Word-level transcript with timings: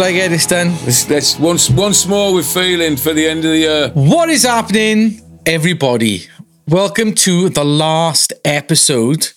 I 0.00 0.12
get 0.12 0.28
this 0.28 0.46
done? 0.46 0.70
Let's, 0.84 1.10
let's 1.10 1.38
once 1.38 1.70
once 1.70 2.06
more 2.06 2.32
we're 2.32 2.42
feeling 2.42 2.96
for 2.96 3.12
the 3.12 3.26
end 3.26 3.44
of 3.44 3.50
the 3.50 3.58
year. 3.58 3.90
What 3.94 4.28
is 4.28 4.44
happening, 4.44 5.20
everybody? 5.44 6.28
Welcome 6.68 7.14
to 7.14 7.48
the 7.48 7.64
last 7.64 8.32
episode 8.44 9.28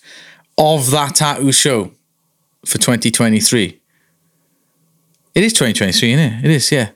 of 0.58 0.92
that 0.92 1.16
tattoo 1.16 1.52
show 1.52 1.92
for 2.66 2.78
2023. 2.78 3.80
It 5.34 5.44
is 5.44 5.54
2023, 5.54 6.14
isn't 6.14 6.26
it? 6.26 6.46
It 6.46 6.52
is, 6.52 6.72
yeah. 6.72 6.90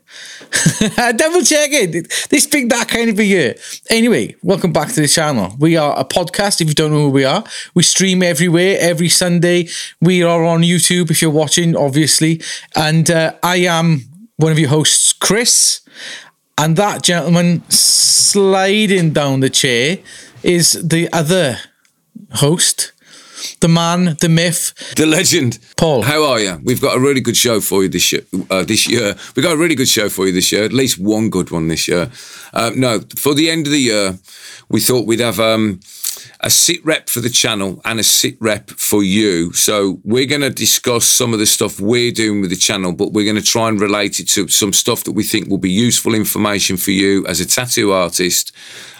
Double 1.15 1.41
check 1.41 1.69
it. 1.71 2.09
This 2.29 2.47
big 2.47 2.69
that 2.69 2.87
kind 2.87 3.09
of 3.09 3.19
a 3.19 3.23
year. 3.23 3.55
Anyway, 3.89 4.35
welcome 4.43 4.71
back 4.71 4.89
to 4.93 5.01
the 5.01 5.07
channel. 5.07 5.55
We 5.59 5.77
are 5.77 5.97
a 5.97 6.05
podcast. 6.05 6.61
If 6.61 6.67
you 6.67 6.73
don't 6.73 6.91
know 6.91 7.05
who 7.05 7.09
we 7.09 7.25
are, 7.25 7.43
we 7.73 7.83
stream 7.83 8.21
everywhere 8.23 8.77
every 8.79 9.09
Sunday. 9.09 9.67
We 10.01 10.23
are 10.23 10.43
on 10.43 10.61
YouTube 10.61 11.11
if 11.11 11.21
you're 11.21 11.31
watching, 11.31 11.75
obviously. 11.75 12.41
And 12.75 13.09
uh, 13.09 13.33
I 13.43 13.57
am 13.57 14.01
one 14.37 14.51
of 14.51 14.59
your 14.59 14.69
hosts, 14.69 15.13
Chris. 15.13 15.81
And 16.57 16.77
that 16.77 17.03
gentleman 17.03 17.63
sliding 17.69 19.13
down 19.13 19.41
the 19.41 19.49
chair 19.49 19.97
is 20.43 20.73
the 20.87 21.11
other 21.11 21.57
host, 22.33 22.91
the 23.59 23.67
man, 23.67 24.17
the 24.21 24.29
myth, 24.29 24.73
The 24.95 25.05
legend. 25.05 25.59
Paul. 25.77 26.03
How 26.03 26.23
are 26.23 26.39
you? 26.39 26.59
We've 26.63 26.81
got 26.81 26.95
a 26.95 26.99
really 26.99 27.21
good 27.21 27.37
show 27.37 27.61
for 27.61 27.83
you 27.83 27.89
this 27.89 28.11
year. 28.11 28.21
Uh, 28.49 28.63
this 28.63 28.87
year, 28.87 29.15
we've 29.35 29.43
got 29.43 29.53
a 29.53 29.57
really 29.57 29.75
good 29.75 29.89
show 29.89 30.09
for 30.09 30.25
you 30.27 30.33
this 30.33 30.51
year. 30.51 30.63
At 30.63 30.73
least 30.73 30.97
one 30.99 31.29
good 31.29 31.51
one 31.51 31.67
this 31.67 31.87
year. 31.87 32.09
Uh, 32.53 32.71
no, 32.75 33.01
for 33.17 33.33
the 33.33 33.49
end 33.49 33.67
of 33.67 33.71
the 33.71 33.79
year, 33.79 34.17
we 34.69 34.79
thought 34.79 35.05
we'd 35.05 35.19
have 35.19 35.39
um, 35.39 35.79
a 36.39 36.49
sit 36.49 36.83
rep 36.85 37.09
for 37.09 37.19
the 37.21 37.29
channel 37.29 37.81
and 37.85 37.99
a 37.99 38.03
sit 38.03 38.37
rep 38.39 38.69
for 38.71 39.03
you. 39.03 39.51
So 39.53 39.99
we're 40.03 40.27
going 40.27 40.41
to 40.41 40.49
discuss 40.49 41.05
some 41.05 41.33
of 41.33 41.39
the 41.39 41.45
stuff 41.45 41.79
we're 41.79 42.11
doing 42.11 42.41
with 42.41 42.49
the 42.49 42.55
channel, 42.55 42.93
but 42.93 43.13
we're 43.13 43.25
going 43.25 43.41
to 43.43 43.51
try 43.51 43.67
and 43.67 43.79
relate 43.79 44.19
it 44.19 44.27
to 44.29 44.47
some 44.47 44.73
stuff 44.73 45.03
that 45.03 45.13
we 45.13 45.23
think 45.23 45.47
will 45.49 45.57
be 45.57 45.71
useful 45.71 46.13
information 46.13 46.77
for 46.77 46.91
you 46.91 47.25
as 47.27 47.39
a 47.39 47.45
tattoo 47.45 47.91
artist 47.91 48.51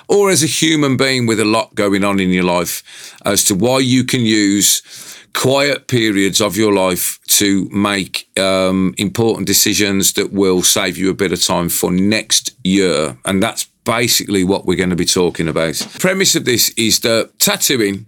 or 0.08 0.30
as 0.30 0.44
a 0.44 0.48
human 0.48 0.98
being 0.98 1.25
with 1.25 1.39
a 1.39 1.45
lot 1.45 1.75
going 1.75 2.03
on 2.03 2.20
in 2.20 2.30
your 2.30 2.44
life 2.44 3.16
as 3.25 3.44
to 3.45 3.56
why 3.56 3.80
you 3.80 4.03
can 4.03 4.22
use 4.22 4.81
quiet 5.34 5.88
periods 5.88 6.39
of 6.42 6.56
your 6.56 6.73
life 6.73 7.20
to 7.28 7.67
make 7.70 8.28
um, 8.39 8.95
important 8.98 9.45
decisions 9.45 10.14
that 10.14 10.31
will 10.31 10.64
save 10.64 10.98
you 10.98 11.09
a 11.09 11.14
bit 11.14 11.33
of 11.33 11.44
time 11.44 11.70
for 11.70 11.92
next 11.92 12.56
year. 12.64 13.17
And 13.26 13.44
that's 13.44 13.66
basically 13.83 14.44
what 14.44 14.66
we're 14.66 14.78
going 14.78 14.89
to 14.89 14.95
be 14.95 15.06
talking 15.06 15.48
about. 15.48 15.76
premise 16.00 16.36
of 16.36 16.45
this 16.45 16.70
is 16.78 17.02
that 17.02 17.38
tattooing 17.39 18.06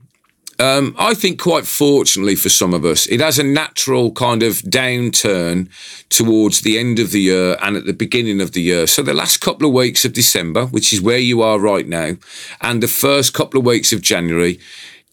um, 0.60 0.96
I 0.98 1.14
think 1.14 1.40
quite 1.40 1.66
fortunately 1.66 2.36
for 2.36 2.50
some 2.50 2.74
of 2.74 2.84
us, 2.84 3.06
it 3.08 3.20
has 3.20 3.38
a 3.38 3.44
natural 3.44 4.12
kind 4.12 4.44
of 4.44 4.56
downturn 4.56 5.70
towards 6.10 6.62
the 6.62 6.80
end 6.80 7.00
of 7.00 7.12
the 7.12 7.22
year 7.22 7.58
and 7.62 7.78
at 7.78 7.86
the 7.86 7.94
beginning 7.94 8.42
of 8.42 8.54
the 8.54 8.62
year. 8.62 8.88
So 8.88 9.04
the 9.04 9.14
last 9.14 9.38
couple 9.38 9.68
of 9.68 9.74
weeks 9.74 10.04
of 10.06 10.14
December, 10.14 10.66
which 10.66 10.92
is 10.94 11.02
where 11.02 11.20
you 11.20 11.42
are 11.42 11.60
right 11.60 11.88
now, 11.88 12.16
and 12.62 12.82
the 12.82 12.88
first 12.88 13.34
couple 13.34 13.60
of 13.60 13.66
weeks 13.66 13.94
of 13.94 14.02
January, 14.02 14.60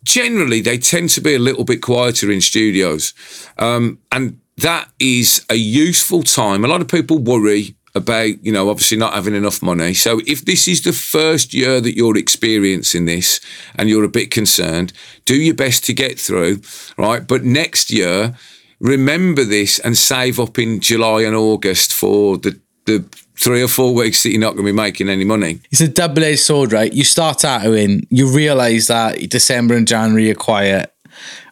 generally 0.02 0.60
they 0.60 0.78
tend 0.78 1.10
to 1.10 1.20
be 1.20 1.34
a 1.34 1.38
little 1.38 1.64
bit 1.64 1.82
quieter 1.82 2.30
in 2.30 2.40
studios. 2.40 3.12
Um, 3.58 3.98
and 4.12 4.40
that 4.58 4.90
is 4.98 5.44
a 5.50 5.56
useful 5.56 6.22
time. 6.22 6.64
A 6.64 6.68
lot 6.68 6.80
of 6.80 6.88
people 6.88 7.18
worry 7.18 7.74
about, 7.94 8.44
you 8.44 8.50
know, 8.50 8.68
obviously 8.70 8.98
not 8.98 9.14
having 9.14 9.34
enough 9.34 9.62
money. 9.62 9.94
So 9.94 10.20
if 10.26 10.44
this 10.44 10.66
is 10.66 10.82
the 10.82 10.92
first 10.92 11.54
year 11.54 11.80
that 11.80 11.96
you're 11.96 12.18
experiencing 12.18 13.04
this 13.04 13.40
and 13.76 13.88
you're 13.88 14.04
a 14.04 14.08
bit 14.08 14.30
concerned, 14.30 14.92
do 15.24 15.36
your 15.36 15.54
best 15.54 15.84
to 15.84 15.94
get 15.94 16.18
through, 16.18 16.60
right? 16.98 17.26
But 17.26 17.44
next 17.44 17.90
year, 17.90 18.34
remember 18.80 19.44
this 19.44 19.78
and 19.78 19.96
save 19.96 20.40
up 20.40 20.58
in 20.58 20.80
July 20.80 21.22
and 21.22 21.36
August 21.36 21.92
for 21.92 22.36
the, 22.36 22.58
the 22.86 23.04
three 23.36 23.62
or 23.62 23.68
four 23.68 23.94
weeks 23.94 24.22
that 24.22 24.30
you're 24.30 24.40
not 24.40 24.54
going 24.54 24.66
to 24.66 24.72
be 24.72 24.76
making 24.76 25.08
any 25.08 25.24
money. 25.24 25.60
It's 25.70 25.80
a 25.80 25.88
double 25.88 26.24
edged 26.24 26.40
sword, 26.40 26.72
right? 26.72 26.92
You 26.92 27.04
start 27.04 27.38
tattooing, 27.38 28.06
you 28.10 28.34
realize 28.34 28.88
that 28.88 29.30
December 29.30 29.76
and 29.76 29.86
January 29.86 30.30
are 30.30 30.36
quiet. 30.36 30.90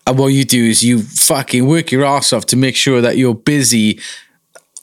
And 0.06 0.19
what 0.19 0.28
you 0.28 0.44
do 0.44 0.64
is 0.64 0.82
you 0.82 1.00
fucking 1.02 1.66
work 1.66 1.92
your 1.92 2.04
ass 2.04 2.32
off 2.32 2.47
to 2.47 2.56
make 2.56 2.75
sure 2.75 3.00
that 3.00 3.16
you're 3.16 3.36
busy 3.36 4.00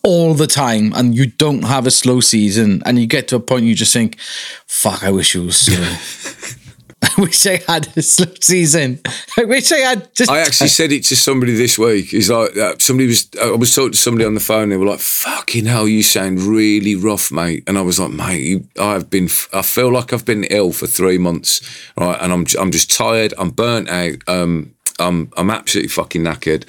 all 0.04 0.34
the 0.34 0.48
time 0.48 0.94
and 0.96 1.16
you 1.16 1.28
don't 1.28 1.64
have 1.64 1.86
a 1.86 1.92
slow 1.92 2.20
season. 2.20 2.82
And 2.86 3.00
you 3.00 3.08
get 3.08 3.28
to 3.30 3.36
a 3.36 3.40
point 3.40 3.66
you 3.66 3.76
just 3.76 3.94
think, 3.94 4.20
fuck, 4.68 5.04
I 5.04 5.12
wish 5.12 5.36
it 5.36 5.40
was 5.40 5.58
slow. 5.58 6.56
I 7.02 7.22
wish 7.22 7.46
I 7.48 7.62
had 7.66 7.88
a 7.96 8.02
slow 8.02 8.32
season. 8.42 9.00
I 9.38 9.46
wish 9.46 9.72
I 9.72 9.78
had 9.78 10.14
just. 10.14 10.30
I 10.30 10.40
actually 10.40 10.68
said 10.68 10.92
it 10.92 11.06
to 11.06 11.16
somebody 11.16 11.56
this 11.56 11.80
week. 11.80 12.08
He's 12.08 12.30
like, 12.30 12.58
uh, 12.58 12.76
somebody 12.78 13.08
was, 13.08 13.30
I 13.42 13.52
was 13.52 13.74
talking 13.74 13.94
to 13.94 13.98
somebody 13.98 14.26
on 14.26 14.34
the 14.34 14.42
phone. 14.42 14.70
They 14.70 14.78
were 14.78 14.86
like, 14.86 15.00
"Fucking 15.00 15.66
hell, 15.66 15.88
you 15.88 16.04
sound 16.04 16.42
really 16.42 16.96
rough, 16.96 17.32
mate." 17.32 17.64
And 17.68 17.78
I 17.78 17.82
was 17.82 18.00
like, 18.00 18.12
"Mate, 18.12 18.44
you, 18.44 18.68
I've 18.78 19.10
been, 19.10 19.30
I 19.54 19.62
feel 19.62 19.92
like 19.92 20.12
I've 20.12 20.26
been 20.26 20.44
ill 20.46 20.74
for 20.74 20.88
three 20.88 21.18
months, 21.18 21.62
right? 21.96 22.18
And 22.20 22.34
I'm, 22.34 22.46
I'm 22.60 22.72
just 22.72 22.92
tired. 22.92 23.34
I'm 23.38 23.52
burnt 23.52 23.88
out. 23.88 24.18
Um, 24.28 24.76
I'm, 25.00 25.32
I'm 25.38 25.50
absolutely 25.50 25.90
fucking 25.90 26.24
knackered." 26.24 26.66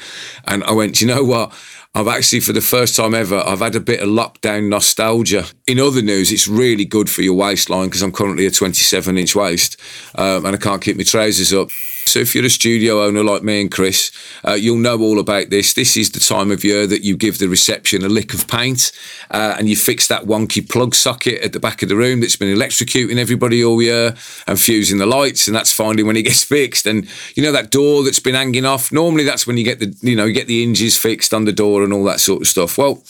And 0.47 0.62
I 0.62 0.72
went, 0.72 1.00
you 1.00 1.08
know 1.08 1.24
what?" 1.24 1.52
I've 1.92 2.06
actually, 2.06 2.38
for 2.38 2.52
the 2.52 2.60
first 2.60 2.94
time 2.94 3.14
ever, 3.14 3.38
I've 3.44 3.58
had 3.58 3.74
a 3.74 3.80
bit 3.80 4.00
of 4.00 4.08
lockdown 4.08 4.68
nostalgia. 4.68 5.46
In 5.66 5.80
other 5.80 6.02
news, 6.02 6.30
it's 6.30 6.46
really 6.46 6.84
good 6.84 7.10
for 7.10 7.22
your 7.22 7.34
waistline 7.34 7.88
because 7.88 8.02
I'm 8.02 8.12
currently 8.12 8.46
a 8.46 8.50
27 8.52 9.18
inch 9.18 9.34
waist 9.34 9.76
um, 10.14 10.46
and 10.46 10.54
I 10.54 10.58
can't 10.58 10.80
keep 10.80 10.96
my 10.96 11.02
trousers 11.02 11.52
up. 11.52 11.70
So 12.06 12.20
if 12.20 12.34
you're 12.34 12.44
a 12.44 12.50
studio 12.50 13.04
owner 13.04 13.24
like 13.24 13.42
me 13.42 13.60
and 13.60 13.72
Chris, 13.72 14.12
uh, 14.46 14.52
you'll 14.52 14.78
know 14.78 15.00
all 15.00 15.18
about 15.18 15.50
this. 15.50 15.74
This 15.74 15.96
is 15.96 16.10
the 16.10 16.20
time 16.20 16.52
of 16.52 16.64
year 16.64 16.86
that 16.86 17.02
you 17.02 17.16
give 17.16 17.38
the 17.38 17.48
reception 17.48 18.04
a 18.04 18.08
lick 18.08 18.34
of 18.34 18.46
paint 18.46 18.92
uh, 19.30 19.56
and 19.58 19.68
you 19.68 19.76
fix 19.76 20.06
that 20.08 20.24
wonky 20.24 20.68
plug 20.68 20.94
socket 20.94 21.42
at 21.42 21.52
the 21.52 21.60
back 21.60 21.82
of 21.82 21.88
the 21.88 21.96
room 21.96 22.20
that's 22.20 22.36
been 22.36 22.56
electrocuting 22.56 23.18
everybody 23.18 23.64
all 23.64 23.82
year 23.82 24.14
and 24.46 24.60
fusing 24.60 24.98
the 24.98 25.06
lights. 25.06 25.48
And 25.48 25.56
that's 25.56 25.72
finally 25.72 26.04
when 26.04 26.16
it 26.16 26.22
gets 26.22 26.44
fixed. 26.50 26.86
And 26.86 27.08
you 27.34 27.42
know 27.42 27.52
that 27.52 27.70
door 27.70 28.04
that's 28.04 28.20
been 28.20 28.34
hanging 28.36 28.64
off. 28.64 28.92
Normally, 28.92 29.24
that's 29.24 29.46
when 29.46 29.56
you 29.56 29.64
get 29.64 29.80
the 29.80 29.96
you 30.02 30.14
know 30.14 30.24
you 30.24 30.32
get 30.32 30.46
the 30.46 30.60
hinges 30.60 30.96
fixed 30.96 31.34
on 31.34 31.44
the 31.44 31.52
door 31.52 31.79
and 31.82 31.92
all 31.92 32.04
that 32.04 32.20
sort 32.20 32.42
of 32.42 32.48
stuff. 32.48 32.78
Well, 32.78 33.02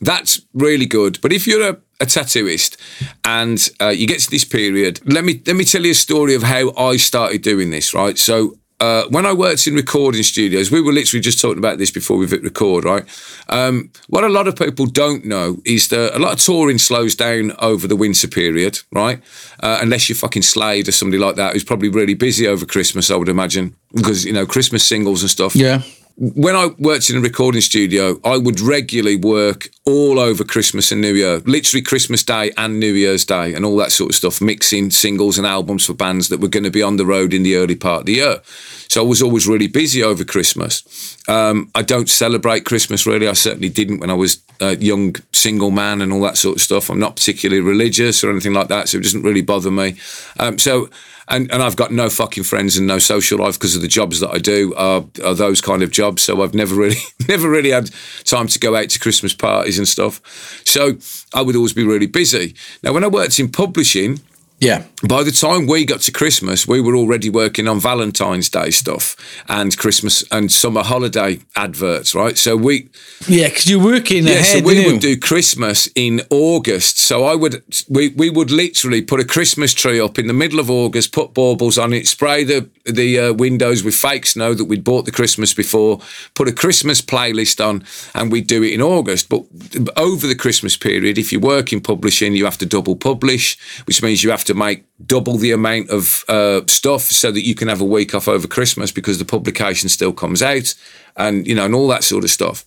that's 0.00 0.40
really 0.52 0.86
good. 0.86 1.20
But 1.20 1.32
if 1.32 1.46
you're 1.46 1.68
a, 1.68 1.76
a 2.00 2.06
tattooist 2.06 2.76
and 3.24 3.70
uh, 3.80 3.88
you 3.88 4.06
get 4.06 4.20
to 4.20 4.30
this 4.30 4.44
period, 4.44 5.00
let 5.04 5.24
me 5.24 5.40
let 5.46 5.56
me 5.56 5.64
tell 5.64 5.84
you 5.84 5.92
a 5.92 5.94
story 5.94 6.34
of 6.34 6.42
how 6.42 6.72
I 6.76 6.96
started 6.98 7.42
doing 7.42 7.70
this. 7.70 7.94
Right, 7.94 8.18
so. 8.18 8.54
Uh, 8.80 9.06
when 9.10 9.24
I 9.24 9.32
worked 9.32 9.68
in 9.68 9.76
recording 9.76 10.24
studios, 10.24 10.72
we 10.72 10.80
were 10.80 10.92
literally 10.92 11.20
just 11.20 11.40
talking 11.40 11.58
about 11.58 11.78
this 11.78 11.92
before 11.92 12.16
we 12.16 12.26
hit 12.26 12.42
record, 12.42 12.84
right? 12.84 13.04
Um, 13.48 13.92
what 14.08 14.24
a 14.24 14.28
lot 14.28 14.48
of 14.48 14.56
people 14.56 14.86
don't 14.86 15.24
know 15.24 15.58
is 15.64 15.86
that 15.88 16.16
a 16.16 16.18
lot 16.18 16.32
of 16.32 16.40
touring 16.40 16.78
slows 16.78 17.14
down 17.14 17.52
over 17.60 17.86
the 17.86 17.94
winter 17.94 18.26
period, 18.26 18.80
right? 18.90 19.22
Uh, 19.60 19.78
unless 19.80 20.08
you're 20.08 20.16
fucking 20.16 20.42
Slade 20.42 20.88
or 20.88 20.92
somebody 20.92 21.22
like 21.22 21.36
that 21.36 21.52
who's 21.52 21.62
probably 21.62 21.90
really 21.90 22.14
busy 22.14 22.48
over 22.48 22.66
Christmas, 22.66 23.08
I 23.08 23.14
would 23.14 23.28
imagine, 23.28 23.76
because, 23.94 24.24
you 24.24 24.32
know, 24.32 24.46
Christmas 24.46 24.84
singles 24.84 25.22
and 25.22 25.30
stuff 25.30 25.54
yeah. 25.54 25.82
When 26.16 26.54
I 26.54 26.68
worked 26.78 27.10
in 27.10 27.16
a 27.16 27.20
recording 27.20 27.60
studio, 27.60 28.20
I 28.24 28.36
would 28.36 28.60
regularly 28.60 29.16
work 29.16 29.70
all 29.86 30.18
over 30.18 30.44
Christmas 30.44 30.92
and 30.92 31.00
New 31.00 31.14
Year, 31.14 31.38
literally 31.46 31.82
Christmas 31.82 32.22
Day 32.22 32.52
and 32.56 32.78
New 32.78 32.92
Year's 32.92 33.24
Day, 33.24 33.54
and 33.54 33.64
all 33.64 33.76
that 33.76 33.92
sort 33.92 34.10
of 34.10 34.16
stuff, 34.16 34.40
mixing 34.40 34.90
singles 34.90 35.38
and 35.38 35.46
albums 35.46 35.86
for 35.86 35.94
bands 35.94 36.28
that 36.28 36.40
were 36.40 36.48
going 36.48 36.64
to 36.64 36.70
be 36.70 36.82
on 36.82 36.96
the 36.96 37.06
road 37.06 37.32
in 37.32 37.42
the 37.42 37.56
early 37.56 37.76
part 37.76 38.00
of 38.00 38.06
the 38.06 38.14
year. 38.14 38.40
So 38.88 39.02
I 39.02 39.06
was 39.06 39.22
always 39.22 39.48
really 39.48 39.68
busy 39.68 40.02
over 40.02 40.24
Christmas. 40.24 41.16
Um, 41.26 41.70
I 41.74 41.82
don't 41.82 42.10
celebrate 42.10 42.66
Christmas 42.66 43.06
really. 43.06 43.26
I 43.26 43.32
certainly 43.32 43.70
didn't 43.70 44.00
when 44.00 44.10
I 44.10 44.14
was 44.14 44.42
a 44.60 44.76
young 44.76 45.16
single 45.32 45.70
man 45.70 46.02
and 46.02 46.12
all 46.12 46.20
that 46.20 46.36
sort 46.36 46.56
of 46.56 46.62
stuff. 46.62 46.90
I'm 46.90 47.00
not 47.00 47.16
particularly 47.16 47.62
religious 47.62 48.22
or 48.22 48.30
anything 48.30 48.52
like 48.52 48.68
that, 48.68 48.88
so 48.88 48.98
it 48.98 49.02
doesn't 49.02 49.22
really 49.22 49.40
bother 49.40 49.70
me. 49.70 49.96
Um, 50.38 50.58
so 50.58 50.90
and 51.28 51.50
and 51.52 51.62
I've 51.62 51.76
got 51.76 51.92
no 51.92 52.08
fucking 52.10 52.44
friends 52.44 52.76
and 52.76 52.86
no 52.86 52.98
social 52.98 53.38
life 53.38 53.54
because 53.54 53.76
of 53.76 53.82
the 53.82 53.88
jobs 53.88 54.20
that 54.20 54.30
I 54.30 54.38
do 54.38 54.74
are, 54.76 55.04
are 55.24 55.34
those 55.34 55.60
kind 55.60 55.82
of 55.82 55.90
jobs. 55.90 56.22
So 56.22 56.42
I've 56.42 56.54
never 56.54 56.74
really 56.74 56.96
never 57.28 57.48
really 57.48 57.70
had 57.70 57.90
time 58.24 58.48
to 58.48 58.58
go 58.58 58.76
out 58.76 58.90
to 58.90 58.98
Christmas 58.98 59.34
parties 59.34 59.78
and 59.78 59.88
stuff. 59.88 60.20
So 60.66 60.96
I 61.34 61.42
would 61.42 61.56
always 61.56 61.72
be 61.72 61.84
really 61.84 62.06
busy. 62.06 62.54
Now 62.82 62.92
when 62.92 63.04
I 63.04 63.08
worked 63.08 63.38
in 63.38 63.50
publishing, 63.50 64.20
Yeah. 64.62 64.84
by 65.08 65.24
the 65.24 65.32
time 65.32 65.66
we 65.66 65.84
got 65.84 66.02
to 66.02 66.12
Christmas, 66.12 66.68
we 66.68 66.80
were 66.80 66.94
already 66.94 67.28
working 67.28 67.66
on 67.66 67.80
Valentine's 67.80 68.48
Day 68.48 68.70
stuff 68.70 69.16
and 69.48 69.76
Christmas 69.76 70.24
and 70.30 70.52
summer 70.52 70.84
holiday 70.84 71.40
adverts, 71.56 72.14
right? 72.14 72.38
So 72.38 72.56
we 72.56 72.88
Yeah, 73.26 73.48
because 73.48 73.68
you're 73.68 73.82
working 73.84 74.24
yeah, 74.24 74.34
ahead. 74.34 74.62
so 74.62 74.64
we 74.64 74.86
would 74.86 75.00
do 75.00 75.18
Christmas 75.18 75.88
in 75.96 76.20
August. 76.30 76.98
So 76.98 77.24
I 77.24 77.34
would 77.34 77.64
we, 77.88 78.10
we 78.10 78.30
would 78.30 78.52
literally 78.52 79.02
put 79.02 79.18
a 79.18 79.24
Christmas 79.24 79.74
tree 79.74 79.98
up 80.00 80.16
in 80.16 80.28
the 80.28 80.32
middle 80.32 80.60
of 80.60 80.70
August, 80.70 81.12
put 81.12 81.34
baubles 81.34 81.76
on 81.76 81.92
it, 81.92 82.06
spray 82.06 82.44
the 82.44 82.68
the 82.84 83.18
uh, 83.18 83.32
windows 83.32 83.82
with 83.82 83.94
fake 83.96 84.26
snow 84.26 84.54
that 84.54 84.66
we'd 84.66 84.84
bought 84.84 85.04
the 85.06 85.12
Christmas 85.12 85.54
before, 85.54 86.00
put 86.34 86.48
a 86.48 86.52
Christmas 86.52 87.00
playlist 87.02 87.64
on, 87.64 87.84
and 88.14 88.30
we'd 88.30 88.46
do 88.46 88.62
it 88.62 88.72
in 88.72 88.80
August. 88.82 89.28
But 89.28 89.42
over 89.96 90.26
the 90.26 90.34
Christmas 90.36 90.76
period, 90.76 91.18
if 91.18 91.32
you 91.32 91.40
work 91.40 91.72
in 91.72 91.80
publishing, 91.80 92.34
you 92.34 92.44
have 92.44 92.58
to 92.58 92.66
double 92.66 92.94
publish, 92.96 93.58
which 93.86 94.02
means 94.02 94.22
you 94.22 94.30
have 94.30 94.44
to 94.44 94.51
make 94.54 94.84
double 95.06 95.36
the 95.36 95.52
amount 95.52 95.90
of 95.90 96.24
uh, 96.28 96.62
stuff 96.66 97.02
so 97.02 97.30
that 97.32 97.46
you 97.46 97.54
can 97.54 97.68
have 97.68 97.80
a 97.80 97.84
week 97.84 98.14
off 98.14 98.28
over 98.28 98.46
Christmas 98.46 98.92
because 98.92 99.18
the 99.18 99.24
publication 99.24 99.88
still 99.88 100.12
comes 100.12 100.42
out, 100.42 100.74
and 101.16 101.46
you 101.46 101.54
know, 101.54 101.64
and 101.64 101.74
all 101.74 101.88
that 101.88 102.04
sort 102.04 102.24
of 102.24 102.30
stuff. 102.30 102.64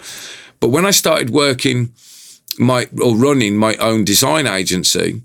But 0.60 0.70
when 0.70 0.86
I 0.86 0.92
started 0.92 1.30
working 1.30 1.94
my 2.58 2.88
or 3.02 3.16
running 3.16 3.58
my 3.58 3.76
own 3.76 4.04
design 4.04 4.48
agency, 4.48 5.22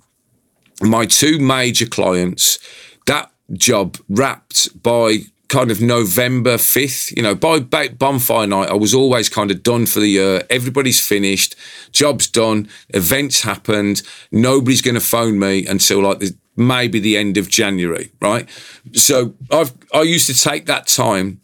my 0.81 1.07
two 1.07 1.39
major 1.39 1.87
clients, 1.87 2.59
that 3.07 3.31
job 3.53 3.97
wrapped 4.09 4.83
by 4.83 5.21
kind 5.51 5.71
of 5.71 5.83
November 5.83 6.55
5th, 6.55 7.15
you 7.17 7.23
know, 7.23 7.35
by 7.35 7.59
bonfire 7.89 8.47
night, 8.47 8.71
I 8.71 8.75
was 8.75 8.95
always 8.95 9.29
kind 9.29 9.51
of 9.51 9.63
done 9.63 9.85
for 9.85 9.99
the 9.99 10.07
year. 10.07 10.45
Everybody's 10.49 11.05
finished, 11.05 11.57
job's 11.91 12.29
done, 12.29 12.69
events 12.91 13.43
happened. 13.43 14.03
Nobody's 14.31 14.81
going 14.81 14.95
to 14.95 15.01
phone 15.01 15.39
me 15.39 15.67
until 15.67 16.03
like 16.03 16.21
the, 16.21 16.37
maybe 16.61 17.01
the 17.01 17.17
end 17.17 17.37
of 17.37 17.49
January, 17.49 18.13
right? 18.21 18.49
So 18.93 19.35
I've, 19.51 19.73
I 19.93 20.03
used 20.03 20.27
to 20.27 20.35
take 20.35 20.67
that 20.67 20.87
time 20.87 21.41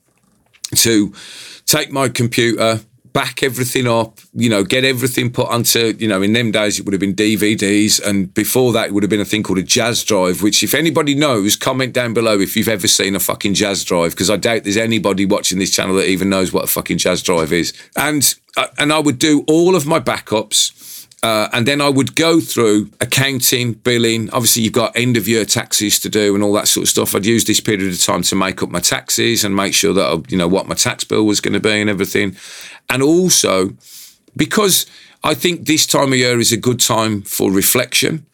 to 0.76 1.12
take 1.64 1.90
my 1.90 2.08
computer, 2.08 2.80
back 3.12 3.42
everything 3.42 3.86
up, 3.86 4.20
you 4.34 4.50
know, 4.50 4.62
get 4.62 4.84
everything 4.84 5.32
put 5.32 5.48
onto, 5.48 5.96
you 5.98 6.06
know, 6.06 6.20
in 6.20 6.34
them 6.34 6.50
days 6.50 6.78
it 6.78 6.84
would 6.84 6.92
have 6.92 7.00
been 7.00 7.14
DVDs. 7.14 7.98
And 8.06 8.32
before 8.34 8.74
that, 8.74 8.88
it 8.88 8.92
would 8.92 9.02
have 9.02 9.08
been 9.08 9.22
a 9.22 9.24
thing 9.24 9.42
called 9.42 9.58
a 9.58 9.62
Jaz 9.62 10.04
drive, 10.04 10.42
which 10.42 10.62
if 10.62 10.74
anybody 10.74 11.14
knows, 11.14 11.56
comment 11.56 11.94
down 11.94 12.12
below 12.12 12.38
if 12.38 12.58
you've 12.58 12.68
ever 12.68 12.86
seen 12.86 13.16
a 13.16 13.18
fucking 13.18 13.54
Jaz 13.54 13.86
drive, 13.86 14.10
because 14.10 14.28
I 14.28 14.36
doubt 14.36 14.64
there's 14.64 14.76
anybody 14.76 15.24
watching 15.24 15.58
this 15.58 15.70
channel 15.70 15.96
that 15.96 16.10
even 16.10 16.28
knows 16.28 16.52
what 16.52 16.64
a 16.64 16.66
fucking 16.66 16.98
Jaz 16.98 17.24
drive 17.24 17.54
is. 17.54 17.72
And, 17.96 18.34
uh, 18.54 18.66
and 18.76 18.92
I 18.92 18.98
would 18.98 19.18
do 19.18 19.46
all 19.48 19.74
of 19.76 19.86
my 19.86 19.98
backups 19.98 20.76
uh, 21.22 21.48
and 21.52 21.66
then 21.66 21.80
I 21.80 21.88
would 21.88 22.14
go 22.14 22.40
through 22.40 22.90
accounting, 23.00 23.72
billing. 23.72 24.30
Obviously, 24.30 24.62
you've 24.62 24.72
got 24.72 24.96
end 24.96 25.16
of 25.16 25.26
year 25.26 25.44
taxes 25.44 25.98
to 26.00 26.08
do 26.08 26.34
and 26.34 26.44
all 26.44 26.52
that 26.52 26.68
sort 26.68 26.84
of 26.84 26.88
stuff. 26.88 27.14
I'd 27.14 27.26
use 27.26 27.44
this 27.44 27.60
period 27.60 27.90
of 27.90 28.00
time 28.00 28.22
to 28.22 28.36
make 28.36 28.62
up 28.62 28.68
my 28.68 28.80
taxes 28.80 29.42
and 29.42 29.56
make 29.56 29.74
sure 29.74 29.94
that 29.94 30.06
I, 30.06 30.22
you 30.28 30.36
know 30.36 30.48
what 30.48 30.68
my 30.68 30.74
tax 30.74 31.04
bill 31.04 31.24
was 31.24 31.40
going 31.40 31.54
to 31.54 31.60
be 31.60 31.80
and 31.80 31.88
everything. 31.88 32.36
And 32.90 33.02
also, 33.02 33.70
because 34.36 34.86
I 35.24 35.34
think 35.34 35.66
this 35.66 35.86
time 35.86 36.12
of 36.12 36.18
year 36.18 36.38
is 36.38 36.52
a 36.52 36.56
good 36.56 36.80
time 36.80 37.22
for 37.22 37.50
reflection. 37.50 38.26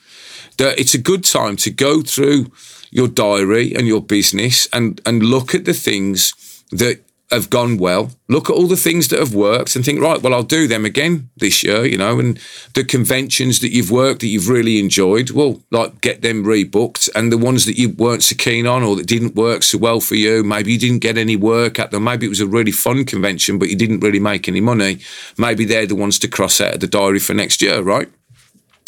That 0.59 0.79
it's 0.79 0.93
a 0.93 0.99
good 0.99 1.25
time 1.25 1.57
to 1.57 1.71
go 1.71 2.03
through 2.03 2.53
your 2.91 3.09
diary 3.09 3.75
and 3.75 3.87
your 3.87 4.03
business 4.03 4.69
and 4.73 5.01
and 5.07 5.23
look 5.23 5.55
at 5.55 5.65
the 5.65 5.73
things 5.73 6.35
that 6.71 7.01
have 7.33 7.51
gone 7.51 7.77
well. 7.79 8.13
Look 8.29 8.49
at 8.49 8.57
all 8.57 8.67
the 8.67 8.77
things 8.77 9.09
that 9.09 9.19
have 9.19 9.35
worked 9.35 9.75
and 9.77 9.85
think, 9.85 10.01
right, 10.01 10.21
well, 10.21 10.35
I'll 10.35 10.43
do 10.43 10.67
them 10.67 10.85
again 10.85 11.31
this 11.37 11.63
year, 11.63 11.85
you 11.85 11.99
know, 11.99 12.19
and 12.19 12.39
the 12.75 12.85
conventions 12.85 13.61
that 13.61 13.73
you've 13.73 13.91
worked 13.91 14.21
that 14.21 14.29
you've 14.29 14.49
really 14.49 14.79
enjoyed, 14.79 15.31
well, 15.31 15.63
like 15.71 16.01
get 16.01 16.23
them 16.23 16.45
rebooked. 16.45 17.09
And 17.15 17.33
the 17.33 17.39
ones 17.39 17.65
that 17.67 17.79
you 17.79 17.91
weren't 17.91 18.23
so 18.23 18.37
keen 18.37 18.67
on 18.67 18.83
or 18.83 18.97
that 18.97 19.07
didn't 19.07 19.35
work 19.35 19.63
so 19.63 19.79
well 19.79 20.01
for 20.01 20.15
you, 20.15 20.43
maybe 20.43 20.73
you 20.73 20.79
didn't 20.79 21.01
get 21.01 21.19
any 21.19 21.37
work 21.37 21.79
at 21.79 21.91
them. 21.91 22.05
Maybe 22.05 22.27
it 22.27 22.31
was 22.31 22.41
a 22.41 22.47
really 22.47 22.73
fun 22.73 23.05
convention, 23.05 23.59
but 23.59 23.69
you 23.69 23.77
didn't 23.77 24.01
really 24.01 24.21
make 24.21 24.49
any 24.49 24.61
money. 24.61 24.99
Maybe 25.37 25.65
they're 25.65 25.87
the 25.87 25.95
ones 25.95 26.19
to 26.21 26.29
cross 26.29 26.61
out 26.61 26.75
of 26.75 26.81
the 26.81 26.87
diary 26.87 27.19
for 27.19 27.35
next 27.35 27.61
year, 27.63 27.81
right? 27.81 28.09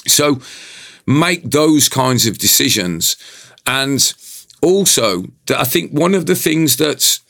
So 0.07 0.41
make 1.07 1.43
those 1.51 1.89
kinds 1.89 2.27
of 2.27 2.39
decisions. 2.39 3.17
And 3.67 4.13
also, 4.63 5.25
I 5.55 5.65
think 5.65 5.93
one 5.93 6.15
of 6.15 6.27
the 6.27 6.35
things 6.35 6.77
that's 6.77 7.21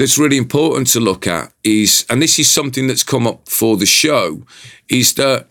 that's 0.00 0.16
really 0.16 0.38
important 0.38 0.86
to 0.86 0.98
look 0.98 1.26
at 1.26 1.52
is, 1.62 2.06
and 2.08 2.22
this 2.22 2.38
is 2.38 2.50
something 2.50 2.86
that's 2.86 3.04
come 3.04 3.26
up 3.26 3.46
for 3.46 3.76
the 3.76 3.84
show, 3.84 4.42
is 4.88 5.12
that 5.14 5.46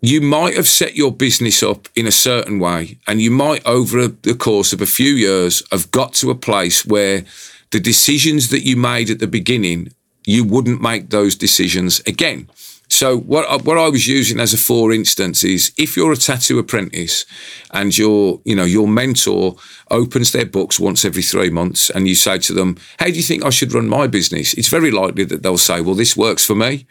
you 0.00 0.20
might 0.20 0.56
have 0.56 0.66
set 0.66 0.96
your 0.96 1.12
business 1.12 1.62
up 1.62 1.88
in 1.94 2.04
a 2.04 2.10
certain 2.10 2.58
way, 2.58 2.98
and 3.06 3.22
you 3.22 3.30
might, 3.30 3.64
over 3.64 4.08
the 4.08 4.34
course 4.34 4.72
of 4.72 4.80
a 4.80 4.86
few 4.86 5.12
years, 5.12 5.62
have 5.70 5.92
got 5.92 6.12
to 6.14 6.32
a 6.32 6.34
place 6.34 6.84
where 6.84 7.24
the 7.70 7.78
decisions 7.78 8.48
that 8.48 8.66
you 8.66 8.76
made 8.76 9.10
at 9.10 9.20
the 9.20 9.28
beginning, 9.28 9.92
you 10.26 10.42
wouldn't 10.42 10.82
make 10.82 11.10
those 11.10 11.36
decisions 11.36 12.00
again. 12.00 12.48
So 12.88 13.18
what 13.18 13.48
I, 13.48 13.56
what 13.56 13.78
I 13.78 13.88
was 13.88 14.06
using 14.06 14.38
as 14.38 14.52
a 14.52 14.58
for 14.58 14.92
instance 14.92 15.42
is 15.42 15.72
if 15.76 15.96
you're 15.96 16.12
a 16.12 16.16
tattoo 16.16 16.58
apprentice 16.58 17.24
and 17.72 17.96
your 17.96 18.40
you 18.44 18.54
know 18.54 18.64
your 18.64 18.86
mentor 18.86 19.56
opens 19.90 20.32
their 20.32 20.46
books 20.46 20.78
once 20.78 21.04
every 21.04 21.22
three 21.22 21.50
months 21.50 21.90
and 21.90 22.06
you 22.06 22.14
say 22.14 22.38
to 22.38 22.52
them, 22.52 22.76
"How 22.98 23.06
do 23.06 23.12
you 23.12 23.22
think 23.22 23.44
I 23.44 23.50
should 23.50 23.72
run 23.72 23.88
my 23.88 24.06
business?" 24.06 24.54
It's 24.54 24.68
very 24.68 24.90
likely 24.90 25.24
that 25.24 25.42
they'll 25.42 25.58
say, 25.58 25.80
"Well, 25.80 25.94
this 25.94 26.16
works 26.16 26.44
for 26.44 26.54
me." 26.54 26.86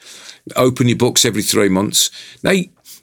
Open 0.55 0.87
your 0.87 0.97
books 0.97 1.25
every 1.25 1.43
three 1.43 1.69
months. 1.69 2.09
Now 2.43 2.55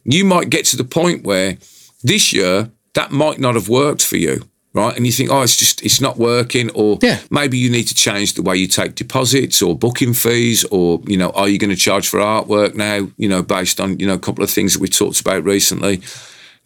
you 0.04 0.25
might 0.25 0.50
get 0.50 0.66
to 0.66 0.76
the 0.76 0.84
point 0.84 1.25
where 1.25 1.56
this 2.02 2.32
year 2.32 2.70
that 2.94 3.12
might 3.12 3.38
not 3.38 3.54
have 3.54 3.69
worked 3.69 4.02
for 4.02 4.16
you 4.16 4.50
right? 4.72 4.96
And 4.96 5.05
you 5.05 5.12
think, 5.12 5.31
oh, 5.31 5.43
it's 5.43 5.56
just 5.56 5.84
it's 5.84 6.00
not 6.00 6.17
working, 6.17 6.70
or 6.70 6.99
yeah. 7.02 7.20
maybe 7.31 7.58
you 7.58 7.70
need 7.70 7.84
to 7.84 7.94
change 7.94 8.34
the 8.34 8.43
way 8.43 8.56
you 8.56 8.67
take 8.67 8.94
deposits 8.94 9.62
or 9.62 9.76
booking 9.76 10.14
fees, 10.14 10.64
or 10.64 11.00
you 11.06 11.17
know, 11.17 11.31
are 11.31 11.49
you 11.49 11.58
going 11.58 11.70
to 11.70 11.76
charge 11.76 12.08
for 12.08 12.20
artwork 12.20 12.75
now? 12.75 13.08
You 13.17 13.28
know, 13.28 13.43
based 13.43 13.81
on 13.81 13.99
you 13.99 14.06
know 14.06 14.14
a 14.14 14.19
couple 14.19 14.44
of 14.44 14.50
things 14.50 14.75
that 14.75 14.81
we 14.81 14.88
talked 14.88 15.20
about 15.20 15.44
recently. 15.44 16.02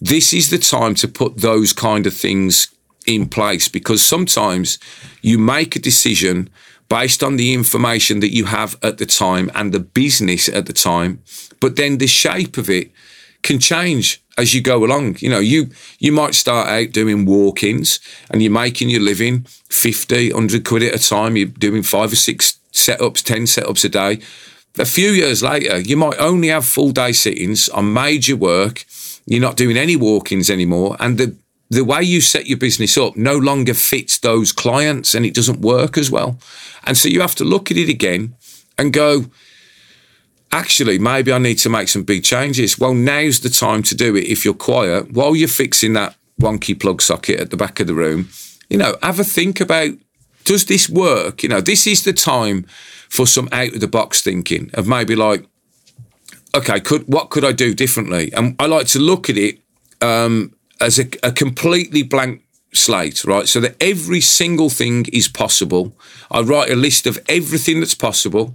This 0.01 0.33
is 0.33 0.51
the 0.51 0.59
time 0.59 0.95
to 0.97 1.09
put 1.09 1.39
those 1.39 1.73
kind 1.73 2.06
of 2.06 2.15
things 2.15 2.69
in 3.06 3.29
place 3.29 3.69
because 3.69 4.03
sometimes 4.03 4.79
you 5.23 5.39
make 5.39 5.77
a 5.77 5.79
decision 5.79 6.50
based 6.89 7.23
on 7.23 7.37
the 7.37 7.55
information 7.55 8.21
that 8.21 8.33
you 8.33 8.45
have 8.47 8.77
at 8.83 8.99
the 8.99 9.07
time 9.07 9.50
and 9.55 9.73
the 9.73 9.81
business 9.81 10.49
at 10.49 10.67
the 10.67 10.73
time, 10.73 11.23
but 11.61 11.77
then 11.77 11.99
the 11.99 12.07
shape 12.07 12.57
of 12.57 12.69
it 12.69 12.91
can 13.44 13.61
change 13.61 14.20
as 14.37 14.52
you 14.52 14.61
go 14.61 14.85
along. 14.85 15.19
You 15.20 15.29
know, 15.31 15.38
you 15.38 15.70
you 16.00 16.11
might 16.11 16.35
start 16.35 16.67
out 16.69 16.93
doing 16.93 17.25
walk-ins 17.25 18.00
and 18.31 18.43
you're 18.43 18.50
making 18.50 18.88
your 18.91 19.02
living 19.02 19.46
50, 19.70 20.32
100 20.32 20.64
quid 20.64 20.82
at 20.82 20.94
a 20.94 21.08
time. 21.08 21.37
You're 21.37 21.46
doing 21.46 21.85
five 21.85 22.12
or 22.12 22.17
six 22.17 22.58
setups, 22.73 23.23
10 23.23 23.43
setups 23.43 23.85
a 23.85 23.88
day. 23.88 24.19
A 24.76 24.85
few 24.85 25.11
years 25.11 25.41
later, 25.41 25.79
you 25.79 25.96
might 25.96 26.19
only 26.19 26.49
have 26.49 26.64
full 26.64 26.91
day 26.91 27.12
sittings 27.12 27.69
on 27.69 27.93
major 27.93 28.35
work. 28.35 28.85
You're 29.26 29.41
not 29.41 29.56
doing 29.56 29.76
any 29.76 29.94
walk-ins 29.94 30.50
anymore. 30.50 30.97
And 30.99 31.19
the 31.19 31.37
the 31.70 31.85
way 31.85 32.02
you 32.02 32.20
set 32.20 32.47
your 32.47 32.58
business 32.58 32.97
up 32.99 33.17
no 33.17 33.37
longer 33.37 33.75
fits 33.75 34.19
those 34.19 34.52
clients 34.52 35.14
and 35.14 35.25
it 35.25 35.35
doesn't 35.35 35.61
work 35.61 35.97
as 35.97 36.11
well. 36.11 36.38
And 36.85 36.97
so 36.97 37.08
you 37.08 37.20
have 37.20 37.35
to 37.37 37.44
look 37.44 37.70
at 37.70 37.76
it 37.76 37.88
again 37.88 38.35
and 38.79 38.93
go, 38.93 39.26
actually, 40.55 40.99
maybe 40.99 41.33
I 41.33 41.39
need 41.39 41.59
to 41.59 41.69
make 41.69 41.89
some 41.89 42.05
big 42.05 42.23
changes. 42.23 42.79
Well, 42.79 42.95
now's 42.95 43.41
the 43.41 43.51
time 43.51 43.83
to 43.85 43.95
do 43.95 44.15
it 44.17 44.25
if 44.25 44.45
you're 44.45 44.55
quiet 44.55 45.12
while 45.12 45.35
you're 45.35 45.49
fixing 45.49 45.95
that 45.95 46.17
wonky 46.40 46.78
plug 46.78 47.02
socket 47.02 47.40
at 47.40 47.50
the 47.50 47.57
back 47.57 47.81
of 47.81 47.88
the 47.88 47.95
room. 47.95 48.28
You 48.71 48.78
know, 48.78 48.97
have 49.02 49.19
a 49.19 49.25
think 49.25 49.61
about 49.61 49.90
does 50.45 50.67
this 50.67 50.88
work? 50.88 51.43
You 51.43 51.49
know, 51.49 51.61
this 51.61 51.87
is 51.87 52.05
the 52.05 52.12
time 52.12 52.67
for 53.09 53.26
some 53.26 53.49
out 53.50 53.75
of 53.75 53.81
the 53.81 53.88
box 53.88 54.23
thinking 54.23 54.71
of 54.75 54.87
maybe 54.87 55.17
like, 55.17 55.45
okay, 56.55 56.81
could 56.81 57.02
what 57.09 57.31
could 57.31 57.45
I 57.45 57.52
do 57.52 57.75
differently? 57.75 58.33
And 58.33 58.55
I 58.59 58.67
like 58.67 58.87
to 58.88 59.00
look 59.00 59.28
at 59.28 59.37
it 59.37 59.59
um, 60.00 60.55
as 60.81 60.99
a, 60.99 61.07
a 61.23 61.33
completely 61.33 62.02
blank 62.05 62.43
slate, 62.73 63.25
right? 63.25 63.49
So 63.49 63.61
that 63.61 63.76
every 63.81 64.21
single 64.21 64.71
thing 64.71 65.07
is 65.12 65.26
possible. 65.28 65.97
I 66.31 66.43
write 66.43 66.71
a 66.71 66.76
list 66.76 67.07
of 67.07 67.19
everything 67.28 67.81
that's 67.81 67.95
possible 67.95 68.55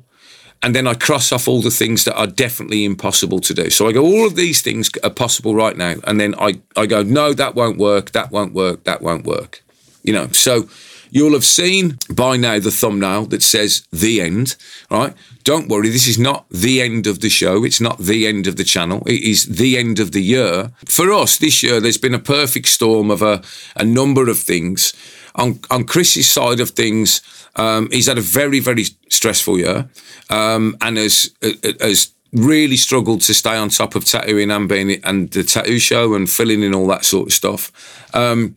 and 0.62 0.76
then 0.76 0.88
I 0.88 0.94
cross 0.94 1.32
off 1.32 1.48
all 1.48 1.62
the 1.62 1.72
things 1.72 2.04
that 2.04 2.18
are 2.18 2.28
definitely 2.28 2.84
impossible 2.84 3.40
to 3.40 3.54
do. 3.54 3.70
So 3.70 3.88
I 3.88 3.94
go, 3.94 4.04
all 4.04 4.28
of 4.28 4.36
these 4.36 4.62
things 4.62 4.90
are 5.04 5.10
possible 5.10 5.56
right 5.56 5.78
now, 5.78 5.96
and 6.04 6.20
then 6.20 6.36
I 6.36 6.62
I 6.76 6.86
go, 6.86 7.04
no, 7.04 7.34
that 7.34 7.56
won't 7.56 7.78
work, 7.78 8.12
that 8.12 8.32
won't 8.32 8.54
work, 8.54 8.84
that 8.84 9.02
won't 9.02 9.26
work. 9.26 9.64
You 10.04 10.14
know, 10.14 10.28
so 10.32 10.70
you'll 11.12 11.34
have 11.34 11.46
seen 11.46 11.98
by 12.14 12.38
now 12.38 12.60
the 12.60 12.72
thumbnail 12.72 13.26
that 13.28 13.44
says 13.44 13.88
the 13.92 14.22
end, 14.22 14.56
right? 14.90 15.14
Don't 15.44 15.68
worry, 15.68 15.90
this 15.90 16.08
is 16.08 16.20
not 16.20 16.46
the 16.50 16.82
end 16.82 17.08
of 17.08 17.20
the 17.20 17.30
show. 17.30 17.64
It's 17.64 17.82
not 17.82 17.98
the 17.98 18.28
end 18.28 18.48
of 18.48 18.56
the 18.56 18.64
channel. 18.64 19.04
It 19.08 19.24
is 19.24 19.46
the 19.46 19.78
end 19.78 20.00
of 20.00 20.12
the 20.12 20.22
year. 20.22 20.72
For 20.86 21.12
us, 21.12 21.38
this 21.38 21.64
year, 21.64 21.80
there's 21.80 21.98
been 21.98 22.14
a 22.14 22.20
perfect 22.20 22.68
storm 22.68 23.10
of 23.10 23.22
a, 23.22 23.42
a 23.76 23.84
number 23.84 24.30
of 24.30 24.40
things. 24.40 24.94
On, 25.36 25.60
on 25.72 25.86
Chris's 25.86 26.30
side 26.30 26.60
of 26.60 26.72
things, 26.72 27.22
um, 27.56 27.90
he's 27.92 28.08
had 28.08 28.18
a 28.18 28.22
very, 28.22 28.60
very 28.60 28.86
stressful 29.10 29.58
year 29.58 29.90
um, 30.30 30.78
and 30.82 30.98
has, 30.98 31.34
has 31.80 32.14
really 32.32 32.78
struggled 32.78 33.22
to 33.22 33.34
stay 33.34 33.56
on 33.56 33.70
top 33.70 33.96
of 33.96 34.06
tattooing 34.06 34.52
and 34.52 34.70
being 34.70 35.04
and 35.04 35.32
the 35.32 35.44
tattoo 35.44 35.80
show 35.80 36.14
and 36.14 36.30
filling 36.30 36.64
in 36.64 36.76
all 36.76 36.88
that 36.88 37.06
sort 37.06 37.28
of 37.28 37.34
stuff. 37.34 37.72
Um, 38.14 38.56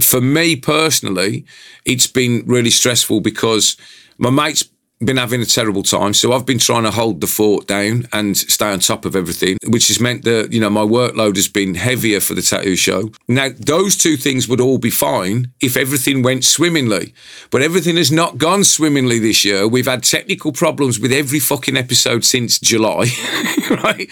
for 0.00 0.20
me 0.20 0.56
personally, 0.56 1.44
it's 1.84 2.08
been 2.08 2.42
really 2.46 2.70
stressful 2.70 3.20
because 3.20 3.76
my 4.18 4.30
mates 4.30 4.68
been 5.00 5.16
having 5.16 5.40
a 5.40 5.46
terrible 5.46 5.82
time. 5.82 6.14
So 6.14 6.32
I've 6.32 6.46
been 6.46 6.58
trying 6.58 6.84
to 6.84 6.90
hold 6.90 7.20
the 7.20 7.26
fort 7.26 7.66
down 7.66 8.06
and 8.12 8.36
stay 8.36 8.72
on 8.72 8.78
top 8.80 9.04
of 9.04 9.16
everything, 9.16 9.58
which 9.66 9.88
has 9.88 10.00
meant 10.00 10.24
that, 10.24 10.52
you 10.52 10.60
know, 10.60 10.70
my 10.70 10.82
workload 10.82 11.36
has 11.36 11.48
been 11.48 11.74
heavier 11.74 12.20
for 12.20 12.34
the 12.34 12.42
tattoo 12.42 12.76
show. 12.76 13.10
Now, 13.28 13.48
those 13.56 13.96
two 13.96 14.16
things 14.16 14.48
would 14.48 14.60
all 14.60 14.78
be 14.78 14.90
fine 14.90 15.52
if 15.60 15.76
everything 15.76 16.22
went 16.22 16.44
swimmingly. 16.44 17.14
But 17.50 17.62
everything 17.62 17.96
has 17.96 18.12
not 18.12 18.38
gone 18.38 18.64
swimmingly 18.64 19.18
this 19.18 19.44
year. 19.44 19.66
We've 19.66 19.86
had 19.86 20.04
technical 20.04 20.52
problems 20.52 21.00
with 21.00 21.12
every 21.12 21.40
fucking 21.40 21.76
episode 21.76 22.24
since 22.24 22.58
July, 22.58 23.06
right? 23.70 24.08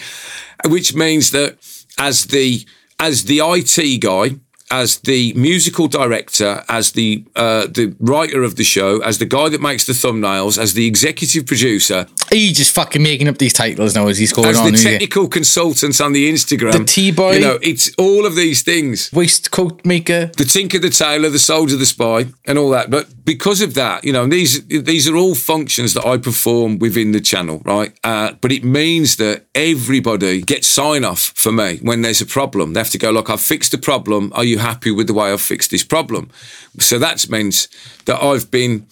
Which 0.67 0.93
means 0.95 1.31
that 1.31 1.57
as 1.97 2.25
the 2.25 2.65
as 2.99 3.25
the 3.25 3.39
IT 3.43 4.01
guy 4.01 4.39
as 4.73 4.97
the 5.01 5.33
musical 5.35 5.87
director, 5.87 6.63
as 6.67 6.91
the 6.93 7.23
uh, 7.35 7.67
the 7.67 7.85
writer 7.99 8.41
of 8.43 8.53
the 8.55 8.63
show, 8.63 8.99
as 9.01 9.17
the 9.19 9.25
guy 9.37 9.47
that 9.49 9.61
makes 9.61 9.85
the 9.85 9.93
thumbnails, 9.93 10.57
as 10.57 10.73
the 10.73 10.85
executive 10.87 11.45
producer, 11.45 12.07
He 12.31 12.51
just 12.53 12.73
fucking 12.73 13.03
making 13.03 13.27
up 13.27 13.37
these 13.37 13.53
titles 13.53 13.93
now 13.95 14.07
as 14.07 14.17
he's 14.17 14.33
going 14.33 14.49
as 14.49 14.59
on. 14.59 14.71
the 14.71 14.77
technical 14.77 15.27
consultant 15.27 16.01
on 16.01 16.11
the 16.13 16.25
Instagram, 16.33 16.71
The 16.73 16.85
T-boy. 16.85 17.33
You 17.33 17.39
know, 17.41 17.59
it's 17.61 17.93
all 17.97 18.25
of 18.25 18.33
these 18.35 18.63
things. 18.63 19.11
Waistcoat 19.13 19.85
maker. 19.85 20.31
the 20.37 20.45
tinker, 20.45 20.79
the 20.79 20.89
tailor, 20.89 21.29
the 21.29 21.39
soldier, 21.53 21.77
the 21.77 21.85
spy, 21.85 22.25
and 22.45 22.57
all 22.57 22.71
that. 22.71 22.89
But 22.89 23.05
because 23.25 23.61
of 23.61 23.73
that, 23.75 24.03
you 24.03 24.11
know, 24.15 24.25
these 24.27 24.53
these 24.67 25.07
are 25.07 25.15
all 25.15 25.35
functions 25.35 25.93
that 25.93 26.05
I 26.13 26.17
perform 26.17 26.79
within 26.79 27.11
the 27.11 27.21
channel, 27.21 27.61
right? 27.65 27.91
Uh, 28.03 28.31
but 28.41 28.51
it 28.51 28.63
means 28.63 29.17
that 29.17 29.45
everybody 29.53 30.41
gets 30.41 30.67
sign 30.67 31.03
off 31.05 31.31
for 31.35 31.51
me 31.51 31.77
when 31.81 32.01
there's 32.01 32.21
a 32.21 32.25
problem. 32.25 32.73
They 32.73 32.79
have 32.79 32.89
to 32.91 32.97
go, 32.97 33.11
look, 33.11 33.29
I've 33.29 33.41
fixed 33.53 33.71
the 33.71 33.77
problem. 33.77 34.31
Are 34.33 34.43
you 34.51 34.62
happy 34.63 34.91
with 34.91 35.07
the 35.07 35.13
way 35.13 35.31
I've 35.31 35.41
fixed 35.41 35.71
this 35.71 35.83
problem? 35.83 36.29
So 36.79 36.97
that's 36.97 37.29
meant 37.29 37.67
that 38.05 38.21
I've 38.21 38.49
been 38.49 38.87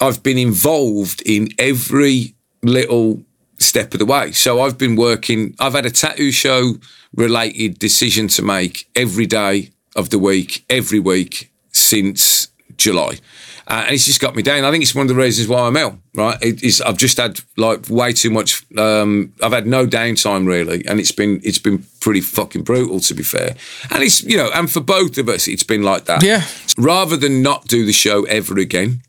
I've 0.00 0.22
been 0.22 0.38
involved 0.38 1.22
in 1.24 1.48
every 1.58 2.34
little 2.62 3.22
step 3.58 3.94
of 3.94 4.00
the 4.00 4.06
way. 4.06 4.32
So 4.32 4.60
I've 4.60 4.76
been 4.76 4.96
working, 4.96 5.54
I've 5.60 5.74
had 5.74 5.86
a 5.86 5.90
tattoo 5.90 6.32
show 6.32 6.74
related 7.14 7.78
decision 7.78 8.28
to 8.28 8.42
make 8.42 8.88
every 8.96 9.26
day 9.26 9.70
of 9.94 10.10
the 10.10 10.18
week, 10.18 10.64
every 10.68 10.98
week 10.98 11.52
since 11.72 12.48
July. 12.76 13.18
Uh, 13.66 13.84
and 13.86 13.94
it's 13.94 14.06
just 14.06 14.20
got 14.20 14.34
me 14.34 14.42
down. 14.42 14.64
I 14.64 14.70
think 14.70 14.82
it's 14.82 14.94
one 14.94 15.02
of 15.04 15.08
the 15.08 15.20
reasons 15.20 15.48
why 15.48 15.62
I'm 15.62 15.76
ill, 15.76 15.98
right? 16.14 16.36
It 16.42 16.62
is, 16.62 16.80
I've 16.80 16.96
just 16.96 17.16
had 17.16 17.40
like 17.56 17.88
way 17.88 18.12
too 18.12 18.30
much. 18.30 18.64
Um, 18.76 19.32
I've 19.42 19.52
had 19.52 19.66
no 19.66 19.86
downtime 19.86 20.46
really, 20.46 20.84
and 20.86 20.98
it's 20.98 21.12
been 21.12 21.40
it's 21.44 21.58
been 21.58 21.84
pretty 22.00 22.20
fucking 22.20 22.62
brutal 22.62 23.00
to 23.00 23.14
be 23.14 23.22
fair. 23.22 23.54
And 23.90 24.02
it's 24.02 24.22
you 24.22 24.36
know, 24.36 24.50
and 24.54 24.70
for 24.70 24.80
both 24.80 25.18
of 25.18 25.28
us, 25.28 25.48
it's 25.48 25.62
been 25.62 25.82
like 25.82 26.06
that. 26.06 26.22
Yeah. 26.22 26.44
Rather 26.78 27.16
than 27.16 27.42
not 27.42 27.68
do 27.68 27.84
the 27.86 27.92
show 27.92 28.24
ever 28.24 28.58
again, 28.58 29.02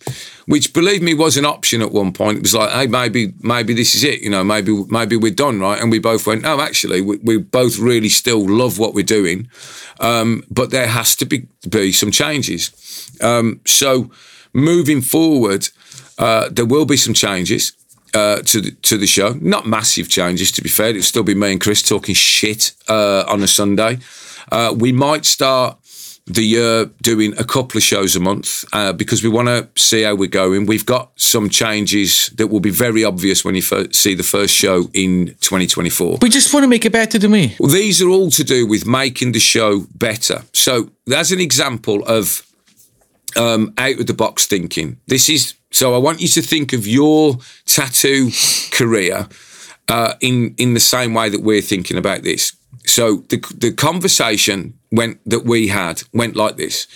which 0.45 0.73
believe 0.73 1.01
me 1.01 1.13
was 1.13 1.37
an 1.37 1.45
option 1.45 1.81
at 1.81 1.91
one 1.91 2.11
point. 2.11 2.37
It 2.37 2.41
was 2.43 2.53
like, 2.53 2.71
hey, 2.71 2.87
maybe 2.87 3.33
maybe 3.39 3.73
this 3.73 3.95
is 3.95 4.03
it. 4.03 4.21
You 4.21 4.29
know, 4.29 4.43
maybe 4.43 4.83
maybe 4.89 5.15
we're 5.15 5.31
done, 5.33 5.59
right? 5.59 5.81
And 5.81 5.91
we 5.91 5.99
both 5.99 6.27
went, 6.27 6.41
no, 6.41 6.59
actually, 6.59 7.01
we, 7.01 7.17
we 7.17 7.37
both 7.37 7.77
really 7.79 8.09
still 8.09 8.45
love 8.45 8.79
what 8.79 8.93
we're 8.93 9.03
doing, 9.03 9.49
um, 9.99 10.43
but 10.49 10.71
there 10.71 10.87
has 10.87 11.15
to 11.17 11.25
be 11.25 11.47
be 11.69 11.91
some 11.91 12.11
changes. 12.11 12.71
Um, 13.21 13.61
so 13.65 14.11
moving 14.53 15.01
forward, 15.01 15.69
uh, 16.17 16.49
there 16.49 16.65
will 16.65 16.85
be 16.85 16.97
some 16.97 17.13
changes. 17.13 17.73
Uh, 18.15 18.43
to 18.43 18.61
the, 18.61 18.69
to 18.83 18.95
the 18.95 19.07
show, 19.07 19.35
not 19.41 19.65
massive 19.65 20.07
changes. 20.07 20.51
To 20.51 20.61
be 20.61 20.69
fair, 20.69 20.89
it'll 20.89 21.01
still 21.01 21.23
be 21.23 21.33
me 21.33 21.53
and 21.53 21.59
Chris 21.59 21.81
talking 21.81 22.13
shit 22.13 22.73
uh, 22.87 23.23
on 23.27 23.41
a 23.41 23.47
Sunday. 23.47 23.97
Uh, 24.51 24.71
we 24.77 24.91
might 24.91 25.25
start 25.25 25.79
the 26.25 26.43
year 26.43 26.85
doing 27.01 27.33
a 27.37 27.43
couple 27.43 27.77
of 27.77 27.83
shows 27.83 28.15
a 28.15 28.19
month 28.19 28.63
uh, 28.71 28.93
because 28.93 29.23
we 29.23 29.29
want 29.29 29.47
to 29.49 29.67
see 29.81 30.03
how 30.03 30.15
we're 30.15 30.29
going. 30.29 30.65
We've 30.65 30.85
got 30.85 31.11
some 31.19 31.49
changes 31.49 32.27
that 32.35 32.47
will 32.47 32.61
be 32.61 32.69
very 32.69 33.03
obvious 33.03 33.43
when 33.43 33.55
you 33.55 33.61
fir- 33.61 33.91
see 33.91 34.15
the 34.15 34.23
first 34.23 34.53
show 34.53 34.89
in 34.93 35.35
2024. 35.41 36.19
We 36.21 36.29
just 36.29 36.53
want 36.53 36.63
to 36.63 36.69
make 36.69 36.85
it 36.85 36.93
better 36.93 37.19
to 37.19 37.27
me. 37.27 37.55
Well, 37.59 37.71
these 37.71 38.01
are 38.01 38.07
all 38.07 38.31
to 38.31 38.43
do 38.43 38.65
with 38.65 38.85
making 38.85 39.33
the 39.33 39.39
show 39.39 39.85
better. 39.95 40.43
So, 40.53 40.89
as 41.13 41.31
an 41.33 41.41
example 41.41 42.05
of 42.05 42.49
um, 43.35 43.73
out 43.77 43.99
of 43.99 44.07
the 44.07 44.13
box 44.13 44.45
thinking, 44.45 44.99
this 45.07 45.27
is 45.29 45.55
so 45.71 45.93
I 45.93 45.97
want 45.97 46.21
you 46.21 46.27
to 46.29 46.41
think 46.41 46.71
of 46.71 46.87
your 46.87 47.37
tattoo 47.65 48.29
career 48.71 49.27
uh, 49.89 50.13
in 50.21 50.55
in 50.57 50.73
the 50.73 50.79
same 50.79 51.13
way 51.13 51.27
that 51.29 51.41
we're 51.41 51.61
thinking 51.61 51.97
about 51.97 52.23
this. 52.23 52.55
So 52.85 53.17
the 53.29 53.37
the 53.57 53.73
conversation 53.73 54.77
went 54.93 55.19
that 55.25 55.43
we 55.43 55.67
had 55.67 56.03
went 56.13 56.35
like 56.35 56.55
this. 56.55 56.87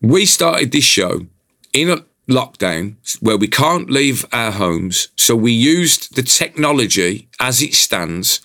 We 0.00 0.24
started 0.24 0.72
this 0.72 0.84
show 0.84 1.26
in 1.72 1.90
a 1.90 2.04
lockdown 2.28 2.94
where 3.20 3.36
we 3.36 3.48
can't 3.48 3.90
leave 3.90 4.24
our 4.32 4.52
homes, 4.52 5.08
so 5.16 5.34
we 5.34 5.52
used 5.52 6.14
the 6.14 6.22
technology 6.22 7.28
as 7.40 7.60
it 7.60 7.74
stands 7.74 8.40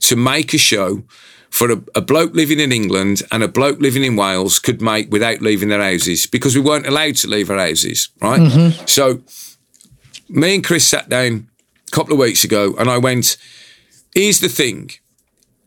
to 0.00 0.16
make 0.16 0.54
a 0.54 0.58
show 0.58 1.04
for 1.50 1.70
a, 1.70 1.82
a 1.94 2.00
bloke 2.00 2.34
living 2.34 2.60
in 2.60 2.72
England 2.72 3.22
and 3.30 3.42
a 3.42 3.48
bloke 3.48 3.80
living 3.80 4.04
in 4.04 4.16
Wales 4.16 4.58
could 4.58 4.82
make 4.82 5.10
without 5.10 5.40
leaving 5.40 5.68
their 5.68 5.82
houses 5.82 6.26
because 6.26 6.54
we 6.54 6.60
weren't 6.60 6.86
allowed 6.86 7.16
to 7.16 7.28
leave 7.28 7.50
our 7.50 7.58
houses, 7.58 8.10
right? 8.20 8.40
Mm-hmm. 8.40 8.86
So 8.86 9.22
me 10.28 10.56
and 10.56 10.64
Chris 10.64 10.86
sat 10.86 11.08
down 11.08 11.48
a 11.86 11.90
couple 11.92 12.12
of 12.12 12.18
weeks 12.18 12.44
ago 12.44 12.74
and 12.78 12.90
I 12.90 12.98
went, 12.98 13.36
here's 14.14 14.40
the 14.40 14.48
thing. 14.48 14.90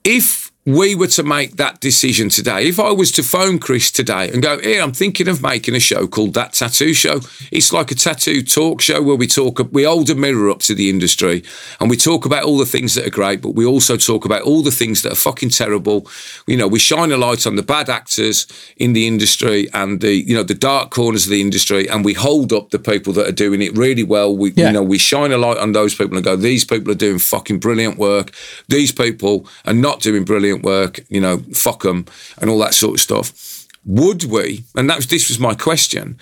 If 0.03 0.48
we 0.69 0.93
were 0.93 1.07
to 1.07 1.23
make 1.23 1.55
that 1.57 1.79
decision 1.79 2.29
today, 2.29 2.67
if 2.67 2.79
I 2.79 2.91
was 2.91 3.11
to 3.13 3.23
phone 3.23 3.57
Chris 3.57 3.89
today 3.89 4.29
and 4.29 4.43
go, 4.43 4.59
Here, 4.59 4.83
I'm 4.83 4.91
thinking 4.91 5.27
of 5.27 5.41
making 5.41 5.75
a 5.75 5.79
show 5.79 6.05
called 6.07 6.35
That 6.35 6.53
Tattoo 6.53 6.93
Show. 6.93 7.21
It's 7.51 7.73
like 7.73 7.89
a 7.89 7.95
tattoo 7.95 8.43
talk 8.43 8.79
show 8.79 9.01
where 9.01 9.15
we 9.15 9.25
talk, 9.25 9.59
we 9.71 9.83
hold 9.83 10.11
a 10.11 10.15
mirror 10.15 10.49
up 10.51 10.59
to 10.59 10.75
the 10.75 10.89
industry 10.89 11.43
and 11.79 11.89
we 11.89 11.97
talk 11.97 12.23
about 12.25 12.43
all 12.43 12.57
the 12.59 12.67
things 12.67 12.93
that 12.93 13.07
are 13.07 13.09
great, 13.09 13.41
but 13.41 13.55
we 13.55 13.65
also 13.65 13.97
talk 13.97 14.25
about 14.25 14.43
all 14.43 14.61
the 14.61 14.69
things 14.69 15.01
that 15.01 15.11
are 15.11 15.15
fucking 15.15 15.49
terrible. 15.49 16.07
You 16.45 16.57
know, 16.57 16.67
we 16.67 16.77
shine 16.77 17.11
a 17.11 17.17
light 17.17 17.47
on 17.47 17.55
the 17.55 17.63
bad 17.63 17.89
actors 17.89 18.45
in 18.77 18.93
the 18.93 19.07
industry 19.07 19.69
and 19.73 20.01
the, 20.01 20.13
you 20.13 20.35
know, 20.35 20.43
the 20.43 20.53
dark 20.53 20.91
corners 20.91 21.25
of 21.25 21.31
the 21.31 21.41
industry 21.41 21.89
and 21.89 22.05
we 22.05 22.13
hold 22.13 22.53
up 22.53 22.69
the 22.69 22.79
people 22.79 23.11
that 23.13 23.27
are 23.27 23.31
doing 23.31 23.63
it 23.63 23.75
really 23.75 24.03
well. 24.03 24.37
We, 24.37 24.51
Yeah. 24.55 24.67
you 24.67 24.73
know, 24.73 24.83
we 24.83 24.99
shine 24.99 25.31
a 25.31 25.37
light 25.37 25.57
on 25.57 25.71
those 25.71 25.95
people 25.95 26.15
and 26.15 26.23
go, 26.23 26.35
these 26.35 26.63
people 26.63 26.91
are 26.91 26.95
doing 26.95 27.17
fucking 27.17 27.57
brilliant 27.57 27.97
work. 27.97 28.31
These 28.67 28.91
people 28.91 29.47
are 29.65 29.73
not 29.73 30.01
doing 30.01 30.25
brilliant 30.25 30.58
work. 30.63 30.99
You 31.09 31.21
know, 31.21 31.37
fuck 31.53 31.83
them 31.83 32.05
and 32.39 32.49
all 32.49 32.59
that 32.59 32.73
sort 32.73 32.95
of 32.95 33.01
stuff. 33.01 33.65
Would 33.85 34.25
we? 34.25 34.63
And 34.75 34.89
that 34.89 34.97
was 34.97 35.07
this 35.07 35.29
was 35.29 35.39
my 35.39 35.55
question. 35.55 36.19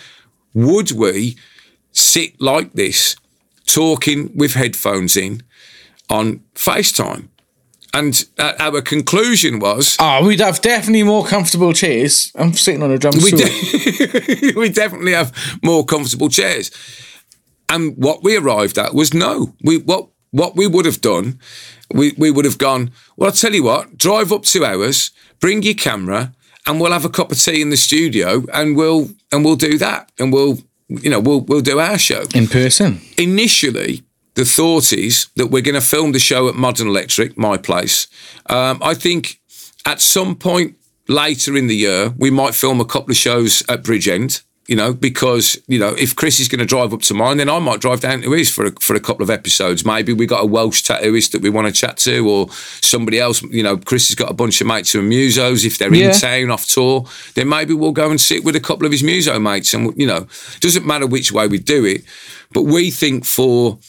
Would 0.53 0.91
we 0.91 1.37
sit 1.91 2.39
like 2.39 2.73
this, 2.73 3.15
talking 3.65 4.31
with 4.35 4.53
headphones 4.53 5.17
in 5.17 5.43
on 6.09 6.41
FaceTime? 6.55 7.29
And 7.93 8.25
uh, 8.37 8.53
our 8.59 8.81
conclusion 8.81 9.59
was 9.59 9.95
Oh, 9.99 10.25
we'd 10.27 10.39
have 10.41 10.61
definitely 10.61 11.03
more 11.03 11.25
comfortable 11.25 11.73
chairs. 11.73 12.31
I'm 12.35 12.53
sitting 12.53 12.83
on 12.83 12.91
a 12.91 12.97
drum 12.97 13.15
we, 13.15 13.21
stool. 13.31 13.39
de- 13.39 14.53
we 14.55 14.69
definitely 14.69 15.13
have 15.13 15.33
more 15.63 15.85
comfortable 15.85 16.29
chairs. 16.29 16.69
And 17.69 17.95
what 17.97 18.23
we 18.23 18.37
arrived 18.37 18.77
at 18.77 18.93
was 18.93 19.13
no. 19.13 19.53
We 19.63 19.77
what 19.77 20.09
what 20.31 20.55
we 20.55 20.67
would 20.67 20.85
have 20.85 21.01
done, 21.01 21.39
we, 21.93 22.13
we 22.17 22.31
would 22.31 22.45
have 22.45 22.57
gone, 22.57 22.91
well, 23.15 23.29
I'll 23.29 23.35
tell 23.35 23.53
you 23.53 23.63
what, 23.63 23.97
drive 23.97 24.31
up 24.31 24.43
two 24.43 24.65
hours, 24.65 25.11
bring 25.39 25.63
your 25.63 25.73
camera, 25.73 26.33
and 26.65 26.81
we'll 26.81 26.91
have 26.91 27.05
a 27.05 27.09
cup 27.09 27.31
of 27.31 27.39
tea 27.39 27.61
in 27.61 27.69
the 27.69 27.77
studio 27.77 28.43
and 28.53 28.75
we'll 28.75 29.09
and 29.31 29.45
we'll 29.45 29.55
do 29.55 29.77
that. 29.77 30.11
And 30.19 30.33
we'll 30.33 30.59
you 30.89 31.09
know, 31.09 31.19
we'll 31.19 31.41
we'll 31.41 31.61
do 31.61 31.79
our 31.79 31.97
show. 31.97 32.25
in 32.33 32.47
person. 32.47 33.01
Initially, 33.17 34.03
the 34.35 34.45
thought 34.45 34.93
is 34.93 35.27
that 35.35 35.47
we're 35.47 35.61
going 35.61 35.75
to 35.75 35.81
film 35.81 36.11
the 36.11 36.19
show 36.19 36.47
at 36.47 36.55
Modern 36.55 36.87
Electric, 36.87 37.37
my 37.37 37.57
place. 37.57 38.07
Um, 38.47 38.79
I 38.81 38.93
think 38.93 39.39
at 39.85 40.01
some 40.01 40.35
point 40.35 40.75
later 41.07 41.55
in 41.57 41.67
the 41.67 41.75
year, 41.75 42.13
we 42.17 42.29
might 42.29 42.53
film 42.53 42.79
a 42.79 42.85
couple 42.85 43.11
of 43.11 43.17
shows 43.17 43.63
at 43.69 43.83
Bridgend. 43.83 44.43
You 44.67 44.75
know, 44.75 44.93
because 44.93 45.57
you 45.67 45.79
know, 45.79 45.93
if 45.97 46.13
Chris 46.15 46.39
is 46.41 46.49
going 46.49 46.59
to 46.59 46.65
drive 46.65 46.93
up 46.93 47.01
to 47.03 47.13
mine, 47.13 47.37
then 47.37 47.49
I 47.49 47.57
might 47.59 47.79
drive 47.79 48.01
down 48.01 48.21
to 48.21 48.31
his 48.33 48.49
for 48.51 48.65
a, 48.65 48.71
for 48.81 48.95
a 48.95 48.99
couple 48.99 49.23
of 49.23 49.29
episodes. 49.29 49.85
Maybe 49.85 50.11
we 50.11 50.25
got 50.25 50.43
a 50.43 50.45
Welsh 50.45 50.83
tattooist 50.83 51.31
that 51.31 51.41
we 51.41 51.49
want 51.49 51.67
to 51.67 51.73
chat 51.73 51.95
to, 51.99 52.29
or 52.29 52.49
somebody 52.81 53.17
else. 53.19 53.41
You 53.43 53.63
know, 53.63 53.77
Chris 53.77 54.09
has 54.09 54.15
got 54.15 54.29
a 54.29 54.33
bunch 54.33 54.59
of 54.59 54.67
mates 54.67 54.91
who 54.91 54.99
are 54.99 55.03
musos. 55.03 55.63
If 55.65 55.77
they're 55.77 55.93
Yeah. 55.93 56.07
in 56.13 56.19
town 56.19 56.51
off 56.51 56.65
tour, 56.67 57.05
then 57.35 57.47
maybe 57.47 57.73
we'll 57.73 57.93
go 57.93 58.09
and 58.11 58.19
sit 58.19 58.43
with 58.43 58.55
a 58.57 58.59
couple 58.59 58.85
of 58.85 58.91
his 58.91 59.03
muso 59.03 59.39
mates. 59.39 59.73
And 59.73 59.93
you 59.95 60.05
know, 60.07 60.27
doesn't 60.59 60.85
matter 60.85 61.07
which 61.07 61.31
way 61.31 61.47
we 61.47 61.59
do 61.59 61.85
it, 61.85 62.03
but 62.51 62.63
we 62.63 62.91
think 62.91 63.25
for 63.25 63.79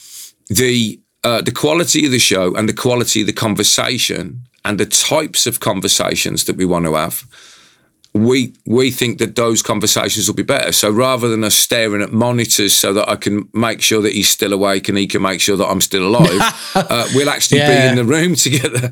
the 0.49 0.99
uh, 1.25 1.41
the 1.41 1.51
quality 1.51 2.05
of 2.05 2.11
the 2.13 2.19
show 2.19 2.55
and 2.55 2.69
the 2.69 2.73
quality 2.73 3.19
of 3.21 3.27
the 3.27 3.33
conversation 3.33 4.43
and 4.63 4.79
the 4.79 4.85
types 4.85 5.45
of 5.45 5.59
conversations 5.59 6.45
that 6.45 6.55
we 6.55 6.65
want 6.65 6.85
to 6.85 6.93
have, 6.95 7.23
we 8.13 8.53
we 8.65 8.91
think 8.91 9.19
that 9.19 9.35
those 9.35 9.61
conversations 9.61 10.27
will 10.27 10.35
be 10.35 10.43
better. 10.43 10.71
So 10.71 10.89
rather 10.89 11.29
than 11.29 11.43
us 11.43 11.55
staring 11.55 12.01
at 12.01 12.11
monitors 12.11 12.73
so 12.73 12.93
that 12.93 13.07
I 13.09 13.15
can 13.15 13.47
make 13.53 13.81
sure 13.81 14.01
that 14.01 14.13
he's 14.13 14.29
still 14.29 14.51
awake 14.53 14.89
and 14.89 14.97
he 14.97 15.07
can 15.07 15.21
make 15.21 15.41
sure 15.41 15.55
that 15.57 15.65
I'm 15.67 15.81
still 15.81 16.07
alive, 16.07 16.41
uh, 16.75 17.07
we'll 17.13 17.29
actually 17.29 17.59
Yeah. 17.59 17.81
be 17.85 17.89
in 17.89 17.95
the 17.95 18.05
room 18.05 18.35
together. 18.35 18.91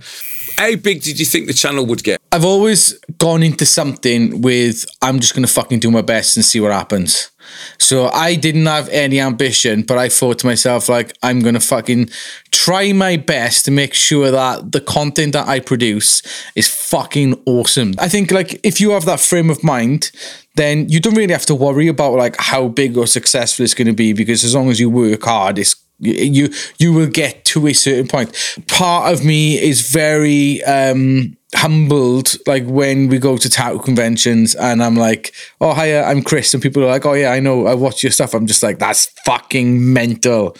How 0.58 0.76
big 0.76 1.02
did 1.04 1.20
you 1.20 1.26
think 1.26 1.48
the 1.48 1.54
channel 1.54 1.86
would 1.86 2.04
get? 2.04 2.20
I've 2.32 2.46
always 2.46 2.94
gone 3.20 3.44
into 3.44 3.66
something 3.66 4.42
with 4.42 4.86
I'm 5.02 5.20
just 5.20 5.34
gonna 5.36 5.48
fucking 5.48 5.80
do 5.80 5.92
my 5.92 6.02
best 6.02 6.36
and 6.38 6.46
see 6.46 6.60
what 6.60 6.72
happens. 6.72 7.32
So 7.78 8.08
I 8.10 8.36
didn't 8.36 8.66
have 8.66 8.90
any 8.90 9.20
ambition, 9.20 9.84
but 9.84 9.98
I 9.98 10.10
thought 10.10 10.40
to 10.40 10.46
myself 10.46 10.90
like 10.90 11.18
I'm 11.24 11.40
gonna 11.40 11.60
fucking 11.60 12.10
try 12.52 12.94
my 12.94 13.18
best 13.18 13.66
to 13.66 13.72
make 13.72 13.94
sure 13.94 14.32
that 14.32 14.72
the 14.72 14.82
content 14.82 15.34
that 15.34 15.48
I 15.48 15.60
produce 15.60 16.22
is 16.56 16.68
fucking 16.68 17.42
awesome. 17.46 17.94
I 17.98 18.10
think 18.10 18.32
like 18.32 18.60
if 18.64 18.82
you 18.82 18.92
have 18.92 19.06
that 19.06 19.20
frame 19.20 19.50
of 19.50 19.64
mind, 19.64 20.12
then 20.56 20.90
you 20.90 21.00
don't 21.00 21.16
really 21.16 21.34
have 21.34 21.46
to 21.48 21.56
worry 21.56 21.88
about 21.88 22.14
like 22.14 22.36
how 22.38 22.68
big 22.68 22.98
or 22.98 23.08
successful 23.08 23.64
it's 23.64 23.74
gonna 23.74 23.94
be 23.94 24.14
because 24.14 24.44
as 24.44 24.56
long 24.56 24.70
as 24.70 24.80
you 24.80 24.90
work 24.90 25.24
hard, 25.24 25.60
it's 25.60 25.76
you 26.00 26.50
you 26.78 26.94
will 26.94 27.08
get 27.08 27.44
to 27.46 27.68
a 27.68 27.74
certain 27.74 28.08
point. 28.08 28.32
Part 28.68 29.12
of 29.12 29.26
me 29.26 29.60
is 29.60 29.90
very 29.90 30.64
um 30.64 31.38
humbled 31.58 32.36
like 32.46 32.64
when 32.66 33.08
we 33.10 33.18
go 33.20 33.36
to 33.38 33.50
tattoo 33.50 33.80
conventions 33.80 34.56
and 34.56 34.82
I'm 34.84 34.96
like, 34.96 35.34
oh 35.60 35.74
hiya, 35.74 36.04
I'm 36.04 36.22
Chris, 36.22 36.54
and 36.54 36.62
people 36.64 36.84
are 36.84 36.88
like, 36.88 37.06
oh 37.06 37.14
yeah, 37.14 37.32
I 37.32 37.40
know, 37.40 37.68
I 37.68 37.74
watch 37.74 38.04
your 38.04 38.12
stuff. 38.12 38.34
I'm 38.34 38.48
just 38.48 38.64
like, 38.64 38.80
that's 38.80 39.06
fucking 39.26 39.92
mental. 39.94 40.56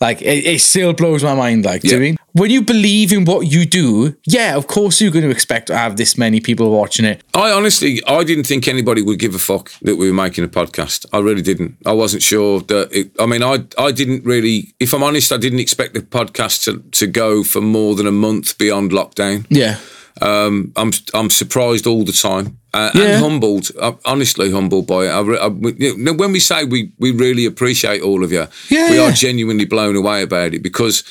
Like 0.00 0.20
it, 0.22 0.44
it 0.46 0.60
still 0.60 0.92
blows 0.92 1.24
my 1.24 1.34
mind. 1.34 1.64
Like, 1.64 1.82
do 1.82 1.88
you 1.88 1.94
Yeah. 1.94 2.00
mean 2.00 2.16
when 2.32 2.50
you 2.50 2.62
believe 2.62 3.12
in 3.12 3.24
what 3.24 3.46
you 3.46 3.64
do, 3.64 4.16
yeah, 4.26 4.56
of 4.56 4.66
course 4.66 5.00
you're 5.00 5.12
going 5.12 5.24
to 5.24 5.30
expect 5.30 5.68
to 5.68 5.76
have 5.78 5.96
this 5.96 6.18
many 6.18 6.40
people 6.40 6.68
watching 6.70 7.04
it. 7.04 7.22
I 7.32 7.52
honestly, 7.52 8.02
I 8.08 8.24
didn't 8.24 8.44
think 8.44 8.66
anybody 8.66 9.02
would 9.02 9.20
give 9.20 9.36
a 9.36 9.38
fuck 9.38 9.70
that 9.82 9.96
we 9.96 10.08
were 10.08 10.14
making 10.14 10.42
a 10.44 10.48
podcast. 10.48 11.06
I 11.12 11.18
really 11.20 11.42
didn't. 11.42 11.76
I 11.86 11.92
wasn't 11.92 12.22
sure 12.24 12.60
that. 12.62 12.88
It, 12.92 13.12
I 13.20 13.26
mean, 13.26 13.42
I 13.42 13.64
I 13.78 13.92
didn't 13.92 14.24
really. 14.24 14.74
If 14.80 14.92
I'm 14.94 15.02
honest, 15.04 15.32
I 15.32 15.36
didn't 15.36 15.60
expect 15.60 15.94
the 15.94 16.00
podcast 16.00 16.64
to, 16.64 16.82
to 16.98 17.06
go 17.06 17.44
for 17.44 17.60
more 17.60 17.94
than 17.94 18.06
a 18.08 18.12
month 18.12 18.58
beyond 18.58 18.90
lockdown. 18.90 19.46
Yeah, 19.48 19.78
Um, 20.22 20.72
I'm 20.76 20.92
I'm 21.12 21.28
surprised 21.30 21.86
all 21.86 22.04
the 22.04 22.12
time 22.12 22.58
uh, 22.72 22.90
Yeah. 22.94 23.02
and 23.02 23.22
humbled. 23.24 23.70
I'm 23.82 23.98
honestly 24.04 24.50
humbled 24.52 24.86
by 24.86 25.06
it. 25.06 25.10
I, 25.10 25.20
I, 25.20 25.48
we- 25.48 25.74
you 25.78 25.96
know, 25.98 26.12
when 26.14 26.32
we 26.32 26.40
say 26.40 26.64
we 26.64 26.92
we 27.00 27.10
really 27.10 27.46
appreciate 27.46 28.00
all 28.02 28.22
of 28.22 28.30
you, 28.32 28.46
Yeah, 28.70 28.90
we 28.90 28.98
are 28.98 29.10
genuinely 29.12 29.64
blown 29.66 29.96
away 29.96 30.22
about 30.22 30.54
it 30.54 30.62
because 30.62 31.02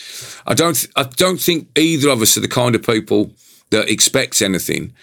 I 0.48 0.54
don't 0.54 0.88
I 0.96 1.04
don't 1.04 1.42
think 1.42 1.68
either 1.78 2.10
of 2.10 2.22
us 2.22 2.38
are 2.38 2.42
the 2.42 2.48
kind 2.62 2.76
of 2.76 2.82
people 2.86 3.32
that 3.72 3.90
expects 3.90 4.42
anything. 4.42 4.94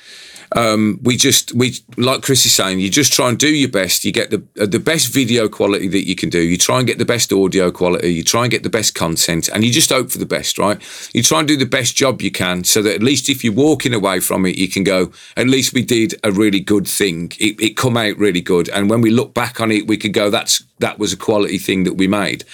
Um, 0.57 0.99
we 1.03 1.17
just 1.17 1.55
we 1.55 1.75
like 1.97 2.23
Chris 2.23 2.45
is 2.45 2.53
saying, 2.53 2.81
you 2.81 2.91
just 2.91 3.13
try 3.13 3.29
and 3.29 3.39
do 3.39 3.49
your 3.49 3.71
best. 3.71 4.05
You 4.05 4.13
get 4.13 4.31
the 4.31 4.43
uh, 4.61 4.67
the 4.67 4.81
best 4.81 5.13
video 5.13 5.49
quality 5.49 5.89
that 5.89 6.09
you 6.09 6.17
can 6.17 6.29
do. 6.29 6.41
You 6.41 6.57
try 6.57 6.79
and 6.79 6.87
get 6.87 6.99
the 6.99 7.05
best 7.05 7.33
audio 7.33 7.71
quality. 7.71 8.13
You 8.13 8.25
try 8.25 8.43
and 8.43 8.51
get 8.51 8.63
the 8.63 8.71
best 8.71 8.95
content, 8.95 9.49
and 9.49 9.65
you 9.65 9.73
just 9.73 9.91
hope 9.91 10.11
for 10.11 10.19
the 10.19 10.27
best, 10.27 10.59
right? 10.59 10.81
You 11.15 11.23
try 11.23 11.39
and 11.39 11.49
do 11.49 11.57
the 11.57 11.67
best 11.67 11.97
job 11.97 12.21
you 12.21 12.31
can, 12.31 12.65
so 12.65 12.83
that 12.83 12.95
at 12.95 13.03
least 13.03 13.29
if 13.29 13.45
you're 13.45 13.53
walking 13.53 13.95
away 13.95 14.21
from 14.21 14.45
it, 14.45 14.57
you 14.57 14.69
can 14.69 14.83
go, 14.83 15.13
at 15.37 15.47
least 15.47 15.73
we 15.73 15.83
did 15.83 16.15
a 16.25 16.33
really 16.33 16.61
good 16.61 16.89
thing. 16.89 17.33
It, 17.39 17.61
it 17.61 17.77
come 17.77 17.97
out 17.97 18.17
really 18.19 18.41
good, 18.41 18.69
and 18.71 18.91
when 18.91 19.01
we 19.01 19.11
look 19.11 19.35
back 19.35 19.61
on 19.61 19.71
it, 19.71 19.87
we 19.87 19.97
could 19.97 20.13
go, 20.13 20.31
that's 20.31 20.65
that 20.81 20.99
was 20.99 21.13
a 21.13 21.17
quality 21.17 21.59
thing 21.59 21.85
that 21.85 21.95
we 21.95 22.09
made. 22.09 22.45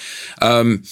Um, 0.42 0.82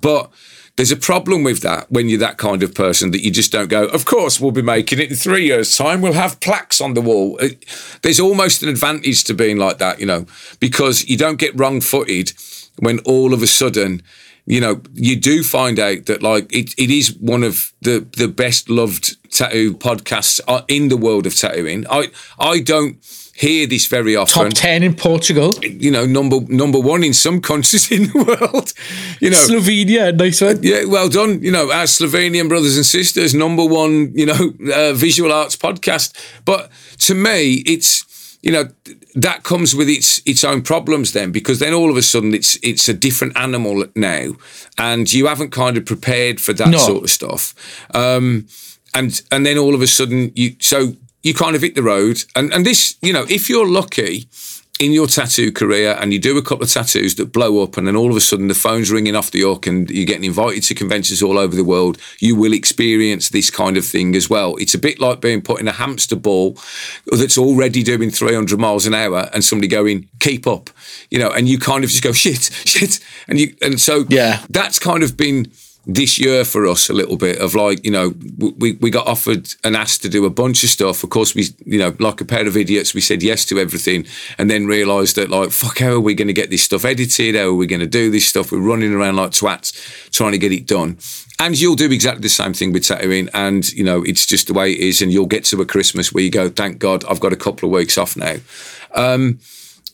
but 0.00 0.30
there's 0.76 0.90
a 0.90 0.96
problem 0.96 1.44
with 1.44 1.60
that 1.60 1.90
when 1.90 2.08
you're 2.08 2.18
that 2.18 2.36
kind 2.36 2.62
of 2.62 2.74
person 2.74 3.12
that 3.12 3.22
you 3.22 3.30
just 3.30 3.52
don't 3.52 3.68
go, 3.68 3.86
of 3.86 4.04
course, 4.04 4.40
we'll 4.40 4.50
be 4.50 4.62
making 4.62 4.98
it 4.98 5.10
in 5.10 5.16
three 5.16 5.44
years' 5.46 5.76
time. 5.76 6.00
We'll 6.00 6.14
have 6.14 6.40
plaques 6.40 6.80
on 6.80 6.94
the 6.94 7.00
wall. 7.00 7.38
It- 7.38 7.64
There's 8.02 8.18
almost 8.20 8.62
an 8.62 8.68
advantage 8.68 9.22
to 9.24 9.34
being 9.34 9.56
like 9.56 9.78
that, 9.78 10.00
you 10.00 10.06
know, 10.06 10.26
because 10.58 11.08
you 11.08 11.16
don't 11.16 11.38
get 11.38 11.58
wrong 11.58 11.80
footed 11.80 12.32
when 12.80 12.98
all 13.00 13.32
of 13.32 13.42
a 13.42 13.46
sudden, 13.46 14.02
you 14.46 14.60
know, 14.60 14.82
you 14.94 15.14
do 15.16 15.42
find 15.44 15.78
out 15.78 16.06
that 16.06 16.22
like 16.22 16.52
it, 16.52 16.74
it 16.76 16.90
is 16.90 17.14
one 17.18 17.44
of 17.44 17.72
the, 17.80 18.06
the 18.16 18.28
best 18.28 18.68
loved 18.68 19.16
tattoo 19.32 19.74
podcasts 19.74 20.40
uh, 20.48 20.62
in 20.68 20.88
the 20.88 20.96
world 20.96 21.24
of 21.26 21.36
tattooing. 21.36 21.86
I, 21.88 22.08
I 22.38 22.60
don't 22.60 22.96
hear 23.36 23.66
this 23.66 23.86
very 23.86 24.14
often 24.16 24.44
top 24.50 24.52
ten 24.54 24.82
in 24.82 24.94
Portugal, 24.94 25.52
you 25.62 25.90
know, 25.90 26.06
number 26.06 26.40
number 26.48 26.78
one 26.78 27.02
in 27.04 27.12
some 27.14 27.40
countries 27.40 27.90
in 27.96 28.04
the 28.04 28.24
world. 28.24 28.72
You 29.20 29.30
know, 29.30 29.38
Slovenia, 29.38 30.12
nice 30.16 30.40
one. 30.40 30.62
yeah, 30.62 30.84
well 30.84 31.08
done. 31.08 31.42
You 31.42 31.50
know, 31.50 31.70
our 31.72 31.86
Slovenian 31.86 32.48
brothers 32.48 32.76
and 32.76 32.86
sisters, 32.86 33.34
number 33.34 33.64
one, 33.64 34.12
you 34.14 34.26
know, 34.26 34.52
uh, 34.74 34.92
visual 34.94 35.32
arts 35.32 35.56
podcast. 35.56 36.12
But 36.44 36.70
to 36.98 37.14
me, 37.14 37.62
it's 37.66 38.04
you 38.42 38.52
know 38.52 38.68
that 39.14 39.42
comes 39.42 39.74
with 39.74 39.88
its 39.88 40.20
its 40.26 40.44
own 40.44 40.60
problems 40.62 41.12
then 41.12 41.32
because 41.32 41.58
then 41.58 41.72
all 41.74 41.90
of 41.90 41.96
a 41.96 42.02
sudden 42.02 42.34
it's 42.34 42.56
it's 42.62 42.88
a 42.88 42.94
different 42.94 43.36
animal 43.36 43.84
now, 43.96 44.32
and 44.78 45.12
you 45.12 45.26
haven't 45.26 45.50
kind 45.50 45.76
of 45.76 45.84
prepared 45.86 46.40
for 46.40 46.52
that 46.54 46.68
No. 46.68 46.78
sort 46.78 47.04
of 47.04 47.10
stuff. 47.10 47.54
Um, 47.94 48.46
and 48.92 49.22
and 49.30 49.44
then 49.46 49.58
all 49.58 49.74
of 49.74 49.82
a 49.82 49.86
sudden 49.86 50.30
you 50.36 50.54
so 50.60 50.94
you 51.24 51.34
kind 51.34 51.56
of 51.56 51.62
hit 51.62 51.74
the 51.74 51.82
road 51.82 52.22
and 52.36 52.52
and 52.54 52.64
this 52.64 52.96
you 53.02 53.12
know 53.12 53.26
if 53.28 53.48
you're 53.50 53.66
lucky 53.68 54.28
in 54.80 54.90
your 54.90 55.06
tattoo 55.06 55.52
career 55.52 55.96
and 56.00 56.12
you 56.12 56.18
do 56.18 56.36
a 56.36 56.42
couple 56.42 56.64
of 56.64 56.68
tattoos 56.72 57.14
that 57.14 57.32
blow 57.32 57.62
up 57.62 57.76
and 57.76 57.86
then 57.86 57.94
all 57.94 58.10
of 58.10 58.16
a 58.16 58.20
sudden 58.20 58.48
the 58.48 58.54
phone's 58.54 58.90
ringing 58.90 59.14
off 59.14 59.30
the 59.30 59.40
hook 59.42 59.68
and 59.68 59.88
you're 59.88 60.04
getting 60.04 60.24
invited 60.24 60.64
to 60.64 60.74
conventions 60.74 61.22
all 61.22 61.38
over 61.38 61.54
the 61.54 61.62
world 61.62 61.96
you 62.18 62.34
will 62.34 62.52
experience 62.52 63.28
this 63.28 63.50
kind 63.50 63.76
of 63.76 63.84
thing 63.86 64.16
as 64.16 64.28
well 64.28 64.56
it's 64.56 64.74
a 64.74 64.78
bit 64.78 64.98
like 64.98 65.20
being 65.20 65.40
put 65.40 65.60
in 65.60 65.68
a 65.68 65.72
hamster 65.72 66.16
ball 66.16 66.58
that's 67.06 67.38
already 67.38 67.84
doing 67.84 68.10
300 68.10 68.58
miles 68.58 68.84
an 68.84 68.94
hour 68.94 69.30
and 69.32 69.44
somebody 69.44 69.68
going 69.68 70.08
keep 70.18 70.44
up 70.44 70.68
you 71.08 71.20
know 71.20 71.30
and 71.30 71.48
you 71.48 71.56
kind 71.56 71.84
of 71.84 71.90
just 71.90 72.02
go 72.02 72.12
shit 72.12 72.42
shit 72.64 72.98
and 73.28 73.38
you 73.38 73.54
and 73.62 73.80
so 73.80 74.04
Yeah. 74.08 74.42
that's 74.50 74.80
kind 74.80 75.04
of 75.04 75.16
been 75.16 75.52
this 75.86 76.18
year 76.18 76.44
for 76.44 76.66
us 76.66 76.88
a 76.88 76.92
little 76.92 77.16
bit 77.16 77.38
of 77.38 77.54
like 77.54 77.84
you 77.84 77.90
know 77.90 78.14
we 78.58 78.72
we 78.72 78.90
got 78.90 79.06
offered 79.06 79.52
and 79.62 79.76
asked 79.76 80.02
to 80.02 80.08
do 80.08 80.24
a 80.24 80.30
bunch 80.30 80.64
of 80.64 80.70
stuff. 80.70 81.04
Of 81.04 81.10
course 81.10 81.34
we 81.34 81.48
you 81.64 81.78
know 81.78 81.94
like 81.98 82.20
a 82.20 82.24
pair 82.24 82.46
of 82.46 82.56
idiots 82.56 82.94
we 82.94 83.00
said 83.00 83.22
yes 83.22 83.44
to 83.46 83.58
everything 83.58 84.06
and 84.38 84.50
then 84.50 84.66
realized 84.66 85.16
that 85.16 85.30
like 85.30 85.50
fuck 85.50 85.78
how 85.78 85.92
are 85.92 86.00
we 86.00 86.14
going 86.14 86.28
to 86.28 86.34
get 86.34 86.50
this 86.50 86.62
stuff 86.62 86.84
edited? 86.84 87.34
How 87.34 87.48
are 87.48 87.54
we 87.54 87.66
going 87.66 87.80
to 87.80 87.86
do 87.86 88.10
this 88.10 88.26
stuff? 88.26 88.52
We're 88.52 88.60
running 88.60 88.92
around 88.92 89.16
like 89.16 89.32
twats 89.32 90.10
trying 90.10 90.32
to 90.32 90.38
get 90.38 90.52
it 90.52 90.66
done. 90.66 90.98
And 91.38 91.58
you'll 91.58 91.74
do 91.74 91.90
exactly 91.90 92.22
the 92.22 92.28
same 92.28 92.54
thing 92.54 92.72
with 92.72 92.84
tattooing 92.84 93.28
and 93.34 93.70
you 93.72 93.84
know 93.84 94.02
it's 94.02 94.24
just 94.24 94.46
the 94.46 94.54
way 94.54 94.72
it 94.72 94.80
is 94.80 95.02
and 95.02 95.12
you'll 95.12 95.26
get 95.26 95.44
to 95.46 95.60
a 95.60 95.66
christmas 95.66 96.12
where 96.12 96.22
you 96.22 96.30
go 96.30 96.48
thank 96.48 96.78
god 96.78 97.04
i've 97.06 97.18
got 97.18 97.32
a 97.32 97.36
couple 97.36 97.68
of 97.68 97.74
weeks 97.74 97.98
off 97.98 98.16
now. 98.16 98.36
Um 98.94 99.38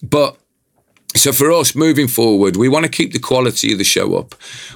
but 0.02 0.39
so 1.16 1.32
for 1.32 1.50
us 1.50 1.74
moving 1.74 2.06
forward, 2.06 2.56
we 2.56 2.68
want 2.68 2.84
to 2.84 2.90
keep 2.90 3.12
the 3.12 3.18
quality 3.18 3.72
of 3.72 3.78
the 3.78 3.84
show 3.84 4.16
up. 4.16 4.34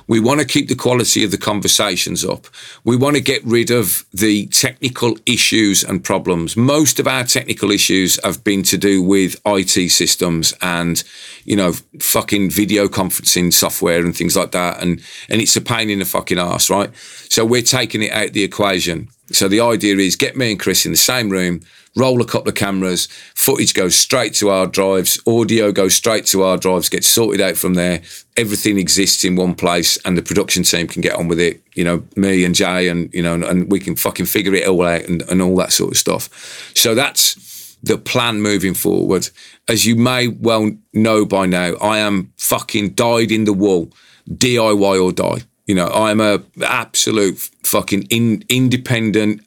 We 0.08 0.18
want 0.18 0.40
to 0.40 0.46
keep 0.46 0.68
the 0.68 0.74
quality 0.74 1.22
of 1.24 1.30
the 1.30 1.38
conversations 1.38 2.24
up. 2.24 2.48
We 2.82 2.96
want 2.96 3.14
to 3.14 3.22
get 3.22 3.44
rid 3.44 3.70
of 3.70 4.04
the 4.12 4.46
technical 4.46 5.16
issues 5.26 5.84
and 5.84 6.02
problems. 6.02 6.56
Most 6.56 6.98
of 6.98 7.06
our 7.06 7.22
technical 7.22 7.70
issues 7.70 8.18
have 8.24 8.42
been 8.42 8.64
to 8.64 8.76
do 8.76 9.00
with 9.00 9.40
IT 9.46 9.90
systems 9.90 10.52
and, 10.60 11.04
you 11.44 11.54
know, 11.54 11.72
fucking 12.00 12.50
video 12.50 12.88
conferencing 12.88 13.52
software 13.52 14.04
and 14.04 14.16
things 14.16 14.36
like 14.36 14.50
that. 14.50 14.82
And 14.82 15.00
and 15.28 15.40
it's 15.40 15.54
a 15.54 15.60
pain 15.60 15.88
in 15.88 16.00
the 16.00 16.04
fucking 16.04 16.38
ass, 16.38 16.68
right? 16.68 16.90
So 17.30 17.44
we're 17.44 17.62
taking 17.62 18.02
it 18.02 18.10
out 18.10 18.32
the 18.32 18.42
equation. 18.42 19.08
So 19.30 19.46
the 19.46 19.60
idea 19.60 19.96
is 19.96 20.16
get 20.16 20.36
me 20.36 20.50
and 20.50 20.60
Chris 20.60 20.84
in 20.84 20.92
the 20.92 20.98
same 20.98 21.30
room, 21.30 21.60
roll 21.96 22.20
a 22.20 22.24
couple 22.24 22.48
of 22.48 22.54
cameras, 22.54 23.06
footage 23.34 23.74
goes 23.74 23.94
straight 23.94 24.34
to 24.34 24.50
our 24.50 24.66
drives, 24.66 25.18
audio 25.26 25.72
goes 25.72 25.94
straight 25.94 26.26
to 26.26 26.42
our 26.42 26.56
drives, 26.56 26.88
gets 26.88 27.06
sorted 27.06 27.40
out 27.40 27.56
from 27.56 27.74
there. 27.74 28.02
Everything 28.36 28.78
exists 28.78 29.24
in 29.24 29.36
one 29.36 29.54
place, 29.54 29.96
and 30.04 30.18
the 30.18 30.22
production 30.22 30.62
team 30.64 30.86
can 30.86 31.02
get 31.02 31.14
on 31.14 31.28
with 31.28 31.40
it. 31.40 31.62
You 31.74 31.84
know, 31.84 32.04
me 32.16 32.44
and 32.44 32.54
Jay, 32.54 32.88
and 32.88 33.12
you 33.14 33.22
know, 33.22 33.34
and, 33.34 33.44
and 33.44 33.70
we 33.70 33.78
can 33.78 33.96
fucking 33.96 34.26
figure 34.26 34.54
it 34.54 34.66
all 34.66 34.82
out 34.82 35.02
and, 35.02 35.22
and 35.22 35.40
all 35.40 35.56
that 35.56 35.72
sort 35.72 35.92
of 35.92 35.96
stuff. 35.96 36.72
So 36.74 36.94
that's 36.94 37.76
the 37.82 37.98
plan 37.98 38.40
moving 38.40 38.74
forward. 38.74 39.28
As 39.68 39.86
you 39.86 39.94
may 39.94 40.28
well 40.28 40.70
know 40.92 41.24
by 41.24 41.46
now, 41.46 41.74
I 41.74 41.98
am 41.98 42.32
fucking 42.38 42.94
dyed 42.94 43.30
in 43.30 43.44
the 43.44 43.52
wool, 43.52 43.92
DIY 44.28 45.02
or 45.02 45.12
die. 45.12 45.42
You 45.66 45.74
know, 45.74 45.88
I'm 45.88 46.20
a 46.20 46.42
absolute 46.62 47.38
fucking 47.62 48.04
in, 48.10 48.44
independent 48.48 49.42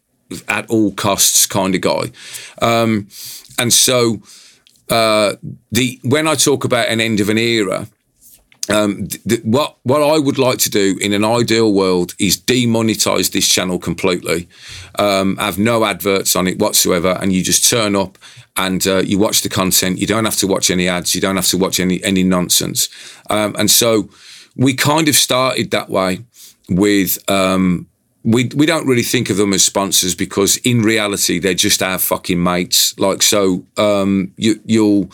at 0.47 0.69
all 0.69 0.91
costs 0.91 1.45
kind 1.45 1.75
of 1.75 1.81
guy. 1.81 2.11
Um, 2.61 3.07
and 3.59 3.73
so 3.73 4.21
uh, 4.89 5.35
the 5.71 5.99
when 6.03 6.27
I 6.27 6.35
talk 6.35 6.63
about 6.63 6.87
an 6.87 7.01
end 7.01 7.19
of 7.19 7.29
an 7.29 7.37
era, 7.37 7.87
um, 8.69 9.07
th- 9.07 9.23
th- 9.23 9.43
what 9.43 9.77
what 9.83 10.01
I 10.01 10.17
would 10.19 10.37
like 10.37 10.59
to 10.59 10.69
do 10.69 10.97
in 11.01 11.13
an 11.13 11.23
ideal 11.23 11.73
world 11.73 12.13
is 12.19 12.37
demonetize 12.37 13.31
this 13.31 13.47
channel 13.47 13.79
completely, 13.79 14.47
um, 14.99 15.37
have 15.37 15.57
no 15.57 15.85
adverts 15.85 16.35
on 16.35 16.47
it 16.47 16.59
whatsoever, 16.59 17.17
and 17.21 17.33
you 17.33 17.43
just 17.43 17.69
turn 17.69 17.95
up 17.95 18.17
and 18.55 18.87
uh, 18.87 18.97
you 18.97 19.19
watch 19.19 19.41
the 19.41 19.49
content. 19.49 19.99
You 19.99 20.07
don't 20.07 20.25
have 20.25 20.37
to 20.37 20.47
watch 20.47 20.71
any 20.71 20.87
ads. 20.87 21.13
You 21.13 21.21
don't 21.21 21.35
have 21.35 21.47
to 21.47 21.57
watch 21.57 21.79
any 21.79 22.03
any 22.03 22.23
nonsense. 22.23 22.89
Um, 23.29 23.55
and 23.57 23.69
so 23.69 24.09
we 24.55 24.73
kind 24.73 25.07
of 25.07 25.15
started 25.15 25.71
that 25.71 25.89
way 25.89 26.19
with. 26.69 27.29
Um, 27.29 27.87
we 28.27 28.49
we 28.55 28.65
don't 28.65 28.85
really 28.85 29.03
think 29.03 29.29
of 29.29 29.37
them 29.37 29.53
as 29.53 29.63
sponsors 29.63 30.13
because 30.13 30.57
in 30.57 30.81
reality 30.81 31.39
they're 31.39 31.53
just 31.53 31.81
our 31.81 31.97
fucking 31.97 32.43
mates. 32.43 32.97
Like 32.99 33.23
so, 33.23 33.65
um, 33.77 34.33
you, 34.35 34.59
you'll 34.65 35.09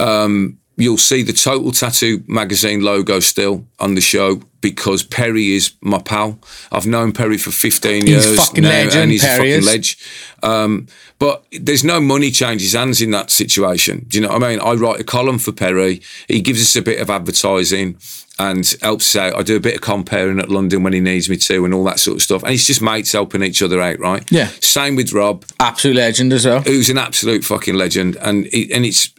um, 0.00 0.58
you'll 0.78 0.96
see 0.96 1.22
the 1.22 1.32
Total 1.32 1.72
Tattoo 1.72 2.22
magazine 2.26 2.82
logo 2.82 3.20
still 3.20 3.66
on 3.80 3.94
the 3.94 4.00
show 4.00 4.40
because 4.60 5.02
Perry 5.02 5.52
is 5.52 5.72
my 5.80 5.98
pal. 5.98 6.38
I've 6.72 6.86
known 6.86 7.12
Perry 7.12 7.36
for 7.36 7.50
15 7.50 8.06
He's 8.06 8.10
years 8.10 8.36
fucking 8.36 8.62
now, 8.62 8.70
legend, 8.70 9.02
and 9.02 9.10
he's 9.10 9.24
Perry 9.24 9.52
a 9.52 9.56
fucking 9.56 9.66
ledge. 9.66 9.98
Um, 10.42 10.86
but 11.18 11.44
there's 11.52 11.84
no 11.84 12.00
money 12.00 12.30
changes 12.30 12.72
hands 12.72 13.02
in 13.02 13.10
that 13.10 13.30
situation. 13.30 14.06
Do 14.08 14.18
you 14.18 14.22
know 14.22 14.32
what 14.32 14.42
I 14.42 14.48
mean? 14.48 14.60
I 14.60 14.72
write 14.74 15.00
a 15.00 15.04
column 15.04 15.38
for 15.38 15.52
Perry. 15.52 16.00
He 16.28 16.40
gives 16.40 16.62
us 16.62 16.74
a 16.76 16.82
bit 16.82 17.00
of 17.00 17.10
advertising 17.10 17.98
and 18.38 18.72
helps 18.82 19.16
us 19.16 19.20
out. 19.20 19.38
I 19.38 19.42
do 19.42 19.56
a 19.56 19.60
bit 19.60 19.74
of 19.74 19.80
comparing 19.80 20.38
at 20.38 20.48
London 20.48 20.84
when 20.84 20.92
he 20.92 21.00
needs 21.00 21.28
me 21.28 21.36
to 21.38 21.64
and 21.64 21.74
all 21.74 21.84
that 21.84 21.98
sort 21.98 22.16
of 22.16 22.22
stuff. 22.22 22.44
And 22.44 22.52
it's 22.52 22.66
just 22.66 22.80
mates 22.80 23.12
helping 23.12 23.42
each 23.42 23.62
other 23.62 23.80
out, 23.80 23.98
right? 23.98 24.30
Yeah. 24.30 24.48
Same 24.60 24.94
with 24.94 25.12
Rob 25.12 25.44
Absolute 25.58 25.96
legend 25.96 26.32
as 26.32 26.46
well. 26.46 26.60
who's 26.60 26.88
an 26.88 26.98
absolute 26.98 27.44
fucking 27.44 27.74
legend, 27.74 28.16
and 28.20 28.46
it, 28.46 28.70
and 28.70 28.86
it's 28.86 29.12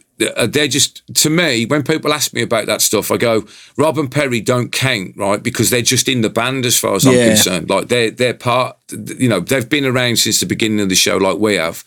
they're 0.46 0.68
just 0.68 1.02
to 1.14 1.30
me 1.30 1.64
when 1.66 1.82
people 1.82 2.12
ask 2.12 2.32
me 2.32 2.42
about 2.42 2.66
that 2.66 2.80
stuff 2.80 3.10
i 3.10 3.16
go 3.16 3.44
rob 3.76 3.98
and 3.98 4.10
perry 4.10 4.40
don't 4.40 4.70
count 4.70 5.16
right 5.16 5.42
because 5.42 5.70
they're 5.70 5.82
just 5.82 6.08
in 6.08 6.20
the 6.20 6.30
band 6.30 6.66
as 6.66 6.78
far 6.78 6.94
as 6.94 7.06
i'm 7.06 7.14
concerned 7.28 7.70
like 7.70 7.88
they're 7.88 8.10
they're 8.10 8.34
part 8.34 8.76
you 9.18 9.28
know 9.28 9.40
they've 9.40 9.68
been 9.68 9.86
around 9.86 10.18
since 10.18 10.40
the 10.40 10.46
beginning 10.46 10.80
of 10.80 10.88
the 10.88 10.94
show 10.94 11.16
like 11.16 11.38
we 11.38 11.54
have 11.54 11.84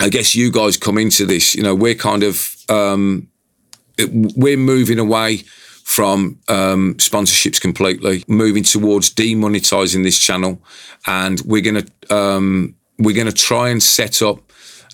i 0.00 0.08
guess 0.08 0.34
you 0.34 0.50
guys 0.50 0.76
come 0.76 0.96
into 0.98 1.26
this 1.26 1.54
you 1.54 1.62
know 1.62 1.74
we're 1.74 1.94
kind 1.94 2.22
of 2.22 2.56
um 2.68 3.28
we're 4.36 4.56
moving 4.56 4.98
away 4.98 5.42
from 5.84 6.38
um, 6.48 6.94
sponsorships 6.94 7.60
completely, 7.60 8.24
moving 8.28 8.62
towards 8.62 9.10
demonetizing 9.10 10.04
this 10.04 10.18
channel, 10.18 10.60
and 11.06 11.40
we're 11.42 11.60
gonna 11.62 11.84
um, 12.08 12.74
we're 12.98 13.16
gonna 13.16 13.32
try 13.32 13.68
and 13.68 13.82
set 13.82 14.22
up. 14.22 14.51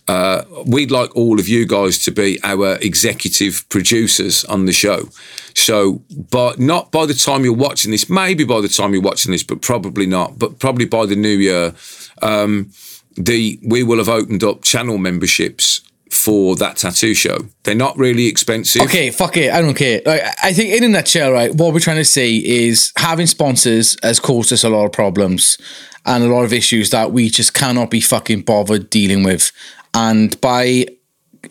Uh, 0.09 0.43
we'd 0.67 0.91
like 0.91 1.15
all 1.15 1.39
of 1.39 1.47
you 1.47 1.67
guys 1.67 1.99
to 1.99 2.11
be 2.11 2.39
our 2.43 2.77
executive 2.77 3.69
producers 3.69 4.45
on 4.47 4.65
the 4.65 4.73
show. 4.73 5.09
So, 5.55 6.03
but 6.31 6.59
not 6.59 6.91
by 6.91 7.05
the 7.05 7.15
time 7.15 7.45
you're 7.45 7.53
watching 7.53 7.91
this, 7.91 8.09
maybe 8.09 8.45
by 8.45 8.61
the 8.63 8.69
time 8.69 8.95
you're 8.95 9.03
watching 9.03 9.33
this, 9.33 9.43
but 9.43 9.61
probably 9.61 10.07
not. 10.07 10.39
But 10.39 10.59
probably 10.59 10.87
by 10.87 11.05
the 11.05 11.17
new 11.17 11.37
year, 11.37 11.75
um, 12.23 12.71
the 13.17 13.61
we 13.63 13.83
will 13.83 13.99
have 13.99 14.09
opened 14.09 14.43
up 14.43 14.63
channel 14.63 14.97
memberships 14.97 15.83
for 16.11 16.57
that 16.57 16.77
tattoo 16.79 17.13
show. 17.13 17.39
They're 17.65 17.75
not 17.75 17.99
really 17.99 18.27
expensive. 18.29 18.83
Okay, 18.83 19.11
fuck 19.11 19.37
it. 19.37 19.53
I 19.53 19.61
don't 19.61 19.75
care. 19.75 20.01
Like, 20.07 20.23
I 20.43 20.53
think 20.53 20.75
in 20.75 20.85
a 20.85 20.89
nutshell, 20.89 21.33
right, 21.33 21.55
what 21.55 21.75
we're 21.75 21.81
trying 21.81 21.97
to 21.97 22.05
say 22.05 22.37
is 22.37 22.93
having 22.97 23.27
sponsors 23.27 23.97
has 24.03 24.19
caused 24.19 24.53
us 24.53 24.65
a 24.65 24.71
lot 24.71 24.87
of 24.87 24.93
problems 24.93 25.59
and 26.07 26.25
a 26.25 26.29
lot 26.29 26.45
of 26.45 26.53
issues 26.53 26.91
that 26.91 27.13
we 27.13 27.29
just 27.29 27.53
cannot 27.53 27.91
be 27.91 28.01
fucking 28.01 28.43
bothered 28.43 28.89
dealing 28.89 29.23
with. 29.23 29.53
And 29.95 30.41
by 30.41 30.87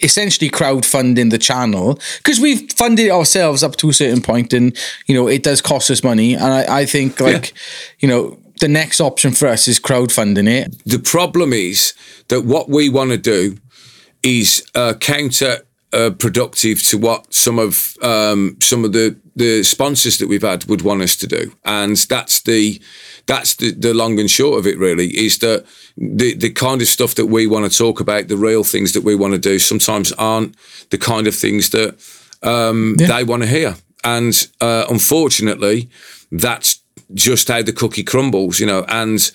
essentially 0.03 0.49
crowdfunding 0.49 1.31
the 1.31 1.37
channel, 1.37 1.99
because 2.17 2.39
we've 2.39 2.71
funded 2.73 3.07
it 3.07 3.11
ourselves 3.11 3.63
up 3.63 3.75
to 3.77 3.89
a 3.89 3.93
certain 3.93 4.21
point 4.21 4.53
and, 4.53 4.77
you 5.07 5.15
know, 5.15 5.27
it 5.27 5.43
does 5.43 5.61
cost 5.61 5.89
us 5.89 6.03
money. 6.03 6.33
And 6.33 6.45
I, 6.45 6.79
I 6.81 6.85
think, 6.85 7.19
like, 7.19 7.53
you 7.99 8.07
know, 8.07 8.37
the 8.59 8.67
next 8.67 8.99
option 8.99 9.33
for 9.33 9.47
us 9.47 9.67
is 9.67 9.79
crowdfunding 9.79 10.49
it. 10.49 10.75
The 10.85 10.99
problem 10.99 11.53
is 11.53 11.93
that 12.27 12.41
what 12.41 12.69
we 12.69 12.89
want 12.89 13.11
to 13.11 13.17
do 13.17 13.57
is 14.23 14.65
uh, 14.75 14.93
counter 14.99 15.66
uh, 15.93 16.11
productive 16.11 16.83
to 16.83 16.97
what 16.97 17.33
some 17.33 17.59
of 17.59 17.95
um, 18.01 18.57
some 18.61 18.83
of 18.83 18.91
the 18.91 19.15
the 19.35 19.63
sponsors 19.63 20.17
that 20.17 20.27
we've 20.27 20.41
had 20.41 20.65
would 20.65 20.81
want 20.81 21.01
us 21.01 21.15
to 21.15 21.27
do, 21.27 21.53
and 21.63 21.95
that's 21.95 22.41
the 22.41 22.81
that's 23.25 23.55
the, 23.55 23.71
the 23.71 23.93
long 23.93 24.19
and 24.19 24.29
short 24.29 24.59
of 24.59 24.67
it. 24.67 24.77
Really, 24.77 25.07
is 25.07 25.37
that 25.39 25.65
the 25.97 26.33
the 26.35 26.49
kind 26.49 26.81
of 26.81 26.87
stuff 26.87 27.15
that 27.15 27.27
we 27.27 27.47
want 27.47 27.71
to 27.71 27.77
talk 27.77 27.99
about, 27.99 28.27
the 28.27 28.37
real 28.37 28.63
things 28.63 28.93
that 28.93 29.03
we 29.03 29.15
want 29.15 29.33
to 29.33 29.39
do, 29.39 29.59
sometimes 29.59 30.11
aren't 30.13 30.55
the 30.89 30.97
kind 30.97 31.27
of 31.27 31.35
things 31.35 31.69
that 31.69 31.95
um, 32.43 32.95
they 32.97 33.23
want 33.23 33.43
to 33.43 33.49
hear, 33.49 33.75
and 34.03 34.47
uh, 34.59 34.85
unfortunately, 34.89 35.89
that's 36.31 36.81
just 37.13 37.47
how 37.47 37.61
the 37.61 37.73
cookie 37.73 38.03
crumbles, 38.03 38.59
you 38.59 38.65
know, 38.65 38.83
and 38.89 39.31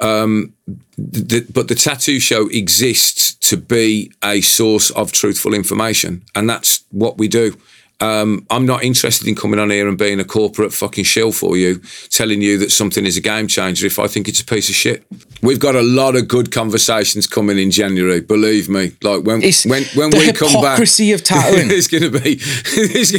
um, 0.00 0.52
the, 0.96 1.46
but 1.52 1.68
the 1.68 1.74
tattoo 1.74 2.20
show 2.20 2.48
exists 2.48 3.34
to 3.48 3.56
be 3.56 4.12
a 4.24 4.40
source 4.40 4.90
of 4.90 5.12
truthful 5.12 5.54
information, 5.54 6.22
and 6.34 6.48
that's 6.48 6.84
what 6.90 7.18
we 7.18 7.28
do. 7.28 7.56
Um, 8.00 8.46
I'm 8.50 8.66
not 8.66 8.84
interested 8.84 9.26
in 9.26 9.34
coming 9.34 9.58
on 9.58 9.70
here 9.70 9.88
and 9.88 9.96
being 9.96 10.20
a 10.20 10.24
corporate 10.24 10.72
fucking 10.74 11.04
shill 11.04 11.32
for 11.32 11.56
you, 11.56 11.80
telling 12.10 12.42
you 12.42 12.58
that 12.58 12.70
something 12.70 13.06
is 13.06 13.16
a 13.16 13.22
game 13.22 13.48
changer 13.48 13.86
if 13.86 13.98
I 13.98 14.06
think 14.06 14.28
it's 14.28 14.40
a 14.40 14.44
piece 14.44 14.68
of 14.68 14.74
shit. 14.74 15.06
We've 15.42 15.58
got 15.58 15.74
a 15.76 15.82
lot 15.82 16.14
of 16.14 16.28
good 16.28 16.52
conversations 16.52 17.26
coming 17.26 17.58
in 17.58 17.70
January, 17.70 18.20
believe 18.20 18.68
me. 18.68 18.92
Like 19.02 19.24
when 19.24 19.42
It's 19.42 19.64
when 19.64 19.84
when 19.94 20.10
we 20.10 20.30
come 20.32 20.48
back, 20.54 20.76
hypocrisy 20.76 21.12
of 21.12 21.22
tattooing. 21.24 21.68
there's 21.72 21.88
gonna 21.88 22.10
be 22.10 22.34
there's, 22.74 23.12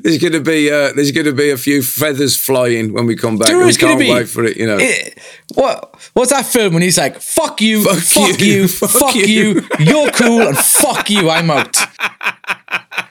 there's 0.00 0.18
gonna 0.18 0.40
be 0.40 0.68
uh, 0.70 0.92
there's 0.94 1.12
gonna 1.12 1.32
be 1.32 1.50
a 1.50 1.56
few 1.56 1.82
feathers 1.82 2.36
flying 2.36 2.92
when 2.92 3.06
we 3.06 3.14
come 3.14 3.38
back. 3.38 3.46
Do 3.48 3.52
you 3.54 3.58
know 3.60 3.64
and 3.64 3.66
what 3.66 3.66
we 3.66 3.68
it's 3.70 3.78
gonna 3.78 3.92
can't 3.92 4.00
be? 4.00 4.10
wait 4.12 4.28
for 4.28 4.44
it, 4.44 4.56
you 4.56 4.66
know. 4.66 4.78
It- 4.80 5.16
what 5.54 5.94
what's 6.14 6.30
that 6.32 6.46
film 6.46 6.72
when 6.74 6.82
he's 6.82 6.98
like, 6.98 7.20
"Fuck 7.20 7.60
you, 7.60 7.84
Fuck 7.84 7.98
fuck, 7.98 8.40
you, 8.40 8.46
you, 8.46 8.68
fuck 8.68 8.90
fuck, 8.90 9.14
you." 9.14 9.22
you. 9.26 9.68
you're 9.78 10.10
cool, 10.10 10.40
and 10.42 10.56
fuck 10.58 11.08
you, 11.10 11.30
I'm 11.30 11.50
out." 11.50 11.76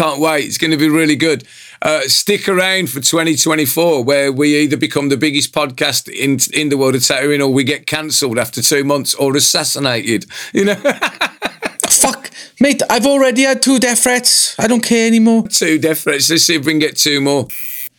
Can't 0.00 0.18
wait. 0.18 0.46
It's 0.46 0.56
going 0.56 0.70
to 0.70 0.78
be 0.78 0.88
really 0.88 1.14
good. 1.14 1.44
Uh, 1.82 2.00
stick 2.04 2.48
around 2.48 2.88
for 2.88 3.00
2024, 3.00 4.02
where 4.02 4.32
we 4.32 4.56
either 4.56 4.78
become 4.78 5.10
the 5.10 5.16
biggest 5.18 5.52
podcast 5.52 6.08
in 6.08 6.38
in 6.58 6.70
the 6.70 6.78
world 6.78 6.94
of 6.94 7.04
tattooing, 7.04 7.42
or 7.42 7.52
we 7.52 7.64
get 7.64 7.86
cancelled 7.86 8.38
after 8.38 8.62
two 8.62 8.82
months, 8.82 9.12
or 9.12 9.36
assassinated. 9.36 10.24
You 10.54 10.64
know, 10.64 10.74
fuck, 11.86 12.30
mate. 12.60 12.80
I've 12.88 13.04
already 13.04 13.42
had 13.42 13.60
two 13.60 13.78
death 13.78 14.04
threats. 14.04 14.58
I 14.58 14.68
don't 14.68 14.82
care 14.82 15.06
anymore. 15.06 15.46
two 15.48 15.78
death 15.78 16.04
threats. 16.04 16.30
Let's 16.30 16.44
see 16.44 16.54
if 16.54 16.64
we 16.64 16.72
can 16.72 16.78
get 16.78 16.96
two 16.96 17.20
more. 17.20 17.48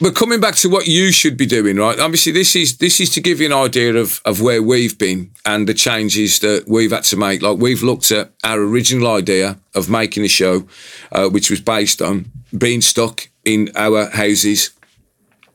But 0.02 0.16
coming 0.16 0.40
back 0.40 0.56
to 0.56 0.70
what 0.70 0.88
you 0.88 1.12
should 1.12 1.38
be 1.38 1.46
doing, 1.46 1.78
right? 1.78 2.00
Obviously, 2.00 2.32
this 2.32 2.56
is 2.56 2.78
this 2.78 3.00
is 3.00 3.12
to 3.12 3.22
give 3.22 3.40
you 3.40 3.46
an 3.46 3.54
idea 3.54 3.94
of 3.96 4.20
of 4.26 4.42
where 4.42 4.64
we've 4.64 4.98
been 4.98 5.32
and 5.46 5.68
the 5.68 5.76
changes 5.76 6.40
that 6.40 6.64
we've 6.68 6.92
had 6.92 7.04
to 7.06 7.18
make. 7.18 7.44
Like 7.44 7.60
we've 7.60 7.84
looked 7.84 8.10
at 8.10 8.32
our 8.44 8.60
original 8.60 9.08
idea 9.08 9.60
of 9.76 9.90
making 9.90 10.26
a 10.26 10.28
show, 10.28 10.68
uh, 11.12 11.30
which 11.30 11.52
was 11.52 11.62
based 11.62 12.02
on 12.02 12.32
being 12.58 12.82
stuck 12.82 13.30
in 13.46 13.70
our 13.76 14.10
houses 14.10 14.72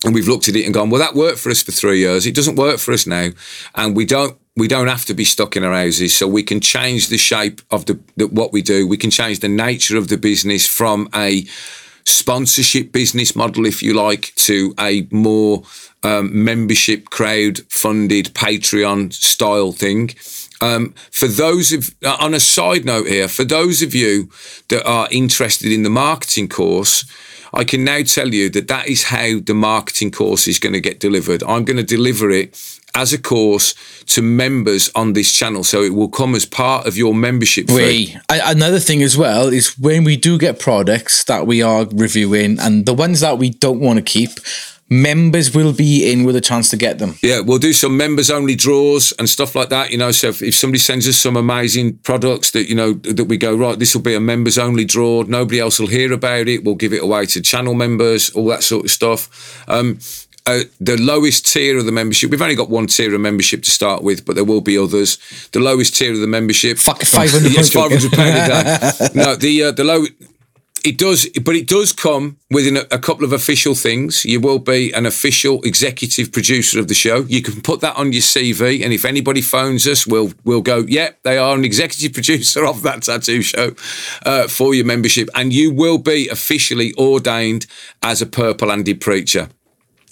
and 0.05 0.15
we've 0.15 0.29
looked 0.29 0.49
at 0.49 0.57
it 0.57 0.65
and 0.65 0.75
gone, 0.75 0.91
well, 0.91 1.01
that 1.01 1.15
worked 1.15 1.39
for 1.39 1.51
us 1.51 1.63
for 1.63 1.73
three 1.73 1.99
years. 1.99 2.27
It 2.27 2.35
doesn't 2.35 2.57
work 2.57 2.79
for 2.79 2.93
us 2.93 3.07
now, 3.07 3.31
and 3.75 3.97
we 3.97 4.05
don't 4.05 4.39
we 4.57 4.69
don't 4.69 4.89
have 4.89 5.05
to 5.07 5.15
be 5.15 5.25
stuck 5.25 5.57
in 5.57 5.65
our 5.65 5.75
houses. 5.75 6.17
So 6.17 6.27
we 6.27 6.43
can 6.43 6.61
change 6.61 7.09
the 7.09 7.19
shape 7.19 7.61
of 7.71 7.87
the, 7.87 7.99
the 8.17 8.29
what 8.29 8.53
we 8.53 8.63
do. 8.63 8.87
We 8.87 8.97
can 8.97 9.11
change 9.11 9.41
the 9.41 9.49
nature 9.49 9.97
of 9.97 10.09
the 10.09 10.17
business 10.17 10.67
from 10.67 11.09
a 11.15 11.47
sponsorship 12.07 12.93
business 12.93 13.37
model, 13.37 13.67
if 13.67 13.83
you 13.83 13.93
like, 13.95 14.33
to 14.37 14.75
a 14.79 15.07
more 15.11 15.63
um, 16.03 16.45
membership 16.45 17.11
crowd 17.11 17.59
funded 17.69 18.27
Patreon 18.27 19.13
style 19.13 19.73
thing. 19.73 20.11
Um, 20.61 20.95
for 21.11 21.27
those 21.27 21.73
of, 21.73 21.95
uh, 22.05 22.17
on 22.19 22.33
a 22.33 22.41
side 22.41 22.85
note 22.85 23.09
here, 23.09 23.29
for 23.29 23.45
those 23.45 23.83
of 23.83 23.95
you 23.95 24.31
that 24.69 24.87
are 24.87 25.09
interested 25.11 25.71
in 25.71 25.83
the 25.83 25.91
marketing 25.91 26.49
course, 26.49 27.05
I 27.53 27.65
can 27.65 27.85
now 27.85 28.03
tell 28.03 28.35
you 28.35 28.49
that 28.51 28.69
that 28.69 28.89
is 28.89 29.05
how 29.05 29.41
the 29.41 29.55
marketing 29.55 30.11
course 30.11 30.49
is 30.49 30.59
going 30.59 30.73
to 30.73 30.81
get 30.81 31.01
delivered. 31.01 31.43
I'm 31.43 31.65
going 31.65 31.77
to 31.77 31.83
deliver 31.83 32.31
it 32.31 32.55
as 32.97 33.13
a 33.13 33.19
course 33.19 33.75
to 34.07 34.23
members 34.23 34.91
on 34.95 35.13
this 35.13 35.31
channel. 35.31 35.63
So 35.63 35.83
it 35.83 35.95
will 35.95 36.09
come 36.09 36.35
as 36.35 36.47
part 36.47 36.87
of 36.87 36.97
your 36.97 37.15
membership 37.15 37.69
fee. 37.69 37.75
Wait, 37.77 38.19
another 38.31 38.81
thing 38.81 39.03
as 39.03 39.17
well 39.17 39.53
is 39.53 39.79
when 39.79 40.03
we 40.03 40.17
do 40.17 40.39
get 40.39 40.59
products 40.59 41.25
that 41.25 41.47
we 41.47 41.63
are 41.63 41.87
reviewing, 41.93 42.59
and 42.59 42.87
the 42.87 42.95
ones 42.95 43.21
that 43.21 43.39
we 43.39 43.51
don't 43.51 43.81
want 43.81 43.99
to 43.99 44.03
keep, 44.03 44.31
members 44.89 45.53
will 45.53 45.73
be 45.73 46.11
in 46.11 46.25
with 46.25 46.37
a 46.37 46.41
chance 46.41 46.71
to 46.71 46.77
get 46.77 46.99
them. 46.99 47.17
Yeah, 47.21 47.41
we'll 47.41 47.59
do 47.59 47.73
some 47.73 47.97
members 47.97 48.31
only 48.31 48.55
draws 48.55 49.13
and 49.19 49.29
stuff 49.29 49.55
like 49.55 49.69
that. 49.69 49.91
You 49.91 49.99
know, 49.99 50.13
so 50.13 50.29
if, 50.29 50.41
if 50.43 50.55
somebody 50.55 50.79
sends 50.79 51.07
us 51.09 51.17
some 51.17 51.37
amazing 51.37 51.99
products 51.99 52.53
that, 52.53 52.69
you 52.69 52.75
know, 52.75 52.93
that 52.93 53.25
we 53.25 53.37
go, 53.37 53.55
right, 53.55 53.79
this 53.79 53.95
will 53.95 54.03
be 54.03 54.15
a 54.15 54.21
members 54.21 54.59
only 54.59 54.85
draw. 54.85 55.23
Nobody 55.23 55.61
else 55.61 55.81
will 55.81 55.89
hear 55.89 56.13
about 56.13 56.49
it. 56.49 56.65
We'll 56.65 56.77
give 56.77 56.93
it 56.93 57.03
away 57.03 57.27
to 57.27 57.43
channel 57.43 57.75
members, 57.75 58.31
all 58.31 58.47
that 58.47 58.63
sort 58.63 58.85
of 58.85 58.91
stuff. 58.91 59.65
Um, 59.69 59.99
uh, 60.47 60.61
the 60.81 60.97
lowest 60.97 61.53
tier 61.53 61.77
of 61.77 61.87
the 61.87 61.93
membership, 61.93 62.31
we've 62.31 62.41
only 62.41 62.55
got 62.55 62.71
one 62.71 62.87
tier 62.87 63.15
of 63.15 63.21
membership 63.21 63.63
to 63.65 63.71
start 63.71 64.03
with, 64.03 64.25
but 64.25 64.37
there 64.37 64.45
will 64.45 64.61
be 64.61 64.79
others. 64.79 65.19
The 65.53 65.61
lowest 65.61 65.97
tier 65.97 66.13
of 66.13 66.21
the 66.21 66.27
membership, 66.27 66.79
Fuck, 66.79 67.03
500 67.03 67.53
yes, 67.53 67.73
five 67.73 67.91
hundred 67.91 68.13
pound 68.13 68.29
a 68.31 68.47
day. 68.47 69.09
No, 69.15 69.35
the 69.35 69.65
uh, 69.65 69.71
the 69.73 69.85
low. 69.85 70.05
It 70.85 70.99
does, 70.99 71.29
but 71.45 71.57
it 71.57 71.67
does 71.67 71.93
come 71.93 72.37
with 72.49 72.69
an, 72.69 72.77
a 72.77 72.99
couple 73.01 73.25
of 73.25 73.33
official 73.33 73.75
things. 73.75 74.25
You 74.25 74.41
will 74.41 74.61
be 74.61 74.93
an 74.93 75.05
official 75.05 75.61
executive 75.63 76.31
producer 76.31 76.79
of 76.79 76.87
the 76.87 76.95
show. 76.95 77.23
You 77.23 77.43
can 77.43 77.61
put 77.61 77.81
that 77.81 77.97
on 77.97 78.13
your 78.13 78.23
CV, 78.23 78.85
and 78.85 78.93
if 78.93 79.05
anybody 79.05 79.41
phones 79.41 79.85
us, 79.89 80.07
we'll 80.07 80.33
we'll 80.45 80.63
go. 80.63 80.85
Yeah, 80.87 81.11
they 81.25 81.39
are 81.39 81.57
an 81.57 81.65
executive 81.65 82.13
producer 82.15 82.65
of 82.65 82.83
that 82.83 83.03
tattoo 83.03 83.43
show 83.43 83.75
uh, 84.25 84.47
for 84.47 84.75
your 84.75 84.85
membership, 84.85 85.29
and 85.35 85.53
you 85.53 85.73
will 85.73 85.99
be 85.99 86.29
officially 86.29 86.95
ordained 86.95 87.67
as 88.05 88.23
a 88.23 88.27
purple 88.27 88.71
handed 88.71 89.01
preacher. 89.01 89.49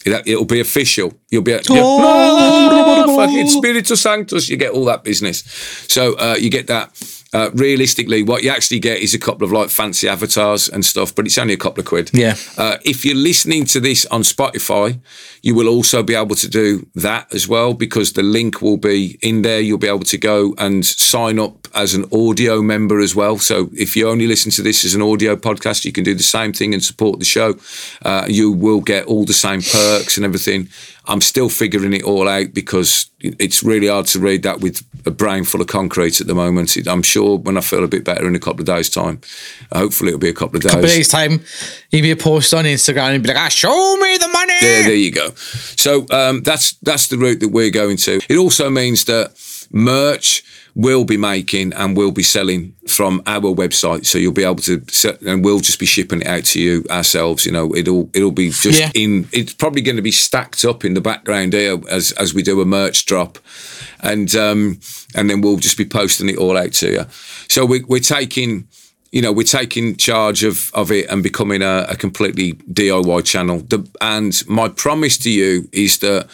It- 0.05 0.23
It'll 0.27 0.45
be 0.45 0.61
official. 0.61 1.12
You'll 1.31 1.43
be 1.43 1.53
a, 1.53 1.61
oh, 1.71 3.17
fucking 3.17 3.49
Spiritus 3.49 4.01
Sanctus. 4.01 4.49
You 4.49 4.57
get 4.57 4.73
all 4.73 4.85
that 4.87 5.03
business. 5.05 5.43
So 5.88 6.14
uh, 6.14 6.37
you 6.38 6.51
get 6.51 6.67
that. 6.69 6.90
Uh, 7.35 7.51
realistically, 7.55 8.23
what 8.23 8.44
you 8.44 8.51
actually 8.51 8.79
get 8.79 8.99
is 8.99 9.12
a 9.12 9.18
couple 9.18 9.44
of 9.44 9.51
like 9.51 9.68
fancy 9.68 10.09
avatars 10.09 10.68
and 10.68 10.85
stuff, 10.85 11.12
but 11.12 11.27
it's 11.27 11.37
only 11.37 11.53
a 11.53 11.57
couple 11.57 11.81
of 11.81 11.87
quid. 11.87 12.11
Yeah. 12.14 12.37
Uh, 12.57 12.77
if 12.85 13.05
you're 13.05 13.16
listening 13.16 13.64
to 13.66 13.81
this 13.81 14.07
on 14.07 14.23
Spotify, 14.23 15.01
you 15.42 15.55
will 15.57 15.68
also 15.68 16.05
be 16.05 16.14
able 16.14 16.37
to 16.37 16.49
do 16.49 16.87
that 16.94 17.35
as 17.35 17.49
well 17.49 17.75
because 17.75 18.12
the 18.12 18.23
link 18.23 18.62
will 18.62 18.77
be 18.77 19.18
in 19.20 19.42
there. 19.42 19.61
You'll 19.61 19.79
be 19.79 19.88
able 19.88 20.05
to 20.05 20.18
go 20.18 20.55
and 20.59 20.87
sign 20.87 21.40
up 21.40 21.66
as 21.75 21.94
an 21.94 22.05
audio 22.12 22.62
member 22.62 23.01
as 23.01 23.16
well. 23.16 23.38
So 23.38 23.68
if 23.73 23.97
you 23.97 24.09
only 24.09 24.29
listen 24.29 24.53
to 24.53 24.62
this 24.62 24.85
as 24.85 24.94
an 24.94 25.03
audio 25.03 25.35
podcast, 25.35 25.85
you 25.85 25.90
can 25.90 26.05
do 26.05 26.14
the 26.14 26.23
same 26.23 26.53
thing 26.53 26.73
and 26.73 26.85
support 26.85 27.18
the 27.18 27.25
show. 27.25 27.55
Uh, 28.03 28.27
you 28.29 28.53
will 28.53 28.81
get 28.81 29.07
all 29.07 29.25
the 29.25 29.33
same 29.33 29.61
perks 29.61 30.16
and 30.16 30.25
everything 30.25 30.68
I'm 31.07 31.21
still 31.21 31.49
figuring 31.49 31.93
it 31.93 32.03
all 32.03 32.29
out 32.29 32.55
because 32.55 33.11
it's 33.21 33.62
really 33.62 33.88
hard 33.88 34.07
to 34.07 34.19
read 34.19 34.43
that 34.43 34.61
with 34.61 34.83
a 35.07 35.11
brain 35.11 35.45
full 35.45 35.61
of 35.61 35.67
concrete 35.67 36.21
at 36.21 36.27
the 36.27 36.35
moment. 36.35 36.77
I'm 36.87 37.03
sure 37.03 37.38
when 37.38 37.57
I 37.59 37.61
feel 37.61 37.85
a 37.85 37.88
bit 37.88 38.05
better 38.05 38.27
in 38.27 38.35
a 38.35 38.38
couple 38.38 38.61
of 38.61 38.67
days' 38.67 38.88
time, 38.88 39.21
hopefully 39.73 40.09
it'll 40.09 40.21
be 40.21 40.29
a 40.29 40.35
couple 40.35 40.57
of 40.57 40.62
days. 40.62 40.73
couple 40.73 40.87
of 40.87 40.90
days 40.90 41.09
time, 41.09 41.45
you'll 41.90 42.03
be 42.03 42.11
a 42.11 42.17
post 42.17 42.55
on 42.55 42.64
Instagram 42.64 43.14
and 43.14 43.23
be 43.23 43.29
like, 43.29 43.37
ah, 43.37 43.49
show 43.49 43.97
me 43.97 44.17
the 44.17 44.29
money. 44.29 44.55
Yeah, 44.62 44.83
there 44.83 44.95
you 44.95 45.12
go. 45.12 45.31
So 45.35 46.07
um, 46.11 46.43
that's 46.43 46.73
that's 46.83 47.09
the 47.09 47.19
route 47.19 47.40
that 47.40 47.49
we're 47.49 47.71
going 47.71 47.99
to. 47.99 48.21
It 48.29 48.38
also 48.38 48.71
means 48.71 49.05
that 49.05 49.33
merch 49.71 50.43
will 50.77 51.05
be 51.05 51.17
making 51.17 51.73
and 51.75 51.97
will 51.97 52.11
be 52.11 52.23
selling 52.23 52.75
from 52.89 53.23
our 53.27 53.55
website. 53.55 54.05
So 54.07 54.19
you'll 54.19 54.33
be 54.33 54.43
able 54.43 54.57
to, 54.63 54.83
set, 54.89 55.21
and 55.23 55.45
we'll 55.45 55.61
just 55.61 55.79
be 55.79 55.87
shipping 55.87 56.21
it 56.23 56.27
out 56.27 56.45
to 56.47 56.61
you 56.61 56.85
ourselves. 56.91 57.47
You 57.47 57.53
know, 57.53 57.75
it'll 57.75 58.11
it'll 58.13 58.33
be 58.33 58.51
just 58.51 58.81
Yeah. 58.81 58.91
in. 58.95 59.29
It's 59.33 59.55
probably 59.55 59.83
going 59.83 59.97
to 59.97 60.03
be 60.03 60.11
stacked 60.11 60.65
up 60.65 60.85
in 60.85 60.95
the 60.95 61.01
background 61.01 61.53
here 61.53 61.79
as 61.89 62.13
as 62.13 62.35
we 62.35 62.43
do 62.43 62.61
a 62.61 62.65
merch 62.65 63.07
drop, 63.07 63.39
and 64.01 64.35
um 64.35 64.81
and 65.15 65.31
then 65.31 65.41
we'll 65.43 65.59
just 65.59 65.77
be 65.79 65.85
posting 65.85 66.29
it 66.29 66.39
all 66.39 66.57
out 66.57 66.73
to 66.75 66.91
you. 66.91 67.05
So 67.49 67.65
we, 67.65 67.83
we're 67.85 68.01
taking. 68.01 68.67
You 69.13 69.23
know, 69.23 69.31
we're 69.31 69.45
taking 69.45 69.95
charge 69.95 70.43
of, 70.43 70.73
of 70.75 70.91
it 70.91 71.09
and 71.09 71.23
becoming 71.23 71.63
a, 71.63 71.87
a 71.89 71.95
completely 71.95 72.55
DIY 72.55 73.25
channel. 73.25 73.61
The, 73.61 73.89
and 74.01 74.43
my 74.49 74.69
promise 74.69 75.17
to 75.19 75.31
you 75.31 75.69
is 75.71 75.99
that 75.99 76.27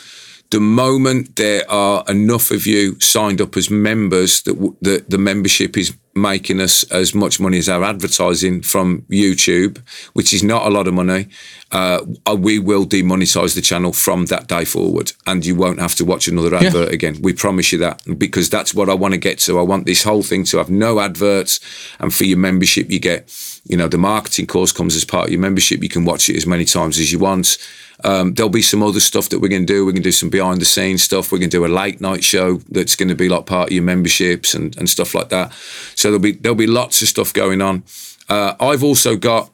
the 0.50 0.60
moment 0.60 1.36
there 1.36 1.68
are 1.70 2.04
enough 2.08 2.50
of 2.50 2.66
you 2.66 2.98
signed 3.00 3.40
up 3.40 3.56
as 3.56 3.70
members 3.70 4.42
that 4.42 4.54
w- 4.54 4.76
the, 4.80 5.04
the 5.08 5.18
membership 5.18 5.76
is 5.76 5.96
making 6.14 6.60
us 6.60 6.82
as 6.90 7.14
much 7.14 7.38
money 7.38 7.58
as 7.58 7.68
our 7.68 7.84
advertising 7.84 8.60
from 8.62 9.02
YouTube, 9.02 9.78
which 10.12 10.32
is 10.32 10.42
not 10.42 10.66
a 10.66 10.70
lot 10.70 10.88
of 10.88 10.94
money, 10.94 11.28
uh, 11.70 12.04
we 12.36 12.58
will 12.58 12.84
demonetize 12.84 13.54
the 13.54 13.60
channel 13.60 13.92
from 13.92 14.26
that 14.26 14.48
day 14.48 14.64
forward, 14.64 15.12
and 15.26 15.46
you 15.46 15.54
won't 15.54 15.78
have 15.78 15.94
to 15.94 16.04
watch 16.04 16.26
another 16.26 16.54
advert 16.56 16.92
again. 16.92 17.16
We 17.22 17.32
promise 17.32 17.70
you 17.70 17.78
that 17.78 18.02
because 18.18 18.50
that's 18.50 18.74
what 18.74 18.88
I 18.88 18.94
want 18.94 19.14
to 19.14 19.18
get 19.18 19.38
to. 19.40 19.58
I 19.58 19.62
want 19.62 19.86
this 19.86 20.02
whole 20.02 20.24
thing 20.24 20.44
to 20.46 20.58
have 20.58 20.68
no 20.68 20.98
adverts, 20.98 21.60
and 22.00 22.12
for 22.12 22.24
your 22.24 22.38
membership, 22.38 22.90
you 22.90 22.98
get, 22.98 23.32
you 23.64 23.76
know, 23.76 23.86
the 23.86 23.98
marketing 23.98 24.48
course 24.48 24.72
comes 24.72 24.96
as 24.96 25.04
part 25.04 25.26
of 25.26 25.30
your 25.30 25.40
membership. 25.40 25.80
You 25.80 25.88
can 25.88 26.04
watch 26.04 26.28
it 26.28 26.36
as 26.36 26.46
many 26.46 26.64
times 26.64 26.98
as 26.98 27.12
you 27.12 27.20
want. 27.20 27.56
Um, 28.04 28.34
there'll 28.34 28.50
be 28.50 28.62
some 28.62 28.82
other 28.82 29.00
stuff 29.00 29.28
that 29.28 29.40
we're 29.40 29.48
going 29.48 29.66
to 29.66 29.72
do. 29.72 29.84
We're 29.84 29.92
going 29.92 30.02
to 30.02 30.08
do 30.08 30.12
some 30.12 30.30
behind 30.30 30.60
the 30.60 30.64
scenes 30.64 31.02
stuff. 31.02 31.30
We're 31.30 31.38
going 31.38 31.50
to 31.50 31.56
do 31.56 31.66
a 31.66 31.68
late 31.68 32.00
night 32.00 32.24
show 32.24 32.56
that's 32.70 32.96
going 32.96 33.08
to 33.08 33.14
be 33.14 33.28
like 33.28 33.46
part 33.46 33.68
of 33.68 33.72
your 33.72 33.82
memberships 33.82 34.54
and, 34.54 34.76
and 34.76 34.88
stuff 34.88 35.14
like 35.14 35.28
that. 35.28 35.52
So 35.94 36.08
there'll 36.08 36.20
be 36.20 36.32
there'll 36.32 36.56
be 36.56 36.66
lots 36.66 37.02
of 37.02 37.08
stuff 37.08 37.32
going 37.32 37.60
on. 37.60 37.82
Uh, 38.28 38.54
I've 38.60 38.84
also 38.84 39.16
got 39.16 39.50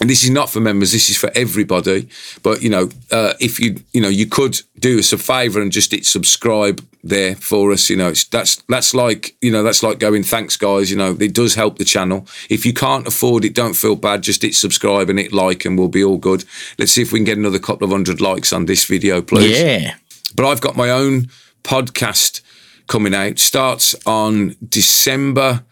and 0.00 0.08
this 0.08 0.24
is 0.24 0.30
not 0.30 0.50
for 0.50 0.60
members 0.60 0.92
this 0.92 1.10
is 1.10 1.16
for 1.16 1.30
everybody. 1.34 2.08
But 2.42 2.62
you 2.62 2.70
know 2.70 2.88
uh, 3.10 3.34
if 3.40 3.60
you 3.60 3.76
you 3.92 4.00
know 4.00 4.08
you 4.08 4.26
could 4.26 4.60
do 4.78 4.98
us 4.98 5.12
a 5.12 5.18
favor 5.18 5.60
and 5.60 5.70
just 5.70 5.92
hit 5.92 6.06
subscribe 6.06 6.84
there 7.02 7.34
for 7.36 7.72
us 7.72 7.88
you 7.90 7.96
know. 7.96 8.08
It's 8.08 8.24
that's 8.24 8.56
that's 8.68 8.94
like 8.94 9.36
you 9.40 9.50
know 9.50 9.62
that's 9.62 9.82
like 9.82 9.98
going 9.98 10.22
thanks 10.22 10.56
guys 10.56 10.90
you 10.90 10.96
know. 10.96 11.16
It 11.20 11.34
does 11.34 11.54
help 11.54 11.78
the 11.78 11.84
channel. 11.84 12.26
If 12.48 12.64
you 12.64 12.72
can't 12.72 13.06
afford 13.06 13.44
it 13.44 13.54
don't 13.54 13.74
feel 13.74 13.96
bad. 13.96 14.22
Just 14.22 14.42
hit 14.42 14.54
subscribe 14.54 15.10
and 15.10 15.18
hit 15.18 15.32
like 15.32 15.64
and 15.64 15.78
we'll 15.78 15.88
be 15.88 16.04
all 16.04 16.18
good. 16.18 16.44
Let's 16.78 16.92
see 16.92 17.02
if 17.02 17.12
we 17.12 17.18
can 17.18 17.24
get 17.24 17.38
another 17.38 17.58
couple 17.58 17.84
of 17.84 17.90
hundred 17.90 18.20
likes 18.20 18.52
on 18.52 18.66
this 18.66 18.84
video 18.84 19.22
please. 19.22 19.60
Yeah. 19.60 19.94
but 20.34 20.46
I've 20.46 20.60
got 20.60 20.76
my 20.76 20.90
own 20.90 21.28
podcast 21.62 22.40
coming 22.86 23.14
out. 23.14 23.38
Starts 23.38 23.94
on 24.06 24.56
December 24.66 25.64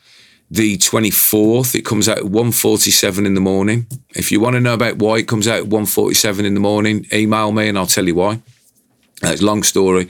the 0.50 0.78
24th. 0.78 1.74
It 1.74 1.82
comes 1.82 2.08
out 2.08 2.18
at 2.18 2.24
1.47 2.24 3.26
in 3.26 3.34
the 3.34 3.40
morning. 3.40 3.87
If 4.11 4.32
you 4.32 4.40
want 4.40 4.54
to 4.54 4.61
know 4.61 4.74
about 4.74 4.96
why 4.96 5.18
it 5.18 5.28
comes 5.28 5.46
out 5.46 5.61
at 5.61 5.68
1.47 5.68 6.44
in 6.44 6.54
the 6.54 6.61
morning, 6.61 7.06
email 7.12 7.52
me 7.52 7.68
and 7.68 7.78
I'll 7.78 7.87
tell 7.87 8.06
you 8.06 8.14
why. 8.14 8.40
It's 9.22 9.42
a 9.42 9.44
long 9.44 9.62
story. 9.64 10.08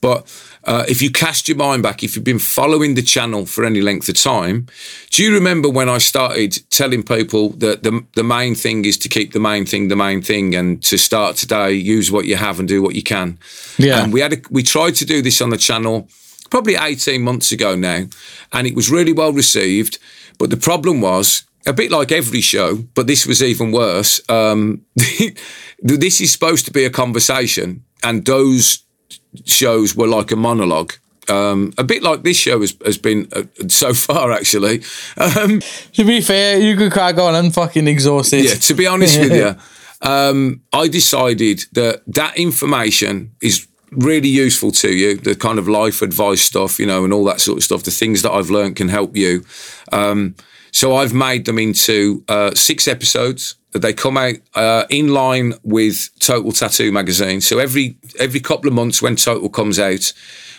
But 0.00 0.30
uh, 0.64 0.84
if 0.88 1.00
you 1.00 1.10
cast 1.10 1.48
your 1.48 1.56
mind 1.56 1.82
back, 1.82 2.04
if 2.04 2.14
you've 2.14 2.24
been 2.24 2.38
following 2.38 2.94
the 2.94 3.02
channel 3.02 3.46
for 3.46 3.64
any 3.64 3.80
length 3.80 4.08
of 4.10 4.16
time, 4.16 4.66
do 5.10 5.24
you 5.24 5.32
remember 5.32 5.70
when 5.70 5.88
I 5.88 5.98
started 5.98 6.58
telling 6.68 7.02
people 7.02 7.50
that 7.50 7.82
the, 7.82 8.04
the 8.14 8.22
main 8.22 8.54
thing 8.54 8.84
is 8.84 8.98
to 8.98 9.08
keep 9.08 9.32
the 9.32 9.40
main 9.40 9.64
thing 9.64 9.88
the 9.88 9.96
main 9.96 10.20
thing 10.20 10.54
and 10.54 10.82
to 10.84 10.98
start 10.98 11.36
today, 11.36 11.72
use 11.72 12.12
what 12.12 12.26
you 12.26 12.36
have 12.36 12.58
and 12.58 12.68
do 12.68 12.82
what 12.82 12.94
you 12.94 13.02
can? 13.02 13.38
Yeah. 13.78 14.02
And 14.02 14.12
we 14.12 14.20
had 14.20 14.34
a, 14.34 14.36
we 14.50 14.62
tried 14.62 14.96
to 14.96 15.06
do 15.06 15.22
this 15.22 15.40
on 15.40 15.48
the 15.48 15.56
channel 15.56 16.08
probably 16.50 16.76
18 16.76 17.22
months 17.22 17.52
ago 17.52 17.76
now, 17.76 18.04
and 18.52 18.66
it 18.66 18.74
was 18.74 18.90
really 18.90 19.12
well 19.12 19.32
received. 19.32 19.98
But 20.38 20.50
the 20.50 20.56
problem 20.56 21.00
was, 21.00 21.44
a 21.66 21.72
bit 21.72 21.90
like 21.90 22.10
every 22.10 22.40
show, 22.40 22.76
but 22.94 23.06
this 23.06 23.26
was 23.26 23.42
even 23.42 23.72
worse. 23.72 24.20
Um, 24.28 24.82
this 25.82 26.20
is 26.20 26.32
supposed 26.32 26.64
to 26.66 26.72
be 26.72 26.84
a 26.84 26.90
conversation, 26.90 27.84
and 28.02 28.24
those 28.24 28.84
shows 29.44 29.94
were 29.94 30.08
like 30.08 30.32
a 30.32 30.36
monologue. 30.36 30.94
Um, 31.28 31.72
a 31.78 31.84
bit 31.84 32.02
like 32.02 32.22
this 32.22 32.36
show 32.36 32.60
has, 32.60 32.74
has 32.84 32.98
been 32.98 33.28
uh, 33.32 33.44
so 33.68 33.94
far, 34.06 34.32
actually. 34.32 34.82
Um, 35.16 35.60
To 35.92 36.04
be 36.04 36.20
fair, 36.20 36.58
you 36.58 36.76
could 36.76 36.92
crack 36.92 37.18
on. 37.18 37.34
I'm 37.34 37.50
fucking 37.50 37.86
exhausted. 37.86 38.44
yeah, 38.44 38.54
to 38.54 38.74
be 38.74 38.86
honest 38.86 39.18
with 39.18 39.32
you, 39.36 39.54
um, 40.08 40.62
I 40.72 40.88
decided 40.88 41.64
that 41.72 42.02
that 42.08 42.36
information 42.36 43.32
is 43.42 43.68
really 43.90 44.28
useful 44.28 44.70
to 44.72 44.90
you. 44.94 45.16
The 45.16 45.34
kind 45.34 45.58
of 45.58 45.68
life 45.68 46.02
advice 46.02 46.42
stuff, 46.42 46.78
you 46.78 46.86
know, 46.86 47.04
and 47.04 47.12
all 47.12 47.24
that 47.24 47.40
sort 47.40 47.58
of 47.58 47.64
stuff. 47.64 47.82
The 47.82 47.90
things 47.90 48.22
that 48.22 48.32
I've 48.32 48.50
learned 48.50 48.76
can 48.76 48.88
help 48.88 49.16
you. 49.16 49.44
Um, 49.92 50.34
so 50.72 50.96
I've 50.96 51.14
made 51.14 51.46
them 51.46 51.58
into 51.58 52.24
uh, 52.28 52.54
six 52.54 52.86
episodes. 52.86 53.56
That 53.72 53.82
they 53.82 53.92
come 53.92 54.16
out 54.16 54.34
uh, 54.56 54.84
in 54.90 55.14
line 55.14 55.54
with 55.62 56.10
Total 56.18 56.50
Tattoo 56.50 56.90
magazine. 56.90 57.40
So 57.40 57.60
every 57.60 57.96
every 58.18 58.40
couple 58.40 58.66
of 58.66 58.74
months, 58.74 59.00
when 59.00 59.14
Total 59.14 59.48
comes 59.48 59.78
out, 59.78 60.12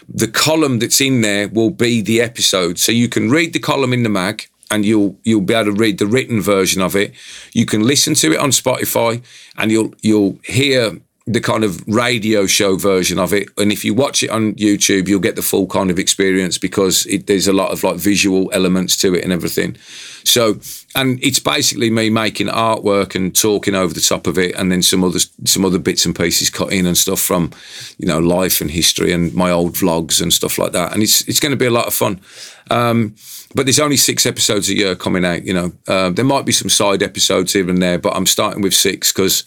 the 0.07 0.29
column 0.29 0.79
that's 0.79 1.01
in 1.01 1.19
there 1.19 1.49
will 1.49 1.71
be 1.71 2.01
the 2.01 2.21
episode. 2.21 2.79
So 2.79 2.93
you 2.93 3.09
can 3.09 3.29
read 3.29 3.51
the 3.51 3.59
column 3.59 3.91
in 3.91 4.03
the 4.03 4.09
mag 4.09 4.47
and 4.71 4.85
you'll 4.85 5.19
you'll 5.23 5.41
be 5.41 5.53
able 5.53 5.73
to 5.73 5.77
read 5.77 5.99
the 5.99 6.07
written 6.07 6.41
version 6.41 6.81
of 6.81 6.95
it. 6.95 7.13
You 7.51 7.65
can 7.65 7.85
listen 7.85 8.13
to 8.15 8.31
it 8.31 8.39
on 8.39 8.51
Spotify 8.51 9.21
and 9.57 9.71
you'll 9.71 9.93
you'll 10.01 10.39
hear 10.45 11.01
the 11.27 11.39
kind 11.39 11.63
of 11.63 11.87
radio 11.87 12.47
show 12.47 12.75
version 12.75 13.19
of 13.19 13.31
it. 13.31 13.47
And 13.57 13.71
if 13.71 13.85
you 13.85 13.93
watch 13.93 14.23
it 14.23 14.31
on 14.31 14.55
YouTube, 14.55 15.07
you'll 15.07 15.19
get 15.19 15.35
the 15.35 15.43
full 15.43 15.67
kind 15.67 15.91
of 15.91 15.99
experience 15.99 16.57
because 16.57 17.05
it, 17.05 17.27
there's 17.27 17.47
a 17.47 17.53
lot 17.53 17.71
of 17.71 17.83
like 17.83 17.97
visual 17.97 18.49
elements 18.53 18.97
to 18.97 19.13
it 19.13 19.23
and 19.23 19.31
everything. 19.31 19.77
So, 20.23 20.59
and 20.95 21.23
it's 21.23 21.39
basically 21.39 21.91
me 21.91 22.09
making 22.09 22.47
artwork 22.47 23.15
and 23.15 23.35
talking 23.35 23.75
over 23.75 23.93
the 23.93 24.01
top 24.01 24.27
of 24.27 24.37
it, 24.37 24.55
and 24.55 24.71
then 24.71 24.81
some 24.81 25.03
other 25.03 25.19
some 25.45 25.63
other 25.63 25.79
bits 25.79 26.05
and 26.05 26.15
pieces 26.15 26.49
cut 26.49 26.73
in 26.73 26.85
and 26.85 26.97
stuff 26.97 27.19
from, 27.19 27.51
you 27.97 28.07
know, 28.07 28.19
life 28.19 28.61
and 28.61 28.71
history 28.71 29.11
and 29.11 29.33
my 29.33 29.51
old 29.51 29.73
vlogs 29.73 30.21
and 30.21 30.33
stuff 30.33 30.57
like 30.57 30.71
that. 30.71 30.93
And 30.93 31.03
it's 31.03 31.27
it's 31.27 31.39
going 31.39 31.51
to 31.51 31.57
be 31.57 31.65
a 31.65 31.71
lot 31.71 31.87
of 31.87 31.93
fun. 31.93 32.19
Um, 32.69 33.15
but 33.53 33.65
there's 33.65 33.79
only 33.79 33.97
six 33.97 34.25
episodes 34.25 34.69
a 34.69 34.75
year 34.75 34.95
coming 34.95 35.25
out. 35.25 35.43
You 35.43 35.53
know, 35.53 35.71
uh, 35.87 36.09
there 36.09 36.25
might 36.25 36.45
be 36.45 36.51
some 36.51 36.69
side 36.69 37.03
episodes 37.03 37.53
here 37.53 37.69
and 37.69 37.81
there, 37.81 37.99
but 37.99 38.15
I'm 38.15 38.25
starting 38.25 38.61
with 38.61 38.73
six 38.73 39.11
because 39.11 39.43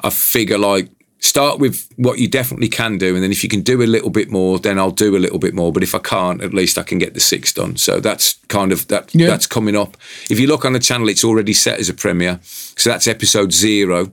I 0.00 0.10
figure 0.10 0.58
like 0.58 0.90
start 1.20 1.58
with 1.58 1.88
what 1.96 2.18
you 2.18 2.28
definitely 2.28 2.68
can 2.68 2.98
do, 2.98 3.14
and 3.14 3.22
then 3.22 3.32
if 3.32 3.42
you 3.42 3.48
can 3.48 3.62
do 3.62 3.82
a 3.82 3.84
little 3.84 4.10
bit 4.10 4.30
more, 4.30 4.58
then 4.58 4.78
I'll 4.78 4.90
do 4.90 5.16
a 5.16 5.18
little 5.18 5.38
bit 5.38 5.54
more. 5.54 5.72
But 5.72 5.82
if 5.82 5.94
I 5.94 5.98
can't, 5.98 6.42
at 6.42 6.54
least 6.54 6.78
I 6.78 6.82
can 6.82 6.98
get 6.98 7.14
the 7.14 7.20
six 7.20 7.52
done. 7.52 7.76
So 7.76 8.00
that's 8.00 8.34
kind 8.48 8.72
of 8.72 8.86
that. 8.88 9.14
Yeah. 9.14 9.26
That's 9.26 9.46
coming 9.46 9.76
up. 9.76 9.96
If 10.30 10.38
you 10.38 10.46
look 10.46 10.64
on 10.64 10.72
the 10.72 10.78
channel, 10.78 11.08
it's 11.08 11.24
already 11.24 11.52
set 11.52 11.80
as 11.80 11.88
a 11.88 11.94
premiere. 11.94 12.40
So 12.42 12.90
that's 12.90 13.06
episode 13.06 13.52
zero. 13.52 14.12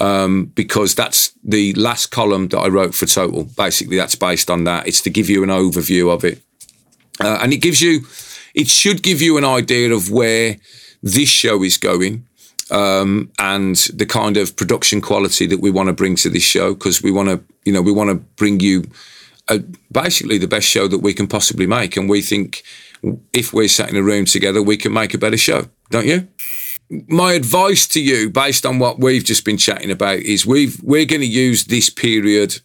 Um, 0.00 0.46
because 0.54 0.94
that's 0.94 1.32
the 1.44 1.74
last 1.74 2.06
column 2.06 2.48
that 2.48 2.58
I 2.58 2.68
wrote 2.68 2.94
for 2.94 3.06
Total. 3.06 3.44
Basically, 3.44 3.96
that's 3.96 4.14
based 4.14 4.50
on 4.50 4.64
that. 4.64 4.88
It's 4.88 5.02
to 5.02 5.10
give 5.10 5.28
you 5.28 5.42
an 5.42 5.50
overview 5.50 6.12
of 6.12 6.24
it. 6.24 6.40
Uh, 7.20 7.38
and 7.42 7.52
it 7.52 7.58
gives 7.58 7.82
you, 7.82 8.06
it 8.54 8.68
should 8.68 9.02
give 9.02 9.20
you 9.20 9.36
an 9.36 9.44
idea 9.44 9.92
of 9.92 10.10
where 10.10 10.56
this 11.02 11.28
show 11.28 11.62
is 11.62 11.76
going 11.76 12.26
um, 12.70 13.30
and 13.38 13.76
the 13.94 14.06
kind 14.06 14.36
of 14.36 14.56
production 14.56 15.00
quality 15.00 15.46
that 15.46 15.60
we 15.60 15.70
want 15.70 15.88
to 15.88 15.92
bring 15.92 16.16
to 16.16 16.30
this 16.30 16.42
show 16.42 16.74
because 16.74 17.02
we 17.02 17.10
want 17.10 17.28
to, 17.28 17.42
you 17.64 17.72
know, 17.72 17.82
we 17.82 17.92
want 17.92 18.10
to 18.10 18.14
bring 18.14 18.60
you 18.60 18.84
a, 19.48 19.58
basically 19.90 20.38
the 20.38 20.48
best 20.48 20.66
show 20.66 20.88
that 20.88 20.98
we 20.98 21.14
can 21.14 21.26
possibly 21.26 21.66
make. 21.66 21.96
And 21.96 22.08
we 22.08 22.22
think 22.22 22.62
if 23.32 23.52
we're 23.52 23.68
sat 23.68 23.90
in 23.90 23.96
a 23.96 24.02
room 24.02 24.24
together, 24.24 24.62
we 24.62 24.76
can 24.76 24.92
make 24.92 25.14
a 25.14 25.18
better 25.18 25.36
show, 25.36 25.68
don't 25.90 26.06
you? 26.06 26.28
My 27.08 27.32
advice 27.32 27.86
to 27.88 28.00
you, 28.02 28.28
based 28.28 28.66
on 28.66 28.78
what 28.78 28.98
we've 28.98 29.24
just 29.24 29.44
been 29.44 29.56
chatting 29.56 29.90
about, 29.90 30.18
is 30.18 30.44
we've 30.44 30.80
we're 30.82 31.06
going 31.06 31.22
to 31.22 31.26
use 31.26 31.64
this 31.64 31.88
period 31.88 32.60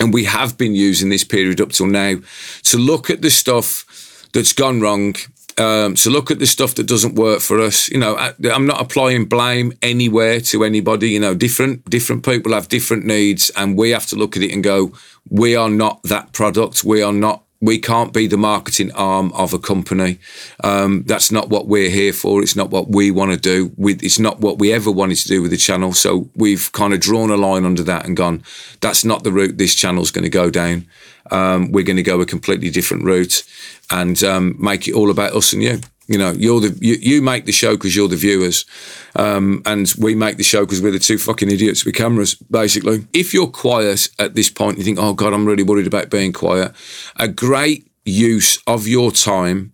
and 0.00 0.12
we 0.12 0.24
have 0.24 0.58
been 0.58 0.74
using 0.74 1.08
this 1.08 1.24
period 1.24 1.60
up 1.60 1.70
till 1.70 1.86
now 1.86 2.16
to 2.64 2.76
look 2.76 3.08
at 3.08 3.22
the 3.22 3.30
stuff 3.30 4.28
that's 4.32 4.52
gone 4.52 4.80
wrong 4.80 5.14
um, 5.58 5.94
to 5.94 6.10
look 6.10 6.30
at 6.30 6.38
the 6.38 6.46
stuff 6.46 6.74
that 6.74 6.86
doesn't 6.86 7.14
work 7.14 7.40
for 7.40 7.60
us. 7.60 7.88
You 7.88 7.98
know 7.98 8.16
I, 8.16 8.32
i'm 8.52 8.66
not 8.66 8.80
applying 8.80 9.26
blame 9.26 9.72
anywhere 9.82 10.40
to 10.40 10.64
anybody. 10.64 11.10
You 11.10 11.20
know 11.20 11.34
different 11.34 11.88
different 11.88 12.24
people 12.24 12.52
have 12.52 12.68
different 12.68 13.04
needs 13.04 13.50
and 13.50 13.76
we 13.76 13.90
have 13.90 14.06
to 14.06 14.16
look 14.16 14.36
at 14.36 14.42
it 14.42 14.52
and 14.52 14.62
go 14.62 14.92
we 15.28 15.56
are 15.56 15.70
not 15.70 16.02
that 16.04 16.32
product. 16.32 16.84
We 16.84 17.02
are 17.02 17.12
not 17.12 17.42
we 17.60 17.78
can't 17.78 18.12
be 18.12 18.26
the 18.26 18.36
marketing 18.36 18.92
arm 18.92 19.32
of 19.32 19.54
a 19.54 19.58
company. 19.58 20.18
Um, 20.62 21.04
that's 21.06 21.32
not 21.32 21.48
what 21.48 21.66
we're 21.66 21.90
here 21.90 22.12
for. 22.12 22.42
It's 22.42 22.56
not 22.56 22.70
what 22.70 22.88
we 22.90 23.10
want 23.10 23.32
to 23.32 23.38
do. 23.38 23.72
With 23.76 24.02
it's 24.02 24.18
not 24.18 24.40
what 24.40 24.58
we 24.58 24.72
ever 24.72 24.90
wanted 24.90 25.16
to 25.18 25.28
do 25.28 25.42
with 25.42 25.50
the 25.50 25.56
channel. 25.56 25.92
So 25.92 26.28
we've 26.34 26.70
kind 26.72 26.92
of 26.92 27.00
drawn 27.00 27.30
a 27.30 27.36
line 27.36 27.64
under 27.64 27.82
that 27.84 28.04
and 28.06 28.16
gone. 28.16 28.42
That's 28.80 29.04
not 29.04 29.24
the 29.24 29.32
route 29.32 29.58
this 29.58 29.74
channel's 29.74 30.10
going 30.10 30.24
to 30.24 30.30
go 30.30 30.50
down. 30.50 30.86
Um, 31.30 31.72
we're 31.72 31.84
going 31.84 31.96
to 31.96 32.02
go 32.02 32.20
a 32.20 32.26
completely 32.26 32.70
different 32.70 33.04
route 33.04 33.42
and 33.90 34.22
um, 34.22 34.56
make 34.58 34.86
it 34.86 34.94
all 34.94 35.10
about 35.10 35.34
us 35.34 35.52
and 35.52 35.62
you. 35.62 35.80
You 36.06 36.18
know, 36.18 36.30
you're 36.32 36.60
the 36.60 36.78
you, 36.80 36.94
you 36.94 37.22
make 37.22 37.46
the 37.46 37.52
show 37.52 37.72
because 37.76 37.96
you're 37.96 38.08
the 38.08 38.16
viewers, 38.16 38.64
um, 39.16 39.62
and 39.66 39.92
we 39.98 40.14
make 40.14 40.36
the 40.36 40.44
show 40.44 40.60
because 40.60 40.80
we're 40.80 40.92
the 40.92 40.98
two 40.98 41.18
fucking 41.18 41.50
idiots 41.50 41.84
with 41.84 41.94
cameras. 41.94 42.34
Basically, 42.34 43.06
if 43.12 43.34
you're 43.34 43.48
quiet 43.48 44.08
at 44.18 44.34
this 44.34 44.50
point, 44.50 44.78
you 44.78 44.84
think, 44.84 44.98
"Oh 45.00 45.14
God, 45.14 45.32
I'm 45.32 45.46
really 45.46 45.64
worried 45.64 45.86
about 45.86 46.10
being 46.10 46.32
quiet." 46.32 46.72
A 47.16 47.26
great 47.26 47.90
use 48.04 48.62
of 48.66 48.86
your 48.86 49.10
time 49.10 49.72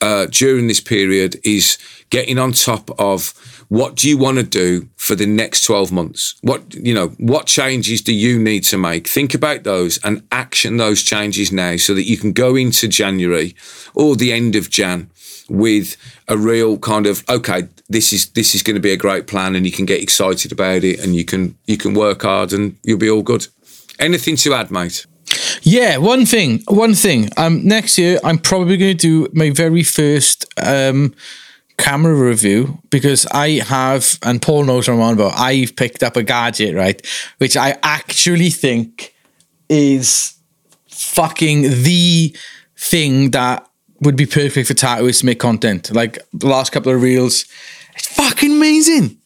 uh, 0.00 0.26
during 0.26 0.66
this 0.66 0.80
period 0.80 1.36
is 1.44 1.78
getting 2.10 2.38
on 2.38 2.52
top 2.52 2.90
of 2.98 3.34
what 3.68 3.96
do 3.96 4.08
you 4.08 4.16
want 4.16 4.38
to 4.38 4.42
do 4.42 4.88
for 4.96 5.14
the 5.14 5.26
next 5.26 5.64
12 5.64 5.90
months 5.90 6.36
what 6.42 6.74
you 6.74 6.94
know 6.94 7.08
what 7.18 7.46
changes 7.46 8.00
do 8.00 8.14
you 8.14 8.38
need 8.38 8.62
to 8.62 8.78
make 8.78 9.08
think 9.08 9.34
about 9.34 9.64
those 9.64 9.98
and 10.04 10.22
action 10.30 10.76
those 10.76 11.02
changes 11.02 11.50
now 11.50 11.76
so 11.76 11.92
that 11.94 12.04
you 12.04 12.16
can 12.16 12.32
go 12.32 12.54
into 12.54 12.86
january 12.86 13.56
or 13.94 14.14
the 14.14 14.32
end 14.32 14.54
of 14.54 14.70
jan 14.70 15.10
with 15.48 15.96
a 16.28 16.36
real 16.36 16.78
kind 16.78 17.06
of 17.06 17.22
okay 17.28 17.68
this 17.88 18.12
is 18.12 18.30
this 18.30 18.54
is 18.54 18.62
going 18.62 18.74
to 18.74 18.80
be 18.80 18.92
a 18.92 18.96
great 18.96 19.26
plan 19.26 19.54
and 19.54 19.64
you 19.64 19.72
can 19.72 19.86
get 19.86 20.02
excited 20.02 20.52
about 20.52 20.82
it 20.82 20.98
and 21.00 21.14
you 21.14 21.24
can 21.24 21.56
you 21.66 21.76
can 21.76 21.94
work 21.94 22.22
hard 22.22 22.52
and 22.52 22.76
you'll 22.82 22.98
be 22.98 23.10
all 23.10 23.22
good 23.22 23.46
anything 23.98 24.36
to 24.36 24.54
add 24.54 24.70
mate 24.70 25.06
Yeah, 25.62 25.98
one 25.98 26.24
thing, 26.24 26.62
one 26.68 26.94
thing. 26.94 27.30
Um, 27.36 27.66
next 27.66 27.98
year 27.98 28.18
I'm 28.22 28.38
probably 28.38 28.76
going 28.76 28.96
to 28.96 29.08
do 29.08 29.28
my 29.32 29.50
very 29.50 29.82
first 29.82 30.46
um 30.62 31.14
camera 31.76 32.14
review 32.14 32.78
because 32.90 33.26
I 33.26 33.60
have, 33.64 34.18
and 34.22 34.40
Paul 34.40 34.64
knows 34.64 34.88
what 34.88 34.94
I'm 34.94 35.00
on 35.00 35.14
about. 35.14 35.38
I've 35.38 35.76
picked 35.76 36.02
up 36.02 36.16
a 36.16 36.22
gadget, 36.22 36.74
right, 36.74 37.04
which 37.38 37.56
I 37.56 37.76
actually 37.82 38.50
think 38.50 39.14
is 39.68 40.34
fucking 40.88 41.62
the 41.62 42.34
thing 42.76 43.30
that 43.32 43.68
would 44.00 44.16
be 44.16 44.26
perfect 44.26 44.68
for 44.68 44.74
tattooists 44.74 45.20
to 45.20 45.26
make 45.26 45.40
content. 45.40 45.94
Like 45.94 46.18
the 46.32 46.46
last 46.48 46.72
couple 46.72 46.92
of 46.92 47.00
reels, 47.02 47.44
it's 47.94 48.08
fucking 48.14 48.52
amazing. 48.52 49.16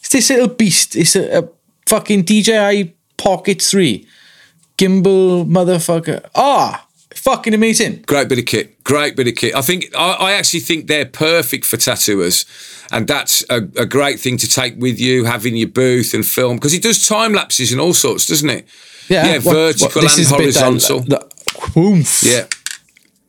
It's 0.00 0.08
this 0.10 0.30
little 0.30 0.48
beast. 0.48 0.96
It's 0.96 1.14
a, 1.16 1.40
a 1.40 1.48
fucking 1.86 2.22
DJI 2.22 2.94
Pocket 3.16 3.60
3 3.62 4.06
gimbal 4.76 5.46
motherfucker. 5.48 6.24
Ah, 6.34 6.86
fucking 7.14 7.54
amazing. 7.54 8.02
Great 8.06 8.28
bit 8.28 8.38
of 8.38 8.46
kit. 8.46 8.82
Great 8.84 9.16
bit 9.16 9.28
of 9.28 9.34
kit. 9.34 9.54
I 9.54 9.60
think 9.60 9.86
I, 9.96 10.12
I 10.12 10.32
actually 10.32 10.60
think 10.60 10.86
they're 10.86 11.04
perfect 11.06 11.64
for 11.64 11.76
tattooers, 11.76 12.44
and 12.90 13.06
that's 13.06 13.44
a, 13.50 13.56
a 13.76 13.86
great 13.86 14.18
thing 14.20 14.36
to 14.38 14.48
take 14.48 14.74
with 14.78 14.98
you, 15.00 15.24
having 15.24 15.56
your 15.56 15.68
booth 15.68 16.14
and 16.14 16.24
film 16.24 16.56
because 16.56 16.74
it 16.74 16.82
does 16.82 17.06
time 17.06 17.32
lapses 17.32 17.72
and 17.72 17.80
all 17.80 17.92
sorts, 17.94 18.26
doesn't 18.26 18.50
it? 18.50 18.66
yeah, 19.08 19.38
what- 19.38 19.54
vertical 19.54 20.02
what- 20.02 20.12
and 20.12 20.20
is 20.20 20.32
a 20.32 20.36
bit 20.36 20.54
that- 20.54 20.64
horizontal. 20.64 21.00
that- 21.08 22.22
Yeah. 22.22 22.46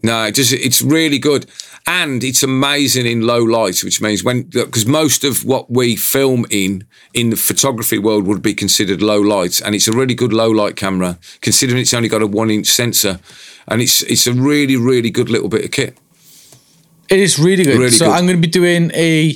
No, 0.02 0.26
it 0.26 0.36
just 0.36 0.54
it's 0.54 0.82
really 0.82 1.20
good. 1.20 1.46
And 1.88 2.24
it's 2.24 2.44
amazing 2.44 3.06
in 3.06 3.22
low 3.22 3.44
light, 3.44 3.84
which 3.84 4.02
means 4.02 4.24
when 4.24 4.44
because 4.44 4.86
most 4.86 5.24
of 5.24 5.44
what 5.44 5.70
we 5.72 5.96
film 5.96 6.46
in 6.50 6.86
in 7.14 7.32
the 7.32 7.36
photography 7.36 7.98
world 7.98 8.26
would 8.28 8.42
be 8.42 8.54
considered 8.54 9.02
low 9.02 9.20
light, 9.20 9.62
and 9.62 9.76
it's 9.76 9.88
a 9.88 9.92
really 9.92 10.14
good 10.14 10.32
low 10.32 10.50
light 10.50 10.76
camera, 10.76 11.18
considering 11.42 11.82
it's 11.82 11.94
only 11.94 12.08
got 12.08 12.22
a 12.22 12.28
one 12.28 12.50
inch 12.50 12.68
sensor, 12.68 13.20
and 13.68 13.82
it's 13.82 14.04
it's 14.04 14.28
a 14.28 14.34
really 14.34 14.78
really 14.78 15.10
good 15.10 15.30
little 15.30 15.50
bit 15.50 15.66
of 15.66 15.72
kit. 15.72 15.98
It 17.10 17.20
is 17.20 17.40
really 17.40 17.64
good. 17.64 17.80
Really 17.80 17.90
so 17.90 18.06
good. 18.06 18.14
I'm 18.14 18.26
going 18.26 18.38
to 18.38 18.48
be 18.48 18.52
doing 18.52 18.92
a. 18.94 19.36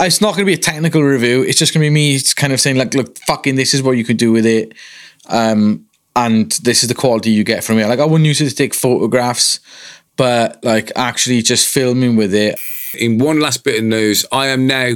It's 0.00 0.20
not 0.20 0.36
going 0.36 0.42
to 0.42 0.44
be 0.46 0.54
a 0.54 0.56
technical 0.56 1.02
review. 1.02 1.42
It's 1.42 1.58
just 1.58 1.74
going 1.74 1.82
to 1.82 1.90
be 1.90 1.92
me 1.92 2.20
kind 2.36 2.52
of 2.52 2.60
saying 2.60 2.76
like, 2.76 2.94
look, 2.94 3.18
fucking, 3.18 3.56
this 3.56 3.74
is 3.74 3.82
what 3.82 3.92
you 3.92 4.04
could 4.04 4.16
do 4.16 4.30
with 4.30 4.46
it, 4.46 4.72
um, 5.28 5.84
and 6.14 6.52
this 6.62 6.84
is 6.84 6.88
the 6.88 6.94
quality 6.94 7.30
you 7.30 7.42
get 7.42 7.64
from 7.64 7.78
it. 7.78 7.88
Like 7.88 7.98
I 7.98 8.04
wouldn't 8.04 8.26
use 8.26 8.40
it 8.40 8.48
to 8.48 8.54
take 8.54 8.74
photographs, 8.74 9.58
but 10.18 10.62
like 10.62 10.92
actually 10.96 11.40
just 11.40 11.66
filming 11.66 12.16
with 12.16 12.34
it. 12.34 12.58
In 12.98 13.16
one 13.16 13.40
last 13.40 13.64
bit 13.64 13.78
of 13.78 13.84
news, 13.84 14.26
I 14.30 14.48
am 14.48 14.66
now 14.66 14.94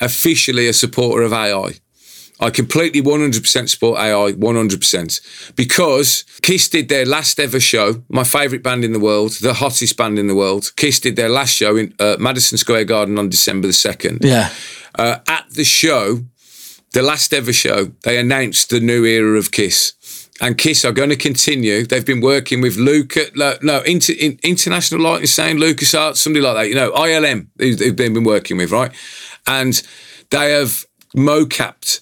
officially 0.00 0.66
a 0.68 0.72
supporter 0.72 1.22
of 1.22 1.34
AI. 1.34 1.74
I 2.42 2.48
completely 2.48 3.02
100% 3.02 3.68
support 3.68 3.98
AI, 3.98 4.32
100%. 4.32 5.54
Because 5.56 6.24
Kiss 6.40 6.70
did 6.70 6.88
their 6.88 7.04
last 7.04 7.38
ever 7.38 7.60
show, 7.60 8.02
my 8.08 8.24
favourite 8.24 8.62
band 8.62 8.82
in 8.82 8.94
the 8.94 9.00
world, 9.00 9.32
the 9.42 9.52
hottest 9.52 9.96
band 9.98 10.18
in 10.18 10.26
the 10.26 10.34
world. 10.34 10.72
Kiss 10.76 11.00
did 11.00 11.16
their 11.16 11.28
last 11.28 11.54
show 11.54 11.76
in 11.76 11.94
uh, 11.98 12.16
Madison 12.18 12.56
Square 12.56 12.84
Garden 12.84 13.18
on 13.18 13.28
December 13.28 13.66
the 13.66 13.74
2nd. 13.74 14.24
Yeah. 14.24 14.50
Uh, 14.94 15.18
at 15.28 15.50
the 15.50 15.64
show, 15.64 16.20
the 16.92 17.02
last 17.02 17.34
ever 17.34 17.52
show, 17.52 17.92
they 18.04 18.18
announced 18.18 18.70
the 18.70 18.80
new 18.80 19.04
era 19.04 19.38
of 19.38 19.50
Kiss. 19.50 19.92
And 20.40 20.56
Kiss 20.56 20.84
are 20.84 20.92
going 20.92 21.10
to 21.10 21.16
continue. 21.16 21.84
They've 21.84 22.04
been 22.04 22.22
working 22.22 22.62
with 22.62 22.76
Luca, 22.76 23.26
no, 23.34 23.80
inter, 23.82 24.14
in, 24.18 24.38
International 24.42 25.00
Lighting 25.00 25.26
Sound, 25.26 25.60
Lucas 25.60 25.94
Arts, 25.94 26.20
somebody 26.20 26.42
like 26.42 26.54
that. 26.54 26.68
You 26.68 26.74
know, 26.76 26.92
ILM, 26.92 27.48
they've 27.56 27.94
been 27.94 28.24
working 28.24 28.56
with, 28.56 28.70
right? 28.70 28.90
And 29.46 29.82
they 30.30 30.52
have 30.52 30.86
mocapped 31.14 32.00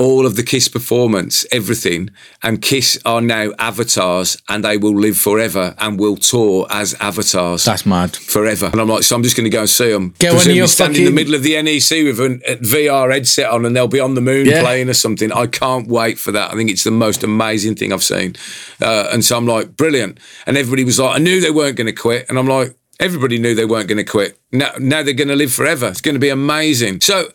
all 0.00 0.26
of 0.26 0.36
the 0.36 0.44
Kiss 0.44 0.68
performance, 0.68 1.44
everything, 1.50 2.10
and 2.42 2.62
Kiss 2.62 2.98
are 3.04 3.20
now 3.20 3.50
avatars, 3.58 4.36
and 4.48 4.64
they 4.64 4.76
will 4.76 4.94
live 4.94 5.16
forever 5.18 5.74
and 5.78 5.98
will 5.98 6.16
tour 6.16 6.66
as 6.70 6.94
avatars 7.00 7.64
That's 7.64 7.84
mad. 7.84 8.14
forever. 8.14 8.66
And 8.66 8.80
I'm 8.80 8.88
like, 8.88 9.02
so 9.02 9.16
I'm 9.16 9.24
just 9.24 9.36
going 9.36 9.44
to 9.44 9.50
go 9.50 9.60
and 9.60 9.68
see 9.68 9.90
them. 9.90 10.14
Get 10.20 10.34
one 10.34 10.48
of 10.48 10.54
your 10.54 10.68
stand 10.68 10.96
in 10.96 11.04
the 11.04 11.10
middle 11.10 11.34
of 11.34 11.42
the 11.42 11.60
NEC 11.60 12.04
with 12.04 12.20
a 12.20 12.58
VR 12.62 13.12
headset 13.12 13.50
on, 13.50 13.64
and 13.66 13.74
they'll 13.74 13.88
be 13.88 13.98
on 13.98 14.14
the 14.14 14.20
moon 14.20 14.46
Yeah. 14.46 14.60
playing 14.62 14.88
or 14.88 14.94
something. 14.94 15.32
I 15.32 15.46
can't 15.48 15.88
wait 15.88 16.18
for 16.18 16.30
that. 16.30 16.52
I 16.52 16.54
think 16.54 16.70
it's 16.70 16.84
the 16.84 16.92
most 16.92 17.24
amazing 17.24 17.74
thing 17.74 17.92
I've 17.92 18.04
seen. 18.04 18.36
Uh, 18.80 19.08
and 19.12 19.24
so 19.24 19.36
I'm 19.36 19.46
like, 19.46 19.76
brilliant. 19.76 20.20
And 20.46 20.56
everybody 20.56 20.84
was 20.84 21.00
like, 21.00 21.16
I 21.16 21.18
knew 21.18 21.40
they 21.40 21.50
weren't 21.50 21.76
going 21.76 21.86
to 21.88 21.92
quit. 21.92 22.26
And 22.28 22.38
I'm 22.38 22.46
like, 22.46 22.76
everybody 23.00 23.38
knew 23.38 23.54
they 23.56 23.64
weren't 23.64 23.88
going 23.88 23.98
to 23.98 24.04
quit. 24.04 24.38
Now, 24.52 24.70
now 24.78 25.02
they're 25.02 25.12
going 25.14 25.28
to 25.28 25.36
live 25.36 25.52
forever. 25.52 25.88
It's 25.88 26.00
going 26.00 26.14
to 26.14 26.20
be 26.20 26.28
amazing. 26.28 27.00
So 27.00 27.30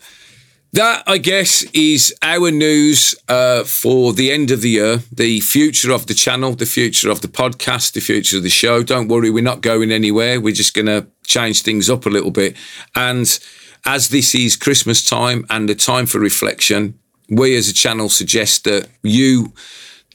that, 0.73 1.03
I 1.05 1.19
guess, 1.19 1.61
is 1.73 2.13
our 2.23 2.49
news 2.49 3.15
uh, 3.27 3.63
for 3.63 4.11
the 4.11 4.31
end 4.31 4.49
of 4.49 4.61
the 4.61 4.71
year. 4.71 4.97
The 5.11 5.39
future 5.39 5.91
of 5.91 6.07
the 6.07 6.15
channel, 6.15 6.53
the 6.53 6.65
future 6.65 7.11
of 7.11 7.21
the 7.21 7.27
podcast, 7.27 7.93
the 7.93 8.01
future 8.01 8.37
of 8.37 8.43
the 8.43 8.49
show. 8.49 8.81
Don't 8.81 9.07
worry, 9.07 9.29
we're 9.29 9.43
not 9.43 9.61
going 9.61 9.91
anywhere. 9.91 10.41
We're 10.41 10.53
just 10.53 10.73
going 10.73 10.87
to 10.87 11.07
change 11.25 11.61
things 11.61 11.89
up 11.89 12.07
a 12.07 12.09
little 12.09 12.31
bit. 12.31 12.55
And 12.95 13.39
as 13.85 14.09
this 14.09 14.33
is 14.33 14.55
Christmas 14.55 15.07
time 15.07 15.45
and 15.49 15.69
the 15.69 15.75
time 15.75 16.07
for 16.07 16.19
reflection, 16.19 16.97
we 17.29 17.55
as 17.55 17.69
a 17.69 17.73
channel 17.73 18.09
suggest 18.09 18.63
that 18.63 18.89
you 19.03 19.53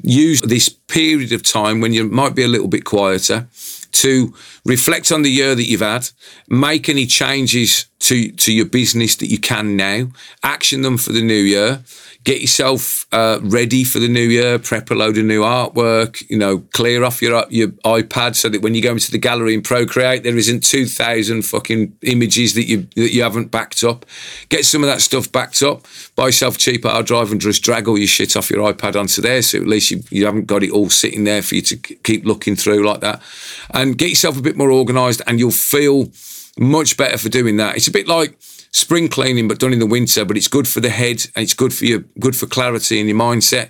use 0.02 0.40
this 0.42 0.68
period 0.68 1.32
of 1.32 1.42
time 1.42 1.80
when 1.80 1.92
you 1.92 2.04
might 2.04 2.34
be 2.34 2.42
a 2.42 2.48
little 2.48 2.68
bit 2.68 2.84
quieter 2.84 3.48
to 3.92 4.34
reflect 4.64 5.10
on 5.12 5.22
the 5.22 5.30
year 5.30 5.54
that 5.54 5.68
you've 5.68 5.80
had, 5.80 6.08
make 6.48 6.88
any 6.88 7.06
changes 7.06 7.86
to, 8.00 8.30
to 8.32 8.52
your 8.52 8.66
business 8.66 9.16
that 9.16 9.26
you 9.26 9.38
can 9.38 9.76
now, 9.76 10.08
action 10.42 10.82
them 10.82 10.98
for 10.98 11.12
the 11.12 11.22
new 11.22 11.34
year, 11.34 11.82
get 12.28 12.42
yourself 12.42 13.06
uh, 13.10 13.38
ready 13.40 13.84
for 13.84 14.00
the 14.00 14.06
new 14.06 14.28
year, 14.28 14.58
prep 14.58 14.90
a 14.90 14.94
load 14.94 15.16
of 15.16 15.24
new 15.24 15.40
artwork, 15.40 16.22
you 16.28 16.36
know, 16.36 16.58
clear 16.74 17.02
off 17.02 17.22
your 17.22 17.46
your 17.48 17.68
iPad 17.86 18.36
so 18.36 18.50
that 18.50 18.60
when 18.60 18.74
you 18.74 18.82
go 18.82 18.92
into 18.92 19.10
the 19.10 19.16
gallery 19.16 19.54
and 19.54 19.64
Procreate, 19.64 20.24
there 20.24 20.36
isn't 20.36 20.62
2,000 20.62 21.40
fucking 21.40 21.96
images 22.02 22.52
that 22.52 22.66
you 22.66 22.86
that 22.96 23.14
you 23.14 23.22
haven't 23.22 23.50
backed 23.50 23.82
up. 23.82 24.04
Get 24.50 24.66
some 24.66 24.84
of 24.84 24.90
that 24.90 25.00
stuff 25.00 25.32
backed 25.32 25.62
up, 25.62 25.86
buy 26.16 26.26
yourself 26.26 26.56
a 26.56 26.58
cheap 26.58 26.84
hard 26.84 27.06
drive 27.06 27.32
and 27.32 27.40
just 27.40 27.62
drag 27.62 27.88
all 27.88 27.96
your 27.96 28.06
shit 28.06 28.36
off 28.36 28.50
your 28.50 28.70
iPad 28.70 29.00
onto 29.00 29.22
there 29.22 29.40
so 29.40 29.56
at 29.56 29.66
least 29.66 29.90
you, 29.90 30.02
you 30.10 30.26
haven't 30.26 30.44
got 30.44 30.62
it 30.62 30.70
all 30.70 30.90
sitting 30.90 31.24
there 31.24 31.40
for 31.40 31.54
you 31.54 31.62
to 31.62 31.76
keep 31.78 32.26
looking 32.26 32.56
through 32.56 32.86
like 32.86 33.00
that. 33.00 33.22
And 33.70 33.96
get 33.96 34.10
yourself 34.10 34.38
a 34.38 34.42
bit 34.42 34.54
more 34.54 34.70
organised 34.70 35.22
and 35.26 35.38
you'll 35.38 35.50
feel 35.50 36.10
much 36.58 36.98
better 36.98 37.16
for 37.16 37.30
doing 37.30 37.56
that. 37.56 37.76
It's 37.76 37.88
a 37.88 37.92
bit 37.92 38.06
like 38.06 38.38
spring 38.78 39.08
cleaning, 39.08 39.48
but 39.48 39.58
done 39.58 39.72
in 39.72 39.78
the 39.78 39.86
winter. 39.86 40.24
But 40.24 40.36
it's 40.36 40.48
good 40.48 40.66
for 40.68 40.80
the 40.80 40.90
head 40.90 41.26
and 41.34 41.42
it's 41.42 41.54
good 41.54 41.72
for 41.74 41.84
your 41.84 42.00
good 42.20 42.36
for 42.36 42.46
clarity 42.46 42.98
and 43.00 43.08
your 43.08 43.18
mindset. 43.18 43.68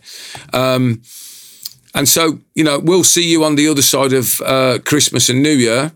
Um, 0.55 1.03
and 1.95 2.09
so, 2.09 2.39
you 2.55 2.65
know, 2.65 2.79
we'll 2.79 3.05
see 3.05 3.29
you 3.29 3.45
on 3.45 3.57
the 3.57 3.67
other 3.69 3.83
side 3.83 4.13
of 4.13 4.41
uh, 4.43 4.79
Christmas 4.85 5.29
and 5.29 5.43
New 5.43 5.55
Year. 5.57 5.93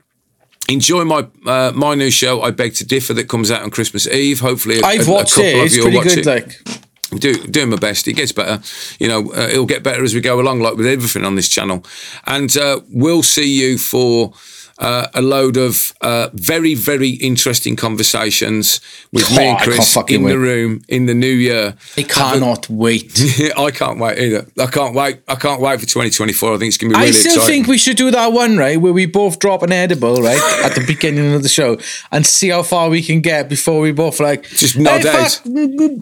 Enjoy 0.68 1.04
my 1.04 1.26
uh, 1.46 1.72
my 1.74 1.94
new 1.94 2.10
show. 2.10 2.40
I 2.42 2.50
beg 2.50 2.74
to 2.74 2.84
differ 2.86 3.12
that 3.14 3.28
comes 3.28 3.50
out 3.50 3.62
on 3.62 3.70
Christmas 3.70 4.06
Eve. 4.06 4.40
Hopefully, 4.40 4.78
a, 4.80 4.86
I've 4.86 5.06
a- 5.08 5.10
a 5.10 5.14
watched 5.14 5.34
couple 5.34 5.44
it. 5.50 5.56
of 5.58 5.64
It's 5.66 5.76
you 5.76 5.82
pretty 5.82 5.98
good. 6.00 6.18
it 6.18 6.26
Like 6.26 7.20
do, 7.20 7.34
doing 7.46 7.68
my 7.70 7.76
best. 7.76 8.08
It 8.08 8.14
gets 8.14 8.32
better. 8.32 8.62
You 8.98 9.08
know, 9.08 9.32
uh, 9.34 9.48
it'll 9.50 9.66
get 9.66 9.82
better 9.82 10.02
as 10.02 10.14
we 10.14 10.20
go 10.20 10.40
along, 10.40 10.60
like 10.60 10.76
with 10.76 10.86
everything 10.86 11.24
on 11.24 11.34
this 11.34 11.48
channel. 11.48 11.84
And 12.26 12.56
uh, 12.56 12.80
we'll 12.88 13.22
see 13.22 13.52
you 13.60 13.76
for 13.76 14.32
uh, 14.78 15.06
a 15.14 15.22
load 15.22 15.56
of 15.56 15.92
uh, 16.00 16.28
very, 16.34 16.74
very 16.74 17.10
interesting 17.10 17.76
conversations 17.76 18.80
with 19.12 19.24
Oh, 19.30 19.36
me 19.36 19.44
and 19.48 19.58
Chris 19.58 19.96
in 20.08 20.24
the 20.24 20.38
room 20.38 20.82
in 20.88 21.06
the 21.06 21.14
new 21.14 21.26
year. 21.32 21.74
I 21.96 22.02
cannot 22.02 22.68
wait. 22.68 23.12
I 23.56 23.70
can't 23.70 23.98
wait 23.98 24.18
either. 24.18 24.46
I 24.58 24.66
can't 24.66 24.94
wait. 24.94 25.20
I 25.28 25.34
can't 25.34 25.60
wait 25.60 25.80
for 25.80 25.86
2024. 25.86 26.54
I 26.54 26.58
think 26.58 26.68
it's 26.68 26.76
going 26.78 26.92
to 26.92 26.98
be 26.98 27.00
really 27.00 27.08
I 27.08 27.12
still 27.12 27.34
exciting. 27.34 27.54
think 27.54 27.66
we 27.68 27.78
should 27.78 27.96
do 27.96 28.10
that 28.10 28.32
one, 28.32 28.56
right? 28.56 28.80
Where 28.80 28.92
we 28.92 29.06
both 29.06 29.38
drop 29.38 29.62
an 29.62 29.72
edible, 29.72 30.22
right? 30.22 30.40
at 30.64 30.74
the 30.74 30.84
beginning 30.86 31.34
of 31.34 31.42
the 31.42 31.48
show 31.48 31.78
and 32.10 32.26
see 32.26 32.48
how 32.48 32.62
far 32.62 32.88
we 32.88 33.02
can 33.02 33.20
get 33.20 33.48
before 33.48 33.80
we 33.80 33.92
both 33.92 34.20
like. 34.20 34.44
Just 34.48 34.76
nod 34.78 35.02
"Hey. 35.02 35.98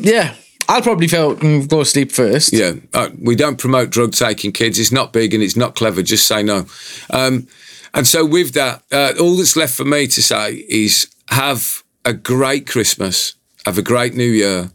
Yeah. 0.00 0.34
I'll 0.66 0.80
probably 0.80 1.08
feel, 1.08 1.36
mm, 1.36 1.68
go 1.68 1.82
sleep 1.84 2.10
first. 2.10 2.52
Yeah, 2.54 2.72
uh, 2.94 3.10
we 3.20 3.36
don't 3.36 3.58
promote 3.58 3.90
drug 3.90 4.12
taking, 4.12 4.50
kids. 4.50 4.78
It's 4.78 4.90
not 4.92 5.12
big 5.12 5.34
and 5.34 5.42
it's 5.42 5.56
not 5.56 5.74
clever. 5.74 6.02
Just 6.02 6.26
say 6.26 6.42
no. 6.42 6.64
Um, 7.10 7.46
and 7.94 8.06
so, 8.06 8.24
with 8.24 8.52
that, 8.54 8.82
uh, 8.92 9.12
all 9.20 9.36
that's 9.36 9.56
left 9.56 9.74
for 9.76 9.84
me 9.84 10.06
to 10.08 10.22
say 10.22 10.64
is 10.68 11.08
have 11.28 11.82
a 12.04 12.12
great 12.12 12.66
Christmas, 12.66 13.34
have 13.64 13.78
a 13.78 13.82
great 13.82 14.14
New 14.14 14.30
Year. 14.30 14.70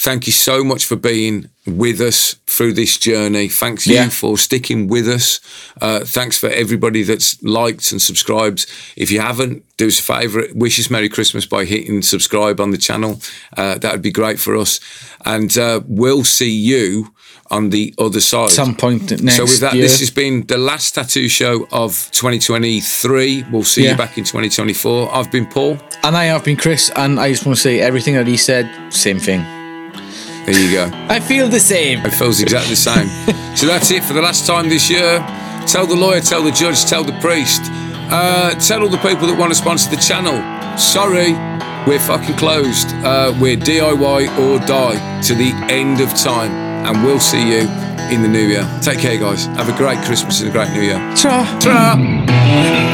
Thank 0.00 0.28
you 0.28 0.32
so 0.32 0.62
much 0.62 0.84
for 0.84 0.94
being 0.94 1.48
with 1.66 2.00
us 2.00 2.36
through 2.46 2.74
this 2.74 2.96
journey. 2.98 3.48
Thanks 3.48 3.84
Yeah. 3.84 4.04
you 4.04 4.10
for 4.10 4.38
sticking 4.38 4.86
with 4.86 5.08
us. 5.08 5.40
Uh, 5.80 6.00
thanks 6.04 6.38
for 6.38 6.48
everybody 6.48 7.02
that's 7.02 7.36
liked 7.42 7.90
and 7.90 8.00
subscribed. 8.00 8.66
If 8.96 9.10
you 9.10 9.20
haven't, 9.20 9.64
do 9.76 9.88
us 9.88 9.98
a 9.98 10.02
favour, 10.02 10.46
wish 10.54 10.78
us 10.78 10.88
Merry 10.88 11.08
Christmas 11.08 11.46
by 11.46 11.64
hitting 11.64 12.02
subscribe 12.02 12.60
on 12.60 12.70
the 12.70 12.78
channel. 12.78 13.20
Uh, 13.56 13.76
that 13.78 13.90
would 13.90 14.02
be 14.02 14.12
great 14.12 14.38
for 14.38 14.54
us. 14.56 14.78
And 15.24 15.58
uh, 15.58 15.80
we'll 15.86 16.24
see 16.24 16.50
you 16.50 17.12
on 17.50 17.70
the 17.70 17.94
other 17.98 18.20
side. 18.20 18.50
Some 18.50 18.74
point 18.74 19.10
next 19.22 19.36
so 19.36 19.44
with 19.44 19.60
that, 19.60 19.74
year. 19.74 19.82
this 19.82 20.00
has 20.00 20.10
been 20.10 20.46
the 20.46 20.58
last 20.58 20.94
tattoo 20.94 21.28
show 21.28 21.66
of 21.72 22.08
2023. 22.12 23.44
We'll 23.50 23.62
see 23.64 23.84
Yeah. 23.84 23.92
you 23.92 23.96
back 23.96 24.18
in 24.18 24.24
2024. 24.24 25.14
I've 25.14 25.30
been 25.30 25.46
Paul. 25.46 25.78
and 26.04 26.16
I 26.16 26.24
have 26.24 26.44
been 26.44 26.56
Chris, 26.56 26.90
and 26.96 27.18
I 27.20 27.30
just 27.30 27.44
want 27.46 27.56
to 27.56 27.62
say 27.62 27.80
everything 27.80 28.14
that 28.14 28.26
he 28.26 28.36
said, 28.36 28.68
same 28.92 29.18
thing. 29.18 29.40
There 30.46 30.58
you 30.58 30.72
go. 30.72 30.90
I 31.08 31.20
feel 31.20 31.48
the 31.48 31.60
same. 31.60 31.98
It 32.06 32.14
feels 32.14 32.40
exactly 32.40 32.70
the 32.70 32.76
same. 32.76 33.08
so 33.56 33.66
that's 33.66 33.90
it 33.90 34.02
for 34.04 34.14
the 34.14 34.22
last 34.22 34.46
time 34.46 34.68
this 34.68 34.88
year. 34.88 35.18
Tell 35.66 35.86
the 35.86 35.94
lawyer, 35.96 36.20
tell 36.20 36.42
the 36.42 36.50
judge, 36.52 36.84
tell 36.86 37.04
the 37.04 37.18
priest. 37.20 37.60
Uh, 38.10 38.54
tell 38.54 38.82
all 38.82 38.88
the 38.88 38.96
people 38.98 39.26
that 39.26 39.38
want 39.38 39.50
to 39.52 39.54
sponsor 39.54 39.90
the 39.90 39.96
channel. 40.00 40.38
Sorry, 40.78 41.32
we're 41.86 41.98
fucking 42.00 42.36
closed. 42.36 42.88
Uh, 43.04 43.36
we're 43.38 43.56
DIY 43.58 44.20
or 44.38 44.58
die 44.66 45.20
to 45.22 45.34
the 45.34 45.50
end 45.68 46.00
of 46.00 46.08
time. 46.14 46.67
And 46.88 47.04
we'll 47.04 47.20
see 47.20 47.50
you 47.50 47.68
in 48.10 48.22
the 48.22 48.28
new 48.28 48.46
year. 48.46 48.66
Take 48.80 48.98
care, 49.00 49.18
guys. 49.18 49.44
Have 49.58 49.68
a 49.68 49.76
great 49.76 49.98
Christmas 50.06 50.40
and 50.40 50.48
a 50.48 50.52
great 50.52 50.72
new 50.72 50.80
year. 50.80 50.96
Ta. 51.16 51.58
Ta! 51.60 52.87